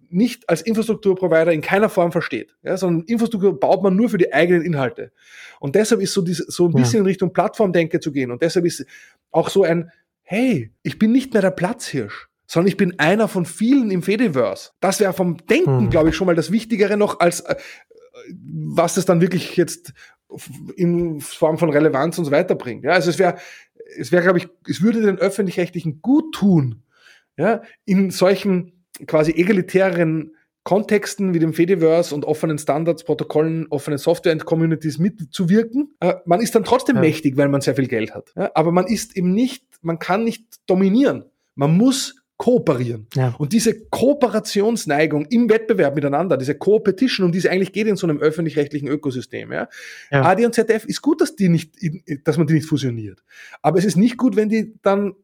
[0.09, 4.34] nicht als Infrastrukturprovider in keiner Form versteht, ja, sondern Infrastruktur baut man nur für die
[4.34, 5.11] eigenen Inhalte.
[5.59, 6.99] Und deshalb ist so, diese, so ein bisschen ja.
[7.01, 8.32] in Richtung Plattformdenke zu gehen.
[8.32, 8.86] Und deshalb ist
[9.32, 13.45] auch so ein, hey, ich bin nicht mehr der Platzhirsch, sondern ich bin einer von
[13.45, 14.71] vielen im Fediverse.
[14.80, 15.89] Das wäre vom Denken, hm.
[15.89, 17.55] glaube ich, schon mal das Wichtigere noch, als äh,
[18.32, 19.93] was das dann wirklich jetzt
[20.75, 22.84] in Form von Relevanz und so weiter bringt.
[22.84, 23.38] Ja, also es wäre,
[23.97, 26.84] es wäre, glaube ich, es würde den öffentlich-rechtlichen gut tun,
[27.38, 34.34] ja, in solchen quasi egalitären Kontexten wie dem Fediverse und offenen Standards, Protokollen, offenen Software
[34.34, 35.96] und Communities mitzuwirken.
[36.00, 37.02] Äh, man ist dann trotzdem ja.
[37.02, 38.32] mächtig, weil man sehr viel Geld hat.
[38.36, 41.26] Ja, aber man ist eben nicht, man kann nicht dominieren.
[41.56, 43.08] Man muss kooperieren.
[43.16, 43.36] Ja.
[43.38, 48.08] Und diese Kooperationsneigung im Wettbewerb miteinander, diese Co-Petition, um die es eigentlich geht in so
[48.08, 49.68] einem öffentlich-rechtlichen Ökosystem, ja.
[50.10, 50.22] ja.
[50.22, 51.76] AD und ZDF ist gut, dass die nicht,
[52.24, 53.24] dass man die nicht fusioniert.
[53.62, 55.16] Aber es ist nicht gut, wenn die dann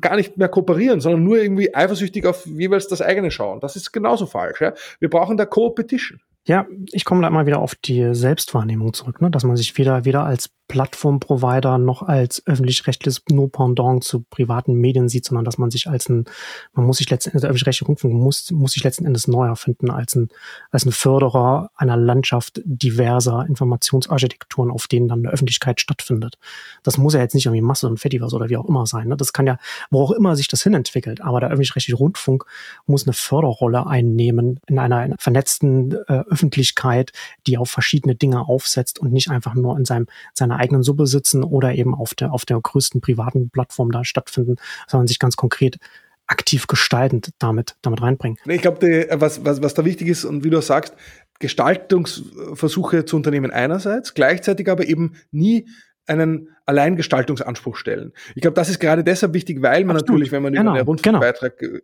[0.00, 3.60] gar nicht mehr kooperieren, sondern nur irgendwie eifersüchtig auf jeweils das eigene schauen.
[3.60, 4.60] Das ist genauso falsch.
[4.60, 4.74] Ja?
[4.98, 6.20] Wir brauchen da Co-Petition.
[6.46, 9.30] Ja, ich komme da immer wieder auf die Selbstwahrnehmung zurück, ne?
[9.30, 15.08] dass man sich weder, weder als Plattformprovider noch als öffentlich-rechtliches nur Pendant zu privaten Medien
[15.08, 16.26] sieht, sondern dass man sich als ein,
[16.74, 19.90] man muss sich letzten Endes, der öffentlich-rechtliche Rundfunk muss, muss sich letzten Endes neu erfinden
[19.90, 20.28] als ein,
[20.70, 26.38] als ein Förderer einer Landschaft diverser Informationsarchitekturen, auf denen dann eine Öffentlichkeit stattfindet.
[26.84, 29.08] Das muss ja jetzt nicht irgendwie Masse und Fediverse oder wie auch immer sein.
[29.08, 29.16] Ne?
[29.16, 29.58] Das kann ja,
[29.90, 31.20] wo auch immer sich das hinentwickelt.
[31.20, 32.44] Aber der öffentlich-rechtliche Rundfunk
[32.86, 37.10] muss eine Förderrolle einnehmen in einer, einer vernetzten äh, Öffentlichkeit,
[37.48, 41.42] die auf verschiedene Dinge aufsetzt und nicht einfach nur in seinem, seiner eigenen Suppe sitzen
[41.42, 44.56] oder eben auf der, auf der größten privaten Plattform da stattfinden,
[44.86, 45.78] sondern sich ganz konkret
[46.26, 48.38] aktiv gestaltend damit, damit reinbringen.
[48.46, 50.94] Ich glaube, was, was, was da wichtig ist und wie du sagst,
[51.40, 55.66] Gestaltungsversuche zu unternehmen einerseits, gleichzeitig aber eben nie
[56.06, 58.12] einen Alleingestaltungsanspruch stellen.
[58.34, 60.08] Ich glaube, das ist gerade deshalb wichtig, weil man Absolut.
[60.08, 60.70] natürlich, wenn man genau.
[60.70, 61.78] über einen Rundfunkbeitrag, genau.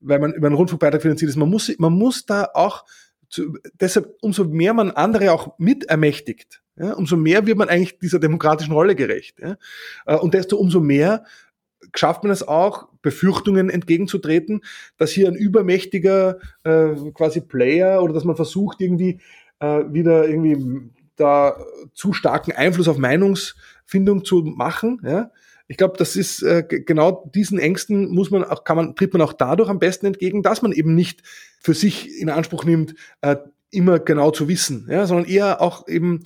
[0.00, 2.84] weil man über einen Rundfunkbeitrag finanziert ist, man muss, man muss da auch
[3.28, 7.98] zu, deshalb, umso mehr man andere auch mit ermächtigt, ja, umso mehr wird man eigentlich
[7.98, 9.38] dieser demokratischen Rolle gerecht.
[9.40, 9.56] Ja?
[10.06, 11.24] Äh, und desto umso mehr
[11.94, 14.62] schafft man es auch, Befürchtungen entgegenzutreten,
[14.96, 19.20] dass hier ein übermächtiger äh, quasi Player oder dass man versucht, irgendwie
[19.60, 21.56] äh, wieder irgendwie da
[21.94, 25.00] zu starken Einfluss auf Meinungsfindung zu machen.
[25.02, 25.30] Ja?
[25.68, 29.22] Ich glaube, das ist äh, genau diesen Ängsten muss man auch, kann man, tritt man
[29.22, 31.22] auch dadurch am besten entgegen, dass man eben nicht
[31.60, 33.36] für sich in Anspruch nimmt, äh,
[33.70, 36.22] immer genau zu wissen, ja, sondern eher auch eben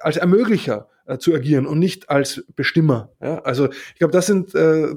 [0.00, 3.10] als Ermöglicher äh, zu agieren und nicht als Bestimmer.
[3.20, 3.38] Ja?
[3.40, 4.94] Also ich glaube, das sind, äh,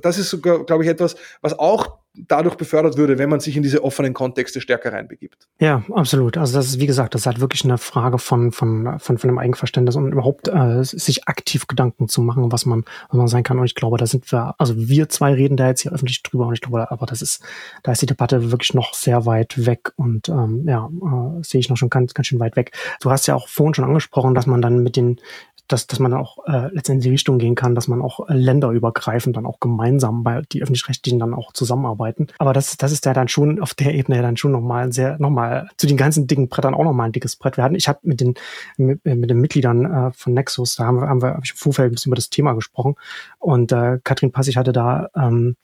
[0.00, 3.62] das ist sogar, glaube ich, etwas, was auch dadurch befördert würde, wenn man sich in
[3.62, 5.48] diese offenen Kontexte stärker reinbegibt.
[5.58, 6.36] Ja, absolut.
[6.36, 9.30] Also das ist, wie gesagt, das ist halt wirklich eine Frage von, von, von, von
[9.30, 13.42] einem Eigenverständnis und überhaupt äh, sich aktiv Gedanken zu machen, was man, was man sein
[13.42, 13.58] kann.
[13.58, 16.46] Und ich glaube, da sind wir, also wir zwei reden da jetzt hier öffentlich drüber
[16.46, 17.42] und ich glaube, aber das ist,
[17.82, 21.68] da ist die Debatte wirklich noch sehr weit weg und ähm, ja, äh, sehe ich
[21.68, 22.72] noch schon ganz, ganz schön weit weg.
[23.00, 25.20] Du hast ja auch vorhin schon angesprochen, dass man dann mit den
[25.68, 28.28] dass, dass man dann auch äh, letztendlich in die Richtung gehen kann, dass man auch
[28.28, 31.52] äh, länderübergreifend dann auch gemeinsam bei die öffentlich-rechtlichen dann auch
[32.04, 32.26] zusammenarbeiten.
[32.38, 35.18] Aber das, das ist ja dann schon auf der Ebene ja dann schon nochmal sehr,
[35.18, 37.58] nochmal zu den ganzen dicken Brettern auch nochmal ein dickes Brett.
[37.58, 38.34] Hatten, ich habe mit den
[38.76, 41.56] mit, mit den Mitgliedern äh, von Nexus, da haben wir, haben wir hab ich im
[41.56, 42.96] Vorfeld ein bisschen über das Thema gesprochen
[43.38, 45.56] und äh, Katrin Passig hatte da ähm,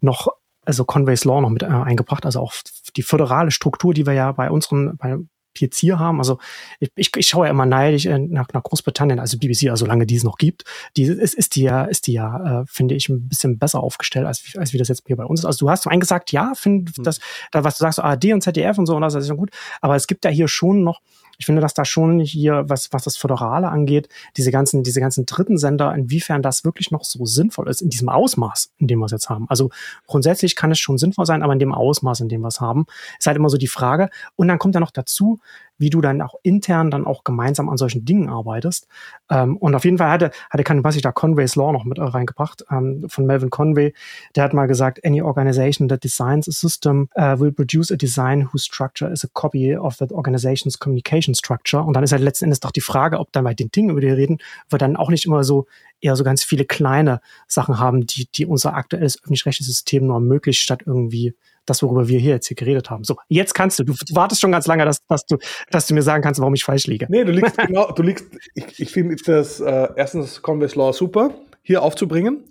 [0.00, 0.28] noch
[0.66, 2.54] also Conway's Law noch mit äh, eingebracht, also auch
[2.96, 5.18] die föderale Struktur, die wir ja bei unseren, bei,
[5.60, 6.18] jetzt hier haben.
[6.18, 6.38] Also
[6.80, 10.06] ich, ich, ich schaue ja immer neidisch äh, nach, nach Großbritannien, also BBC, also solange
[10.06, 10.64] die es noch gibt.
[10.96, 14.26] Die ist, ist die ja, ist die ja, äh, finde ich, ein bisschen besser aufgestellt,
[14.26, 15.46] als, als wie das jetzt hier bei uns ist.
[15.46, 17.04] Also du hast so eingesagt, ja, finde hm.
[17.04, 17.20] das,
[17.52, 19.50] da, was du sagst, ARD und ZDF und so, und das ist ja gut.
[19.80, 21.00] Aber es gibt ja hier schon noch
[21.38, 25.26] ich finde, dass da schon hier, was, was das Föderale angeht, diese ganzen, diese ganzen
[25.26, 29.06] dritten Sender, inwiefern das wirklich noch so sinnvoll ist, in diesem Ausmaß, in dem wir
[29.06, 29.46] es jetzt haben.
[29.48, 29.70] Also
[30.06, 32.86] grundsätzlich kann es schon sinnvoll sein, aber in dem Ausmaß, in dem wir es haben,
[33.18, 34.10] ist halt immer so die Frage.
[34.36, 35.40] Und dann kommt ja noch dazu,
[35.78, 38.86] wie du dann auch intern dann auch gemeinsam an solchen Dingen arbeitest.
[39.30, 42.64] Ähm, und auf jeden Fall hatte, hatte Ken Bassig da Conway's Law noch mit reingebracht,
[42.70, 43.92] ähm, von Melvin Conway.
[44.36, 48.48] Der hat mal gesagt, any organization that designs a system uh, will produce a design
[48.52, 51.82] whose structure is a copy of that organization's communication structure.
[51.82, 54.00] Und dann ist halt letzten Endes doch die Frage, ob dann bei den Dingen, über
[54.00, 55.66] die wir reden, wir dann auch nicht immer so
[56.00, 60.60] eher so ganz viele kleine Sachen haben, die, die unser aktuelles öffentlich-rechtliches System nur ermöglicht,
[60.60, 61.34] statt irgendwie
[61.66, 63.04] das, worüber wir hier jetzt hier geredet haben.
[63.04, 65.38] So, jetzt kannst du, du, wartest schon ganz lange, dass, dass, du,
[65.70, 67.06] dass du mir sagen kannst, warum ich falsch liege.
[67.08, 71.34] Nee, du liegst genau, du liegst, ich, ich finde das äh, erstens Converse Law super,
[71.62, 72.44] hier aufzubringen.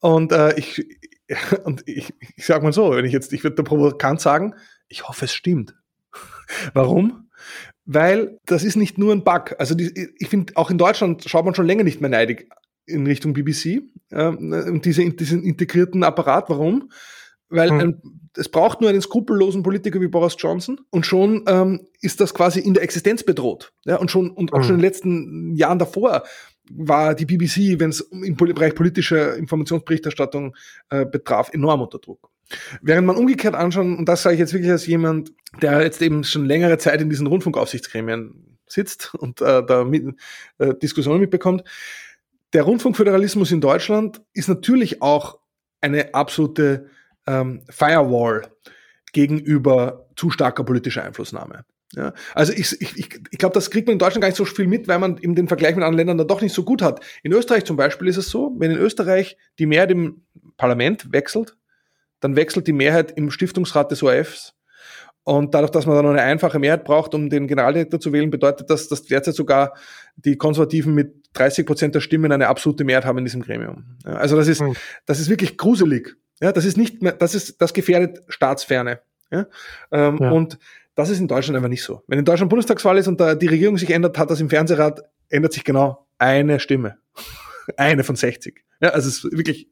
[0.00, 0.84] Und äh, ich,
[1.64, 4.54] und ich, ich sage mal so, wenn ich jetzt, ich würde provokant sagen,
[4.88, 5.74] ich hoffe, es stimmt.
[6.74, 7.30] Warum?
[7.84, 9.56] Weil das ist nicht nur ein Bug.
[9.58, 12.48] Also die, ich finde, auch in Deutschland schaut man schon länger nicht mehr neidig
[12.86, 16.50] in Richtung BBC äh, und diese, diesen integrierten Apparat.
[16.50, 16.90] Warum?
[17.50, 17.80] Weil hm.
[17.80, 18.02] ein,
[18.36, 22.60] es braucht nur einen skrupellosen Politiker wie Boris Johnson und schon ähm, ist das quasi
[22.60, 23.72] in der Existenz bedroht.
[23.84, 24.62] Ja, und schon und auch hm.
[24.62, 26.22] schon in den letzten Jahren davor
[26.72, 30.56] war die BBC, wenn es im Bereich politischer Informationsberichterstattung
[30.90, 32.30] äh, betraf, enorm unter Druck.
[32.82, 35.32] Während man umgekehrt anschauen, und das sage ich jetzt wirklich als jemand,
[35.62, 40.14] der jetzt eben schon längere Zeit in diesen Rundfunkaufsichtsgremien sitzt und äh, da mit,
[40.58, 41.64] äh, Diskussionen mitbekommt,
[42.52, 45.38] der Rundfunkföderalismus in Deutschland ist natürlich auch
[45.80, 46.88] eine absolute
[47.26, 48.42] ähm, Firewall
[49.12, 51.64] gegenüber zu starker politischer Einflussnahme.
[51.96, 54.68] Ja, also ich, ich, ich glaube, das kriegt man in Deutschland gar nicht so viel
[54.68, 57.04] mit, weil man eben den Vergleich mit anderen Ländern dann doch nicht so gut hat.
[57.24, 60.22] In Österreich zum Beispiel ist es so, wenn in Österreich die Mehrheit im
[60.56, 61.56] Parlament wechselt,
[62.20, 64.54] dann wechselt die Mehrheit im Stiftungsrat des ORFs.
[65.24, 68.30] Und dadurch, dass man dann noch eine einfache Mehrheit braucht, um den Generaldirektor zu wählen,
[68.30, 69.74] bedeutet das, dass derzeit sogar
[70.16, 73.96] die Konservativen mit 30 Prozent der Stimmen eine absolute Mehrheit haben in diesem Gremium.
[74.04, 74.74] Ja, also das ist, hm.
[75.06, 76.16] das ist wirklich gruselig.
[76.40, 79.00] Ja, das ist nicht mehr, das ist, das gefährdet Staatsferne.
[79.30, 79.46] Ja?
[79.92, 80.30] Ähm, ja.
[80.30, 80.58] Und
[80.94, 82.02] das ist in Deutschland einfach nicht so.
[82.06, 85.02] Wenn in Deutschland Bundestagswahl ist und da die Regierung sich ändert, hat das im Fernsehrat,
[85.28, 86.98] ändert sich genau eine Stimme.
[87.76, 88.62] eine von 60.
[88.80, 89.68] Ja, also es ist wirklich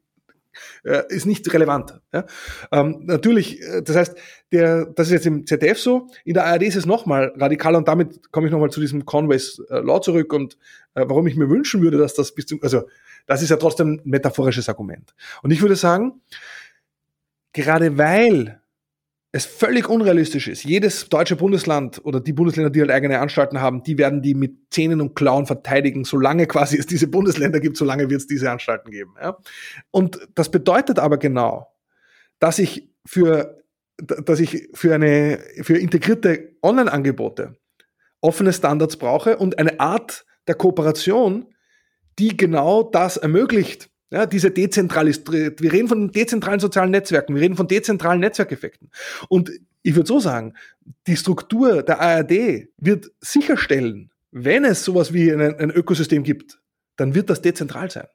[0.83, 1.99] äh, ist nicht relevant.
[2.13, 2.25] Ja?
[2.71, 4.15] Ähm, natürlich, äh, das heißt,
[4.51, 7.87] der, das ist jetzt im ZDF so, in der ARD ist es nochmal radikaler und
[7.87, 10.57] damit komme ich nochmal zu diesem Conways äh, Law zurück und
[10.95, 12.83] äh, warum ich mir wünschen würde, dass das bis zum, also
[13.25, 15.13] das ist ja trotzdem ein metaphorisches Argument.
[15.43, 16.21] Und ich würde sagen,
[17.53, 18.61] gerade weil
[19.31, 20.63] es völlig unrealistisch ist.
[20.63, 24.55] Jedes deutsche Bundesland oder die Bundesländer, die halt eigene Anstalten haben, die werden die mit
[24.71, 28.89] Zähnen und Klauen verteidigen, solange quasi es diese Bundesländer gibt, solange wird es diese Anstalten
[28.89, 29.13] geben.
[29.21, 29.37] Ja?
[29.91, 31.67] Und das bedeutet aber genau,
[32.39, 33.63] dass ich für,
[33.97, 37.55] dass ich für eine, für integrierte Online-Angebote
[38.21, 41.53] offene Standards brauche und eine Art der Kooperation,
[42.17, 43.88] die genau das ermöglicht.
[44.11, 48.89] Ja, diese dezentralisiert, wir reden von dezentralen sozialen Netzwerken, wir reden von dezentralen Netzwerkeffekten.
[49.27, 49.51] Und
[49.83, 50.53] ich würde so sagen,
[51.07, 56.59] die Struktur der ARD wird sicherstellen, wenn es sowas wie ein, ein Ökosystem gibt,
[56.95, 58.07] dann wird das dezentral sein.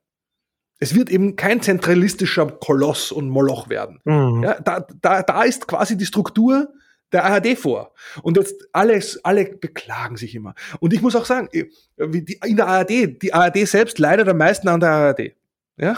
[0.81, 4.01] Es wird eben kein zentralistischer Koloss und Moloch werden.
[4.05, 4.43] Mhm.
[4.43, 6.73] Ja, da, da, da ist quasi die Struktur
[7.12, 7.93] der ARD vor.
[8.23, 10.55] Und jetzt alles, alle beklagen sich immer.
[10.81, 14.81] Und ich muss auch sagen, in der ARD, die ARD selbst leidet am meisten an
[14.81, 15.33] der ARD.
[15.77, 15.97] Ja?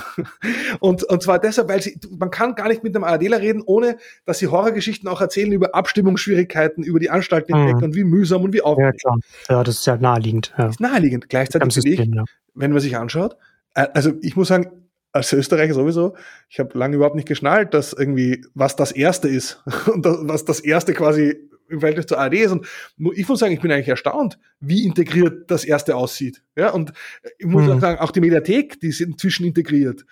[0.80, 3.98] Und, und zwar deshalb, weil sie, man kann gar nicht mit einem ARDler reden, ohne
[4.24, 7.82] dass sie Horrorgeschichten auch erzählen über Abstimmungsschwierigkeiten, über die Anstalten hinweg mhm.
[7.84, 9.02] und wie mühsam und wie aufwendig.
[9.04, 9.18] Ja, klar.
[9.48, 10.54] Ja, das ist ja naheliegend.
[10.56, 10.68] Ja.
[10.68, 11.28] ist naheliegend.
[11.28, 12.24] Gleichzeitig System, ich, ja.
[12.54, 13.36] wenn man sich anschaut,
[13.74, 14.70] äh, also ich muss sagen,
[15.12, 16.14] als Österreicher sowieso,
[16.48, 19.62] ich habe lange überhaupt nicht geschnallt, dass irgendwie, was das Erste ist
[19.92, 22.52] und das, was das Erste quasi im Verhältnis zur ARD ist.
[22.52, 22.66] Und
[23.14, 26.42] ich muss sagen, ich bin eigentlich erstaunt, wie integriert das erste aussieht.
[26.56, 26.92] Ja, und
[27.38, 27.80] ich muss mhm.
[27.80, 30.04] sagen, auch die Mediathek, die ist inzwischen integriert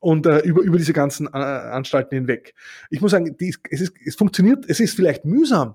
[0.00, 2.54] und äh, über, über diese ganzen äh, Anstalten hinweg.
[2.88, 5.74] Ich muss sagen, die, es, ist, es funktioniert, es ist vielleicht mühsam,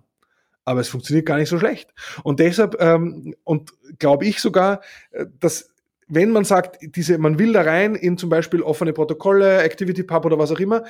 [0.66, 1.94] aber es funktioniert gar nicht so schlecht.
[2.24, 4.82] Und deshalb, ähm, und glaube ich sogar,
[5.12, 5.70] äh, dass
[6.08, 10.26] wenn man sagt, diese, man will da rein in zum Beispiel offene Protokolle, Activity Pub
[10.26, 10.84] oder was auch immer,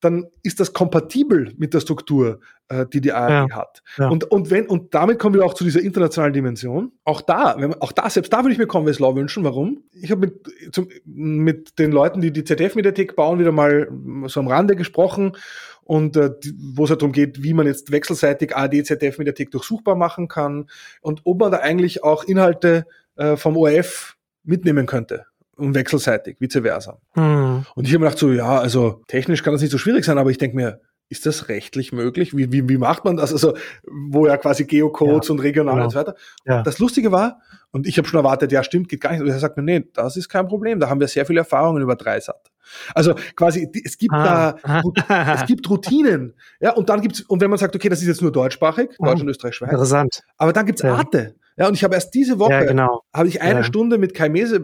[0.00, 3.82] dann ist das kompatibel mit der Struktur, äh, die die ARD ja, hat.
[3.98, 4.08] Ja.
[4.08, 6.92] Und, und, wenn, und damit kommen wir auch zu dieser internationalen Dimension.
[7.04, 9.44] Auch da, wenn man, auch da, selbst da würde ich mir Conway's Law wünschen.
[9.44, 9.82] Warum?
[9.92, 13.88] Ich habe mit, zum, mit den Leuten, die die ZDF-Mediathek bauen, wieder mal
[14.26, 15.36] so am Rande gesprochen
[15.84, 16.30] und äh,
[16.74, 20.70] wo es halt darum geht, wie man jetzt wechselseitig ARD, ZDF-Mediathek durchsuchbar machen kann
[21.02, 22.86] und ob man da eigentlich auch Inhalte
[23.16, 25.26] äh, vom ORF mitnehmen könnte
[25.60, 26.98] und wechselseitig, vice versa.
[27.12, 27.64] Hm.
[27.74, 30.18] Und ich habe mir gedacht, so, ja, also technisch kann das nicht so schwierig sein,
[30.18, 30.80] aber ich denke mir,
[31.10, 32.36] ist das rechtlich möglich?
[32.36, 33.32] Wie, wie, wie macht man das?
[33.32, 33.54] Also,
[33.84, 35.84] wo ja quasi Geocodes ja, und regional genau.
[35.86, 36.14] und so weiter.
[36.46, 36.62] Ja.
[36.62, 37.40] Das Lustige war,
[37.72, 39.20] und ich habe schon erwartet, ja, stimmt, geht gar nicht.
[39.20, 40.78] Und er sagt mir, nee, das ist kein Problem.
[40.78, 42.50] Da haben wir sehr viele Erfahrungen über Dreisat.
[42.94, 44.54] Also quasi, es gibt ah.
[44.62, 46.34] da, es gibt Routinen.
[46.60, 49.06] Ja, und dann gibt's, und wenn man sagt, okay, das ist jetzt nur deutschsprachig, ah.
[49.06, 49.72] Deutschland, Österreich, Schweiz.
[49.72, 50.22] Interessant.
[50.36, 50.84] Aber dann gibt's.
[50.84, 51.18] Arte.
[51.18, 51.32] Ja,
[51.68, 53.02] und ich habe erst diese Woche, ja, genau.
[53.12, 53.64] habe ich eine ja.
[53.64, 54.60] Stunde mit Kai Mese,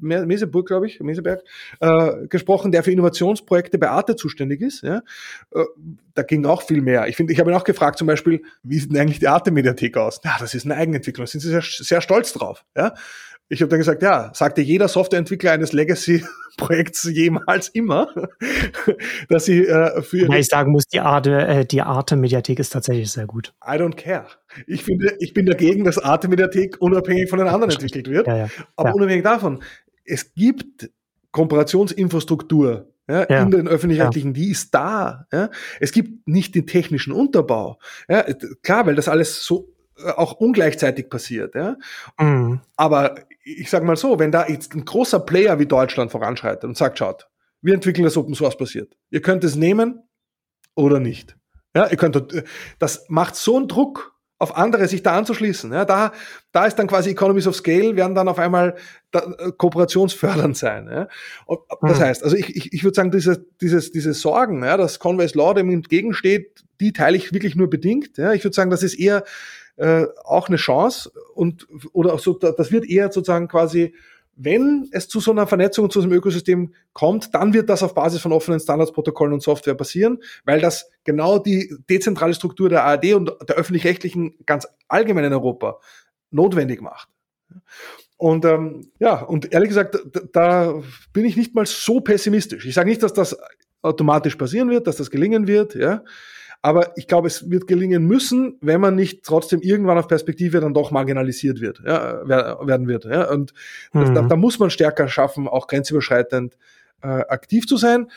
[0.00, 1.42] Meseburg, glaube ich, Meseberg,
[1.80, 4.82] äh, gesprochen, der für Innovationsprojekte bei Arte zuständig ist.
[4.82, 5.02] Ja.
[5.54, 5.64] Äh,
[6.14, 7.06] da ging auch viel mehr.
[7.08, 9.96] Ich finde, ich habe ihn auch gefragt, zum Beispiel, wie sieht denn eigentlich die Arte-Mediathek
[9.96, 10.20] aus?
[10.24, 12.64] Ja, das ist eine Eigenentwicklung, da sind sie sehr, sehr stolz drauf.
[12.76, 12.94] Ja.
[13.52, 18.08] Ich habe dann gesagt, ja, sagte jeder Softwareentwickler eines Legacy-Projekts jemals immer,
[19.28, 20.30] dass sie äh, für.
[20.30, 23.52] Ja, ich sagen muss, die Arte, äh, die Arte-Mediathek ist tatsächlich sehr gut.
[23.66, 24.26] I don't care.
[24.68, 28.28] Ich finde, ich bin dagegen, dass Arte-Mediathek unabhängig von den anderen entwickelt wird.
[28.28, 28.48] Ja, ja.
[28.76, 28.94] Aber ja.
[28.94, 29.60] unabhängig davon,
[30.04, 30.88] es gibt
[31.32, 33.42] Kooperationsinfrastruktur ja, ja.
[33.42, 34.34] in den öffentlich-rechtlichen, ja.
[34.34, 35.26] die ist da.
[35.32, 35.50] Ja.
[35.80, 37.80] Es gibt nicht den technischen Unterbau.
[38.08, 38.24] Ja.
[38.62, 39.74] Klar, weil das alles so
[40.16, 41.54] auch ungleichzeitig passiert.
[41.54, 41.76] Ja.
[42.18, 42.60] Mhm.
[42.76, 46.76] Aber ich sage mal so, wenn da jetzt ein großer Player wie Deutschland voranschreitet und
[46.76, 47.28] sagt, schaut,
[47.62, 48.96] wir entwickeln das Open Source basiert.
[49.10, 50.02] Ihr könnt es nehmen
[50.74, 51.36] oder nicht.
[51.74, 52.44] Ja, ihr könnt,
[52.78, 55.70] das macht so einen Druck auf andere, sich da anzuschließen.
[55.70, 56.12] Ja, da,
[56.52, 58.74] da ist dann quasi Economies of Scale, werden dann auf einmal
[59.10, 60.88] da, äh, kooperationsfördernd sein.
[60.90, 61.08] Ja.
[61.44, 62.02] Und, das mhm.
[62.02, 65.52] heißt, also ich, ich, ich würde sagen, diese, dieses, diese Sorgen, ja, dass Conway's Law
[65.52, 68.16] dem entgegensteht, die teile ich wirklich nur bedingt.
[68.16, 68.32] Ja.
[68.32, 69.24] Ich würde sagen, das ist eher
[69.80, 73.94] äh, auch eine Chance und oder so, das wird eher sozusagen quasi
[74.42, 77.94] wenn es zu so einer Vernetzung zu so einem Ökosystem kommt, dann wird das auf
[77.94, 83.12] Basis von offenen Standardsprotokollen und Software passieren, weil das genau die dezentrale Struktur der ARD
[83.12, 85.78] und der öffentlich-rechtlichen ganz allgemein in Europa
[86.30, 87.08] notwendig macht.
[88.16, 90.82] Und ähm, ja, und ehrlich gesagt, da, da
[91.12, 92.64] bin ich nicht mal so pessimistisch.
[92.64, 93.36] Ich sage nicht, dass das
[93.82, 96.02] automatisch passieren wird, dass das gelingen wird, ja.
[96.62, 100.74] Aber ich glaube, es wird gelingen müssen, wenn man nicht trotzdem irgendwann auf Perspektive dann
[100.74, 103.06] doch marginalisiert wird, ja, werden wird.
[103.06, 103.30] Ja.
[103.30, 103.54] Und
[103.92, 104.14] mhm.
[104.14, 106.58] da, da, muss man stärker schaffen, auch grenzüberschreitend
[107.02, 108.10] äh, aktiv zu sein.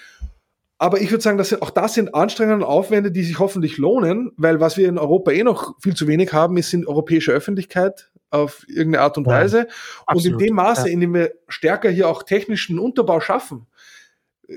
[0.78, 3.78] Aber ich würde sagen, das sind, auch das sind Anstrengungen und Aufwände, die sich hoffentlich
[3.78, 7.32] lohnen, weil was wir in Europa eh noch viel zu wenig haben, ist sind europäische
[7.32, 9.68] Öffentlichkeit auf irgendeine Art und ja, Weise.
[10.06, 10.94] Absolut, und in dem Maße, ja.
[10.94, 13.68] in dem wir stärker hier auch technischen Unterbau schaffen,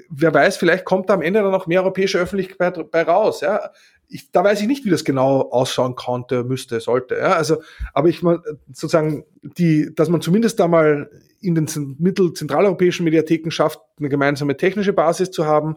[0.09, 3.41] wer weiß, vielleicht kommt da am Ende dann noch mehr europäische Öffentlichkeit bei raus.
[3.41, 3.71] Ja.
[4.09, 7.17] Ich, da weiß ich nicht, wie das genau ausschauen konnte, müsste, sollte.
[7.17, 7.33] Ja.
[7.33, 7.63] Also,
[7.93, 11.11] aber ich mal sozusagen die, dass man zumindest da mal
[11.41, 15.77] in den mittelzentraleuropäischen Mediatheken schafft, eine gemeinsame technische Basis zu haben,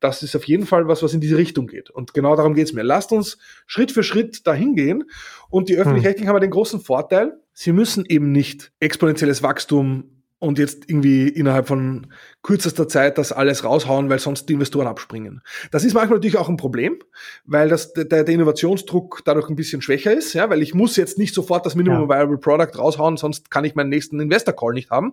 [0.00, 1.90] das ist auf jeden Fall was, was in diese Richtung geht.
[1.90, 2.82] Und genau darum geht es mir.
[2.82, 5.04] Lasst uns Schritt für Schritt dahin gehen.
[5.50, 6.34] Und die öffentlich-rechtlichen hm.
[6.34, 12.06] haben den großen Vorteil, sie müssen eben nicht exponentielles Wachstum und jetzt irgendwie innerhalb von
[12.42, 15.42] kürzester Zeit das alles raushauen, weil sonst die Investoren abspringen.
[15.72, 16.98] Das ist manchmal natürlich auch ein Problem,
[17.44, 21.18] weil das, der, der Innovationsdruck dadurch ein bisschen schwächer ist, ja, weil ich muss jetzt
[21.18, 22.16] nicht sofort das Minimum ja.
[22.16, 25.12] Viable Product raushauen, sonst kann ich meinen nächsten Investor Call nicht haben.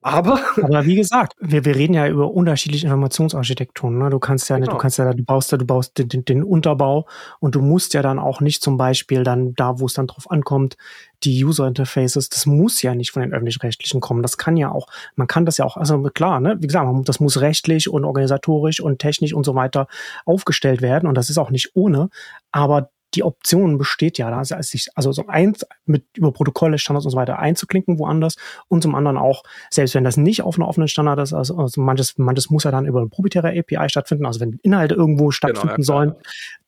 [0.00, 3.98] Aber, aber wie gesagt, wir, wir reden ja über unterschiedliche Informationsarchitekturen.
[3.98, 4.10] Ne?
[4.10, 4.72] Du kannst ja, genau.
[4.72, 7.06] du kannst ja, du baust ja, du baust den, den, den Unterbau
[7.38, 10.30] und du musst ja dann auch nicht zum Beispiel dann da, wo es dann drauf
[10.30, 10.76] ankommt,
[11.24, 14.22] die User Interfaces, das muss ja nicht von den öffentlich-rechtlichen kommen.
[14.22, 14.86] Das kann ja auch,
[15.16, 18.80] man kann das ja auch, also klar, ne, wie gesagt, das muss rechtlich und organisatorisch
[18.80, 19.86] und technisch und so weiter
[20.24, 22.10] aufgestellt werden und das ist auch nicht ohne,
[22.52, 27.12] aber die Option besteht ja, also sich also so eins mit über Protokolle, Standards und
[27.12, 28.36] so weiter einzuklinken woanders
[28.68, 31.80] und zum anderen auch, selbst wenn das nicht auf einer offenen Standard ist, also, also
[31.80, 35.76] manches, manches muss ja dann über eine proprietäre API stattfinden, also wenn Inhalte irgendwo stattfinden
[35.76, 36.14] genau, ja, sollen,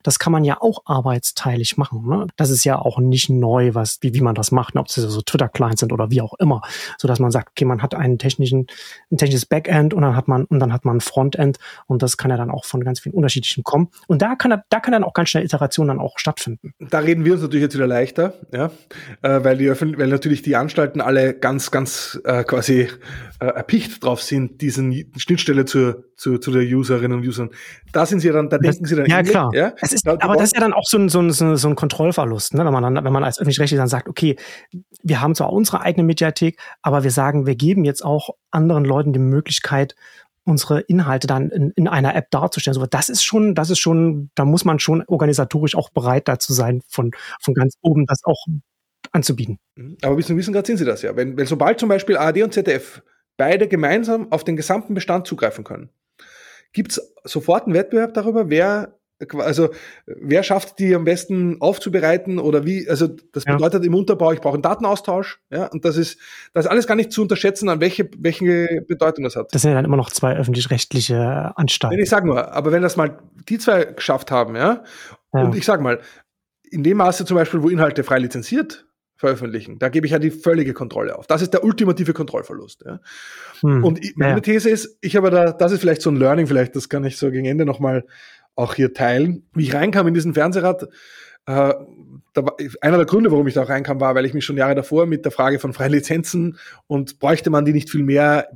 [0.06, 2.06] das kann man ja auch arbeitsteilig machen.
[2.06, 2.26] Ne?
[2.36, 4.80] Das ist ja auch nicht neu, was, wie, wie man das macht, ne?
[4.80, 6.62] ob es so Twitter-Clients sind oder wie auch immer.
[6.98, 8.66] So dass man sagt, okay, man hat einen technischen,
[9.10, 12.16] ein technisches Backend und dann hat man, und dann hat man ein Frontend und das
[12.16, 13.88] kann ja dann auch von ganz vielen unterschiedlichen kommen.
[14.06, 16.72] Und da kann, da kann dann auch ganz schnell Iteration dann auch stattfinden.
[16.78, 18.70] Da reden wir uns natürlich jetzt wieder leichter, ja,
[19.22, 22.88] äh, weil die Öffentlich weil natürlich die Anstalten alle ganz, ganz äh, quasi
[23.40, 27.50] äh, erpicht drauf sind, diesen Schnittstelle zur, zu, zu der Userinnen und Usern.
[27.92, 29.50] Da sind sie dann, da das, denken sie dann, ja, klar.
[29.54, 29.74] Ja?
[29.80, 32.54] Es ist, aber das ist ja dann auch so ein, so ein, so ein Kontrollverlust,
[32.54, 32.64] ne?
[32.64, 34.36] wenn man dann, wenn man als öffentlich-rechtlich dann sagt, okay,
[35.02, 39.12] wir haben zwar unsere eigene Mediathek, aber wir sagen, wir geben jetzt auch anderen Leuten
[39.12, 39.94] die Möglichkeit,
[40.44, 42.74] unsere Inhalte dann in, in einer App darzustellen.
[42.74, 46.52] So, das ist schon, das ist schon, da muss man schon organisatorisch auch bereit dazu
[46.52, 47.10] sein, von,
[47.40, 48.46] von ganz oben das auch
[49.12, 49.58] anzubieten.
[49.74, 49.96] Mhm.
[50.02, 51.16] Aber bis zum Wissen gerade sind sie das ja.
[51.16, 53.02] Wenn, wenn sobald zum Beispiel ARD und ZDF
[53.36, 55.90] beide gemeinsam auf den gesamten Bestand zugreifen können,
[56.72, 58.95] gibt es sofort einen Wettbewerb darüber, wer
[59.38, 59.70] also
[60.06, 63.86] wer schafft die am besten aufzubereiten oder wie, also das bedeutet ja.
[63.86, 66.18] im Unterbau, ich brauche einen Datenaustausch, ja, und das ist,
[66.52, 69.54] das ist alles gar nicht zu unterschätzen, an welche, welche Bedeutung das hat.
[69.54, 71.98] Das sind ja dann immer noch zwei öffentlich-rechtliche Anstalten.
[71.98, 73.18] Ich sag nur, aber wenn das mal
[73.48, 74.84] die zwei geschafft haben, ja,
[75.32, 75.42] ja.
[75.42, 76.00] und ich sag mal,
[76.70, 78.86] in dem Maße zum Beispiel, wo Inhalte frei lizenziert
[79.18, 81.26] veröffentlichen, da gebe ich ja die völlige Kontrolle auf.
[81.26, 82.84] Das ist der ultimative Kontrollverlust.
[82.84, 83.00] Ja.
[83.60, 83.82] Hm.
[83.82, 84.40] Und meine ja.
[84.40, 87.16] These ist, ich habe da, das ist vielleicht so ein Learning, vielleicht, das kann ich
[87.16, 88.04] so gegen Ende nochmal
[88.56, 89.46] auch hier teilen.
[89.54, 90.88] Wie ich reinkam in diesen Fernsehrad,
[91.46, 91.74] äh,
[92.32, 94.56] da war, einer der Gründe, warum ich da auch reinkam, war, weil ich mich schon
[94.56, 98.48] Jahre davor mit der Frage von freien Lizenzen und bräuchte man die nicht viel mehr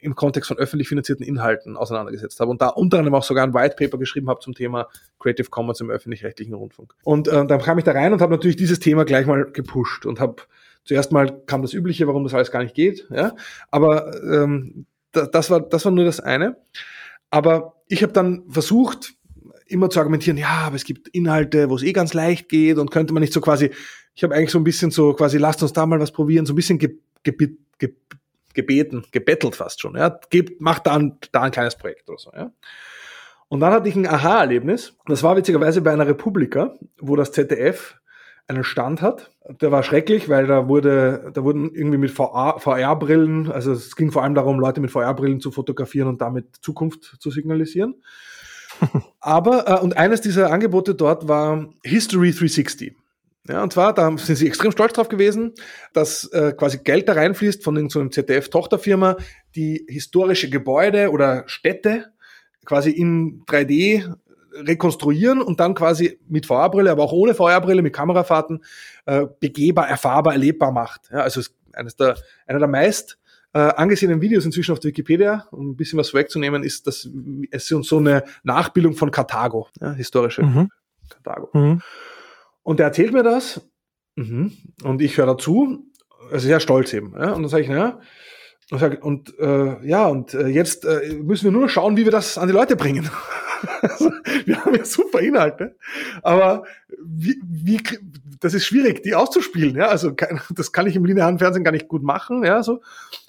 [0.00, 3.54] im Kontext von öffentlich finanzierten Inhalten auseinandergesetzt habe und da unter anderem auch sogar ein
[3.54, 6.94] White Paper geschrieben habe zum Thema Creative Commons im öffentlich-rechtlichen Rundfunk.
[7.04, 10.04] Und äh, dann kam ich da rein und habe natürlich dieses Thema gleich mal gepusht
[10.04, 10.42] und habe
[10.84, 13.34] zuerst mal kam das Übliche, warum das alles gar nicht geht, ja,
[13.70, 16.56] aber ähm, das war das war nur das eine.
[17.30, 19.14] Aber ich habe dann versucht,
[19.66, 22.90] immer zu argumentieren, ja, aber es gibt Inhalte, wo es eh ganz leicht geht und
[22.90, 23.70] könnte man nicht so quasi,
[24.14, 26.52] ich habe eigentlich so ein bisschen so quasi, lasst uns da mal was probieren, so
[26.52, 27.34] ein bisschen ge, ge,
[27.78, 27.94] ge,
[28.54, 29.96] gebeten, gebettelt fast schon.
[29.96, 32.30] Ja, gebt, macht da ein, da ein kleines Projekt oder so.
[32.32, 32.52] Ja.
[33.48, 34.96] Und dann hatte ich ein Aha-Erlebnis.
[35.06, 37.96] Das war witzigerweise bei einer Republika, wo das ZDF
[38.46, 39.30] einen Stand hat.
[39.60, 44.22] Der war schrecklich, weil da wurde, da wurden irgendwie mit VR-Brillen, also es ging vor
[44.22, 47.94] allem darum, Leute mit VR-Brillen zu fotografieren und damit Zukunft zu signalisieren.
[49.20, 52.94] Aber, äh, und eines dieser Angebote dort war History 360.
[53.46, 55.52] Ja, und zwar, da sind sie extrem stolz drauf gewesen,
[55.92, 59.16] dass äh, quasi Geld da reinfließt von so einem ZDF-Tochterfirma,
[59.54, 62.06] die historische Gebäude oder Städte
[62.64, 64.14] quasi in 3D
[64.54, 68.64] rekonstruieren und dann quasi mit VR-Brille, aber auch ohne VR-Brille, mit Kamerafahrten
[69.04, 71.10] äh, begehbar, erfahrbar, erlebbar macht.
[71.12, 71.42] Ja, also
[71.72, 73.18] eines der, einer der meist
[73.54, 77.08] äh, angesehenen Videos inzwischen auf der Wikipedia, um ein bisschen was vorwegzunehmen, ist, dass
[77.50, 80.70] es uns so eine Nachbildung von Karthago, ja, historische mhm.
[81.08, 81.50] Karthago.
[81.56, 81.80] Mhm.
[82.62, 83.60] Und er erzählt mir das
[84.16, 84.52] mhm.
[84.82, 85.86] und ich höre dazu,
[86.32, 87.12] also sehr stolz eben.
[87.12, 88.00] Ja, und dann sage ich, naja,
[88.70, 92.12] und, sag, und äh, ja, und äh, jetzt äh, müssen wir nur schauen, wie wir
[92.12, 93.08] das an die Leute bringen.
[93.82, 94.10] also,
[94.46, 95.76] wir haben ja super Inhalte,
[96.22, 96.64] aber
[97.04, 97.80] wie, wie,
[98.40, 99.76] das ist schwierig, die auszuspielen.
[99.76, 99.88] Ja?
[99.88, 100.10] Also
[100.50, 102.44] das kann ich im linearen Fernsehen gar nicht gut machen.
[102.44, 102.82] Ja, so.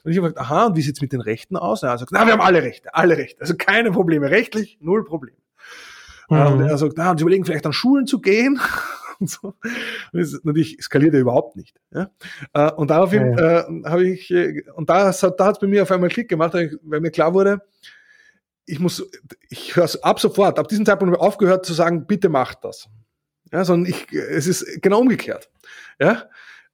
[0.04, 1.82] Und ich habe gesagt, aha, und wie sieht's mit den Rechten aus?
[1.82, 3.42] Ja, er sagt, na, wir haben alle Rechte, alle Rechte.
[3.42, 4.30] Also keine Probleme.
[4.30, 5.38] Rechtlich, null Probleme.
[6.30, 6.38] Mhm.
[6.38, 8.60] Und er sagt, na, und sie überlegen vielleicht an Schulen zu gehen.
[9.20, 9.48] und so.
[9.50, 11.80] Und das natürlich skaliert er überhaupt nicht.
[11.94, 12.10] Ja?
[12.54, 13.60] Äh, und daraufhin ja, ja.
[13.62, 16.54] äh, habe ich, äh, und da, da hat es bei mir auf einmal Klick gemacht,
[16.54, 17.62] weil mir klar wurde,
[18.66, 19.08] ich muss,
[19.50, 22.88] ich höre ab sofort, ab diesem Zeitpunkt aufgehört zu sagen, bitte macht das.
[23.52, 25.50] Ja, sondern ich, es ist genau umgekehrt.
[26.00, 26.30] Ja?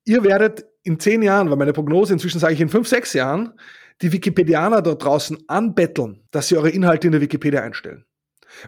[0.06, 3.54] Ihr werdet in zehn Jahren, weil meine Prognose inzwischen sage ich in fünf, sechs Jahren,
[4.02, 8.06] die Wikipedianer dort draußen anbetteln, dass sie eure Inhalte in der Wikipedia einstellen.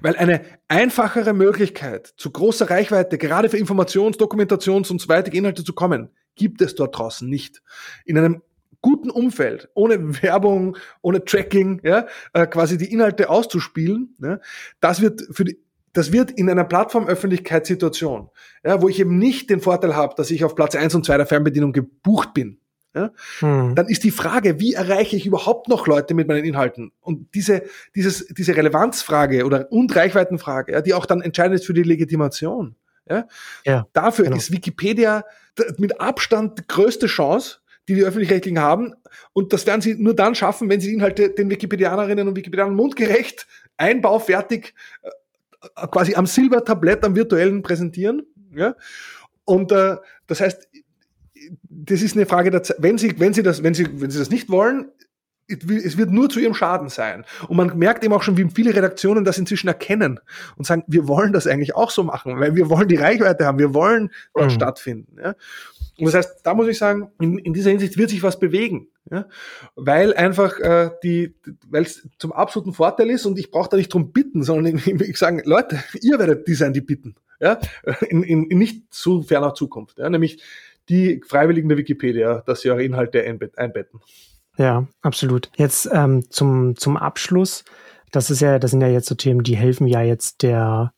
[0.02, 5.74] Weil eine einfachere Möglichkeit zu großer Reichweite, gerade für Informations-, Dokumentations- und weiter Inhalte zu
[5.74, 7.62] kommen, gibt es dort draußen nicht.
[8.06, 8.42] In einem
[8.82, 14.40] guten Umfeld, ohne Werbung, ohne Tracking, ja, äh, quasi die Inhalte auszuspielen, ja,
[14.80, 15.63] das wird für die,
[15.94, 18.30] das wird in einer Plattformöffentlichkeitssituation,
[18.66, 21.18] ja, wo ich eben nicht den Vorteil habe, dass ich auf Platz eins und zwei
[21.18, 22.60] der Fernbedienung gebucht bin,
[22.96, 23.74] ja, hm.
[23.74, 26.92] dann ist die Frage, wie erreiche ich überhaupt noch Leute mit meinen Inhalten?
[27.02, 27.64] Und diese,
[27.96, 32.76] dieses, diese Relevanzfrage oder und Reichweitenfrage, ja, die auch dann entscheidend ist für die Legitimation.
[33.10, 33.28] Ja,
[33.66, 34.38] ja dafür genau.
[34.38, 35.26] ist Wikipedia
[35.78, 37.58] mit Abstand die größte Chance,
[37.88, 38.94] die die Öffentlich-Rechtlichen haben.
[39.34, 42.76] Und das werden sie nur dann schaffen, wenn sie die Inhalte den Wikipedianerinnen und Wikipedianern
[42.76, 43.48] mundgerecht,
[43.78, 45.10] einbaufertig, äh,
[45.92, 48.24] quasi am Silbertablett, am virtuellen präsentieren.
[48.56, 48.76] Ja?
[49.46, 50.68] Und äh, das heißt,
[51.70, 52.78] das ist eine Frage der Zeit.
[52.80, 54.92] Wenn Sie, wenn Sie das, wenn Sie, wenn Sie das nicht wollen,
[55.48, 57.26] es wird nur zu ihrem Schaden sein.
[57.48, 60.20] Und man merkt eben auch schon, wie viele Redaktionen das inzwischen erkennen
[60.56, 63.60] und sagen, wir wollen das eigentlich auch so machen, weil wir wollen die Reichweite haben,
[63.60, 64.50] wir wollen mhm.
[64.50, 65.18] stattfinden.
[65.22, 65.36] Ja?
[66.00, 68.88] Und das heißt, da muss ich sagen, in, in dieser Hinsicht wird sich was bewegen.
[69.14, 69.28] Ja?
[69.76, 71.36] Weil einfach äh, die,
[71.70, 74.88] weil es zum absoluten Vorteil ist und ich brauche da nicht drum bitten, sondern ich,
[74.88, 77.16] ich sage, Leute, ihr werdet die sein, die bitten.
[77.40, 77.60] Ja?
[78.10, 80.00] In, in, in nicht zu ferner Zukunft.
[80.00, 80.10] Ja?
[80.10, 80.42] Nämlich
[80.90, 84.02] die Freiwilligen der Wikipedia, dass sie eure Inhalte einbetten.
[84.58, 85.50] Ja, absolut.
[85.56, 87.64] Jetzt ähm, zum, zum Abschluss.
[88.12, 90.94] Das ist ja, das sind ja jetzt so Themen, die helfen ja jetzt der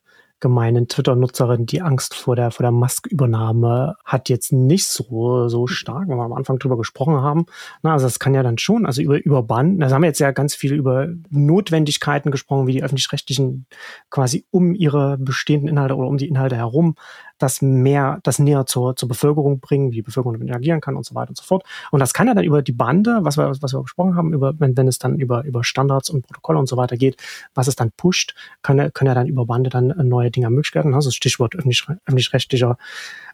[0.46, 6.08] gemeinen Twitter-Nutzerin die Angst vor der, vor der Musk-Übernahme hat jetzt nicht so, so stark,
[6.08, 7.48] wenn wir am Anfang drüber gesprochen haben.
[7.82, 10.20] Na, also das kann ja dann schon, also über, über Band, da haben wir jetzt
[10.20, 13.66] ja ganz viel über Notwendigkeiten gesprochen, wie die öffentlich-rechtlichen
[14.12, 16.96] quasi um ihre bestehenden Inhalte oder um die Inhalte herum
[17.38, 21.06] das mehr, das näher zur, zur Bevölkerung bringen, wie die Bevölkerung damit agieren kann und
[21.06, 21.64] so weiter und so fort.
[21.92, 24.60] Und das kann ja dann über die Bande, was wir, was wir besprochen haben, über,
[24.60, 27.18] wenn, wenn es dann über, über Standards und Protokolle und so weiter geht,
[27.54, 30.94] was es dann pusht, kann, können ja dann über Bande dann neue Dinge möglich werden.
[30.94, 32.78] Also Stichwort öffentlich-rechtlicher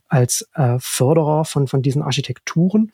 [0.08, 2.92] als äh, Förderer von, von diesen Architekturen.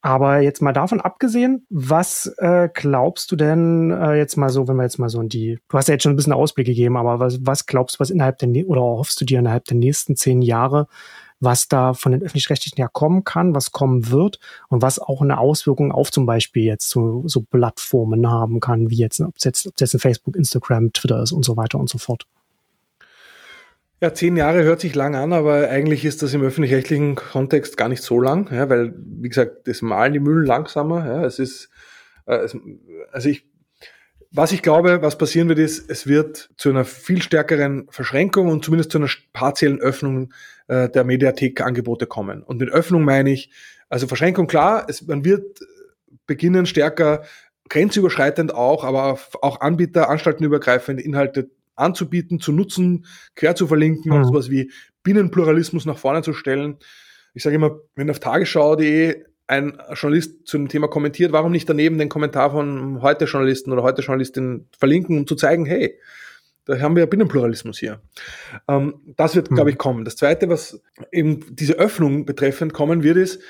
[0.00, 4.76] Aber jetzt mal davon abgesehen, was äh, glaubst du denn äh, jetzt mal so, wenn
[4.76, 6.96] wir jetzt mal so in die, du hast ja jetzt schon ein bisschen Ausblick gegeben,
[6.96, 10.14] aber was, was glaubst du, was innerhalb der, oder hoffst du dir innerhalb der nächsten
[10.14, 10.86] zehn Jahre,
[11.40, 14.38] was da von den öffentlich-rechtlichen ja kommen kann, was kommen wird
[14.68, 18.96] und was auch eine Auswirkung auf zum Beispiel jetzt so, so Plattformen haben kann, wie
[18.96, 21.88] jetzt, ob es jetzt, ob jetzt ein Facebook, Instagram, Twitter ist und so weiter und
[21.88, 22.26] so fort.
[24.00, 27.88] Ja, zehn Jahre hört sich lang an, aber eigentlich ist das im öffentlich-rechtlichen Kontext gar
[27.88, 31.04] nicht so lang, ja, weil, wie gesagt, das malen die Mühlen langsamer.
[31.04, 31.68] Ja, es ist,
[32.26, 32.56] äh, es,
[33.10, 33.48] also ich,
[34.30, 38.64] was ich glaube, was passieren wird, ist, es wird zu einer viel stärkeren Verschränkung und
[38.64, 40.32] zumindest zu einer partiellen Öffnung
[40.68, 42.44] äh, der Mediathek-Angebote kommen.
[42.44, 43.50] Und mit Öffnung meine ich,
[43.88, 45.58] also Verschränkung klar, es, man wird
[46.26, 47.24] beginnen stärker
[47.68, 54.18] grenzüberschreitend auch, aber auch Anbieter, anstaltenübergreifende Inhalte anzubieten, zu nutzen, quer zu verlinken mhm.
[54.18, 54.70] und sowas wie
[55.02, 56.76] Binnenpluralismus nach vorne zu stellen.
[57.34, 61.98] Ich sage immer, wenn auf tagesschau.de ein Journalist zu dem Thema kommentiert, warum nicht daneben
[61.98, 65.98] den Kommentar von heute Journalisten oder heute Journalistin verlinken, um zu zeigen, hey,
[66.66, 68.02] da haben wir ja Binnenpluralismus hier.
[68.68, 69.54] Ähm, das wird, mhm.
[69.54, 70.04] glaube ich, kommen.
[70.04, 73.40] Das Zweite, was eben diese Öffnung betreffend kommen wird, ist,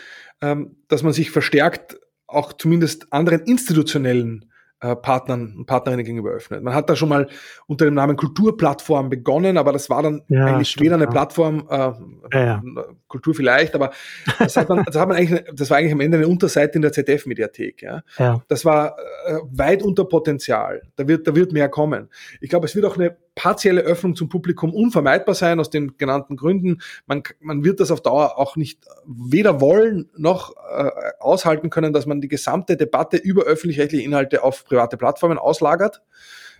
[0.40, 1.98] ähm, dass man sich verstärkt
[2.28, 6.62] auch zumindest anderen institutionellen äh, Partnern und Partnerinnen gegenüber öffnet.
[6.62, 7.28] Man hat da schon mal
[7.66, 11.10] unter dem Namen Kulturplattform begonnen, aber das war dann ja, eigentlich stimmt, weder eine ja.
[11.10, 11.92] Plattform, äh,
[12.32, 12.62] ja.
[13.08, 13.90] Kultur vielleicht, aber
[14.38, 16.82] das hat man, das hat man eigentlich, das war eigentlich am Ende eine Unterseite in
[16.82, 17.82] der ZDF-Mediathek.
[17.82, 18.02] Ja?
[18.18, 18.40] ja.
[18.48, 18.96] Das war
[19.26, 20.82] äh, weit unter Potenzial.
[20.96, 22.08] Da wird, da wird mehr kommen.
[22.40, 26.36] Ich glaube, es wird auch eine partielle Öffnung zum Publikum unvermeidbar sein, aus den genannten
[26.36, 26.82] Gründen.
[27.06, 30.90] Man, man wird das auf Dauer auch nicht weder wollen noch äh,
[31.20, 36.02] aushalten können, dass man die gesamte Debatte über öffentlich-rechtliche Inhalte auf private Plattformen auslagert.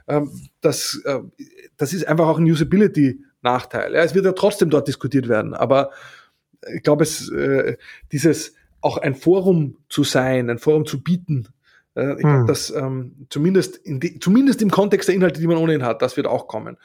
[0.07, 0.31] Ähm,
[0.61, 1.19] das, äh,
[1.77, 3.95] das ist einfach auch ein Usability-Nachteil.
[3.95, 5.91] Ja, es wird ja trotzdem dort diskutiert werden, aber
[6.73, 7.77] ich glaube, es äh,
[8.13, 11.49] dieses auch ein Forum zu sein, ein Forum zu bieten,
[11.99, 12.47] äh, ich glaube, hm.
[12.47, 16.17] dass ähm, zumindest, in die, zumindest im Kontext der Inhalte, die man ohnehin hat, das
[16.17, 16.77] wird auch kommen.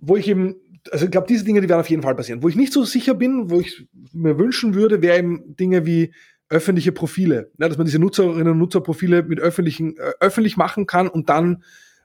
[0.00, 0.56] Wo ich eben,
[0.90, 2.42] also ich glaube, diese Dinge, die werden auf jeden Fall passieren.
[2.42, 6.12] Wo ich nicht so sicher bin, wo ich mir wünschen würde, wäre eben Dinge wie
[6.48, 11.08] öffentliche Profile, ja, dass man diese Nutzerinnen und Nutzerprofile mit öffentlichen äh, öffentlich machen kann
[11.08, 11.64] und dann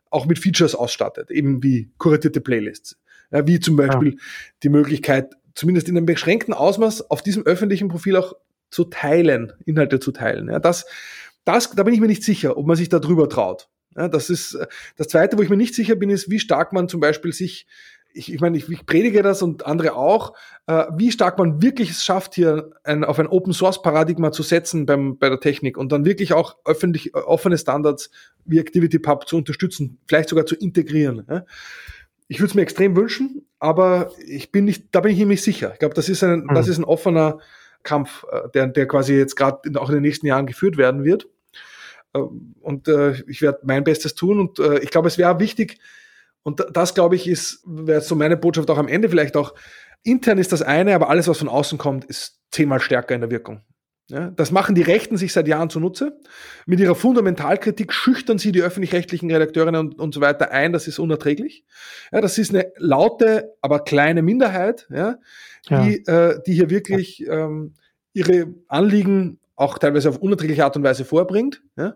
[0.10, 2.98] auch mit Features ausstattet, eben wie kuratierte Playlists,
[3.32, 4.18] ja, wie zum Beispiel ja.
[4.64, 8.34] die Möglichkeit, zumindest in einem beschränkten Ausmaß auf diesem öffentlichen Profil auch
[8.72, 10.50] zu teilen, Inhalte zu teilen.
[10.50, 10.86] Ja, das
[11.44, 13.70] das, da bin ich mir nicht sicher, ob man sich da drüber traut.
[13.96, 16.74] Ja, das ist äh, das Zweite, wo ich mir nicht sicher bin, ist, wie stark
[16.74, 17.68] man zum Beispiel sich,
[18.14, 20.34] ich, ich meine, ich, ich predige das und andere auch,
[20.68, 24.44] äh, wie stark man wirklich es schafft, hier ein, auf ein Open Source Paradigma zu
[24.44, 28.12] setzen beim, bei der Technik und dann wirklich auch öffentlich äh, offene Standards
[28.46, 31.26] wie ActivityPub zu unterstützen, vielleicht sogar zu integrieren.
[31.30, 31.46] Ja.
[32.28, 35.44] Ich würde es mir extrem wünschen, aber ich bin nicht, da bin ich mir nicht
[35.44, 35.74] sicher.
[35.74, 36.56] Ich glaube, das ist ein, mhm.
[36.56, 37.40] das ist ein offener
[37.84, 41.28] Kampf, äh, der, der quasi jetzt gerade auch in den nächsten Jahren geführt werden wird.
[42.14, 45.80] Ähm, und äh, ich werde mein Bestes tun und äh, ich glaube, es wäre wichtig,
[46.44, 49.54] und das, glaube ich, ist, wäre so meine Botschaft auch am Ende vielleicht auch,
[50.04, 53.30] intern ist das eine, aber alles, was von außen kommt, ist zehnmal stärker in der
[53.30, 53.62] Wirkung.
[54.12, 56.20] Ja, das machen die Rechten sich seit Jahren zunutze.
[56.66, 60.74] Mit ihrer Fundamentalkritik schüchtern sie die öffentlich-rechtlichen Redakteurinnen und, und so weiter ein.
[60.74, 61.64] Das ist unerträglich.
[62.12, 65.18] Ja, das ist eine laute, aber kleine Minderheit, ja,
[65.70, 66.06] die.
[66.06, 67.76] Äh, die hier wirklich ähm,
[68.14, 71.62] ihre Anliegen auch teilweise auf unerträgliche Art und Weise vorbringt.
[71.78, 71.96] Ja?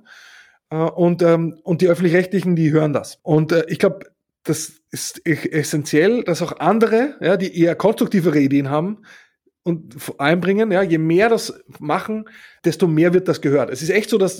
[0.69, 3.19] Äh, und, ähm, und die öffentlich-rechtlichen, die hören das.
[3.23, 4.11] Und äh, ich glaube,
[4.43, 8.99] das ist e-, essentiell, dass auch andere, ja, die eher konstruktivere Ideen haben,
[9.65, 12.29] und einbringen, ja, je mehr das machen,
[12.63, 13.71] desto mehr wird das gehört.
[13.71, 14.39] Es ist echt so, dass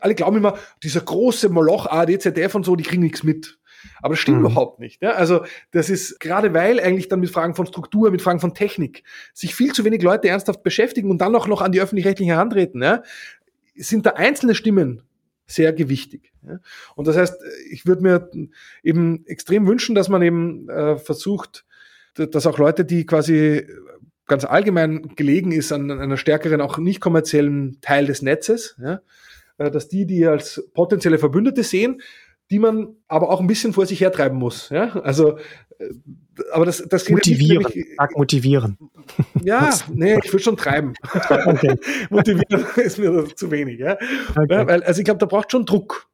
[0.00, 3.60] alle glauben immer, dieser große Moloch ARD, ZDF und so, die kriegen nichts mit.
[4.02, 4.46] Aber das stimmt mhm.
[4.46, 5.00] überhaupt nicht.
[5.00, 5.12] Ja?
[5.12, 9.04] Also das ist gerade weil eigentlich dann mit Fragen von Struktur, mit Fragen von Technik
[9.32, 12.82] sich viel zu wenig Leute ernsthaft beschäftigen und dann auch noch an die öffentlich-rechtlichen herantreten,
[12.82, 13.04] ja?
[13.76, 15.02] sind da einzelne Stimmen
[15.46, 16.32] sehr gewichtig.
[16.42, 16.58] Ja?
[16.96, 17.36] Und das heißt,
[17.70, 18.28] ich würde mir
[18.82, 21.64] eben extrem wünschen, dass man eben äh, versucht,
[22.14, 23.66] dass auch Leute, die quasi
[24.26, 29.00] ganz allgemein gelegen ist an einer stärkeren, auch nicht kommerziellen Teil des Netzes, ja,
[29.58, 32.00] äh, dass die, die als potenzielle Verbündete sehen,
[32.50, 34.68] die man aber auch ein bisschen vor sich hertreiben muss.
[34.68, 34.96] Ja?
[35.00, 35.38] Also,
[35.78, 35.90] äh,
[36.52, 37.66] aber das, das motivieren.
[37.96, 38.78] Sag motivieren.
[39.42, 40.94] Ja, nee, ich will schon treiben.
[41.28, 41.76] Okay.
[42.08, 43.78] motivieren ist mir zu wenig.
[43.78, 43.98] Ja?
[44.30, 44.46] Okay.
[44.48, 46.08] ja weil, also ich glaube, da braucht schon Druck.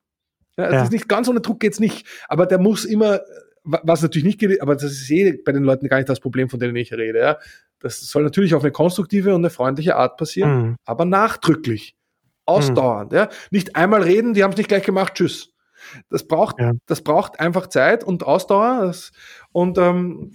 [0.57, 0.83] Ja, es ja.
[0.83, 3.21] ist nicht ganz ohne Druck geht's nicht, aber der muss immer,
[3.65, 6.49] was natürlich nicht geht, aber das ist eh bei den Leuten gar nicht das Problem,
[6.49, 7.19] von denen ich rede.
[7.19, 7.39] Ja?
[7.79, 10.77] Das soll natürlich auf eine konstruktive und eine freundliche Art passieren, mhm.
[10.85, 11.97] aber nachdrücklich,
[12.47, 13.13] ausdauernd.
[13.13, 13.17] Mhm.
[13.17, 13.29] Ja?
[13.51, 15.51] Nicht einmal reden, die haben es nicht gleich gemacht, tschüss.
[16.11, 16.73] Das braucht, ja.
[16.87, 18.87] das braucht einfach Zeit und Ausdauer.
[18.87, 19.13] Das,
[19.53, 20.31] und ähm,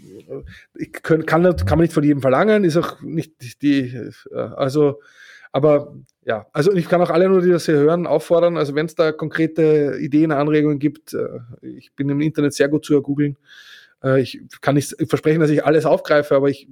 [0.73, 3.95] ich kann, kann, kann man nicht von jedem verlangen, ist auch nicht die,
[4.31, 5.01] äh, also,
[5.55, 5.95] aber
[6.25, 8.57] ja, also ich kann auch alle nur, die das hier hören, auffordern.
[8.57, 11.29] Also wenn es da konkrete Ideen, Anregungen gibt, äh,
[11.61, 13.37] ich bin im Internet sehr gut zu ergoogeln.
[14.03, 16.67] Äh, ich kann nicht versprechen, dass ich alles aufgreife, aber ich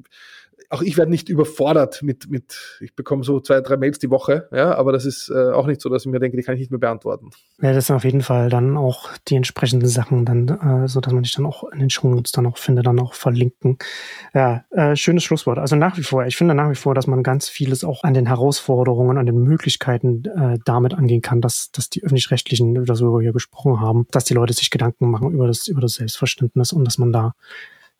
[0.69, 4.47] auch ich werde nicht überfordert mit, mit, ich bekomme so zwei, drei Mails die Woche,
[4.51, 6.61] ja, aber das ist äh, auch nicht so, dass ich mir denke, die kann ich
[6.61, 7.29] nicht mehr beantworten.
[7.61, 11.13] Ja, das sind auf jeden Fall dann auch die entsprechenden Sachen dann, äh, so dass
[11.13, 13.77] man dich dann auch in den Shownotes dann auch finde, dann auch verlinken.
[14.33, 15.59] Ja, äh, schönes Schlusswort.
[15.59, 18.13] Also nach wie vor, ich finde nach wie vor, dass man ganz vieles auch an
[18.13, 23.21] den Herausforderungen, an den Möglichkeiten äh, damit angehen kann, dass, dass die öffentlich-rechtlichen, das wir
[23.21, 26.85] hier gesprochen haben, dass die Leute sich Gedanken machen über das, über das Selbstverständnis und
[26.85, 27.33] dass man da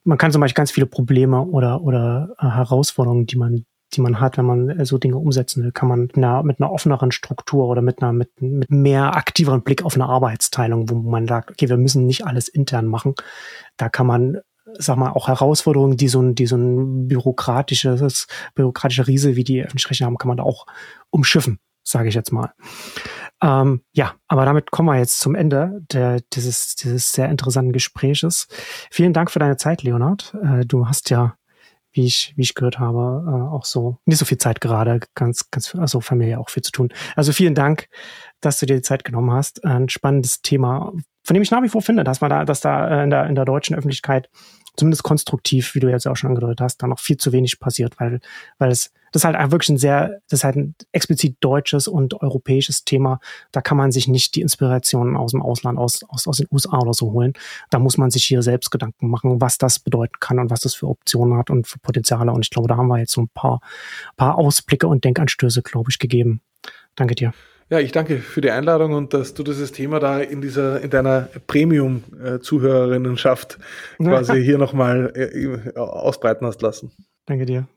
[0.03, 4.19] man kann zum Beispiel ganz viele Probleme oder, oder äh, Herausforderungen, die man, die man
[4.19, 7.11] hat, wenn man äh, so Dinge umsetzen will, kann man mit einer, mit einer offeneren
[7.11, 11.51] Struktur oder mit einer, mit, mit mehr aktiveren Blick auf eine Arbeitsteilung, wo man sagt,
[11.51, 13.15] okay, wir müssen nicht alles intern machen.
[13.77, 14.39] Da kann man
[14.77, 19.63] sag mal, auch Herausforderungen, die so ein, die so ein bürokratisches, bürokratischer Riese wie die
[19.63, 20.65] öffentlich haben, kann man da auch
[21.09, 22.53] umschiffen, sage ich jetzt mal.
[23.41, 28.47] Ähm, ja, aber damit kommen wir jetzt zum Ende der, dieses, dieses sehr interessanten Gespräches.
[28.89, 30.34] Vielen Dank für deine Zeit, Leonard.
[30.41, 31.35] Äh, du hast ja,
[31.91, 35.51] wie ich, wie ich gehört habe, äh, auch so nicht so viel Zeit gerade, ganz,
[35.51, 36.93] ganz, also Familie auch viel zu tun.
[37.15, 37.89] Also vielen Dank,
[38.39, 39.64] dass du dir die Zeit genommen hast.
[39.65, 40.93] Ein spannendes Thema,
[41.23, 43.27] von dem ich nach wie vor finde, dass man da, dass da äh, in der,
[43.27, 44.30] in der deutschen Öffentlichkeit
[44.77, 47.99] zumindest konstruktiv, wie du jetzt auch schon angedeutet hast, da noch viel zu wenig passiert,
[47.99, 48.22] weil,
[48.57, 52.19] weil es, das ist halt wirklich ein sehr, das ist halt ein explizit deutsches und
[52.22, 53.19] europäisches Thema.
[53.52, 56.80] Da kann man sich nicht die Inspirationen aus dem Ausland, aus, aus, aus den USA
[56.80, 57.34] oder so holen.
[57.69, 60.73] Da muss man sich hier selbst Gedanken machen, was das bedeuten kann und was das
[60.73, 62.31] für Optionen hat und für Potenziale.
[62.31, 63.61] Und ich glaube, da haben wir jetzt so ein paar,
[64.18, 66.41] paar Ausblicke und Denkanstöße, glaube ich, gegeben.
[66.95, 67.35] Danke dir.
[67.69, 70.90] Ja, ich danke für die Einladung und dass du dieses Thema da in dieser, in
[70.90, 73.60] deiner Premium-Zuhörerinnenschaft
[73.99, 76.91] quasi hier nochmal äh, ausbreiten hast lassen.
[77.26, 77.68] Danke dir.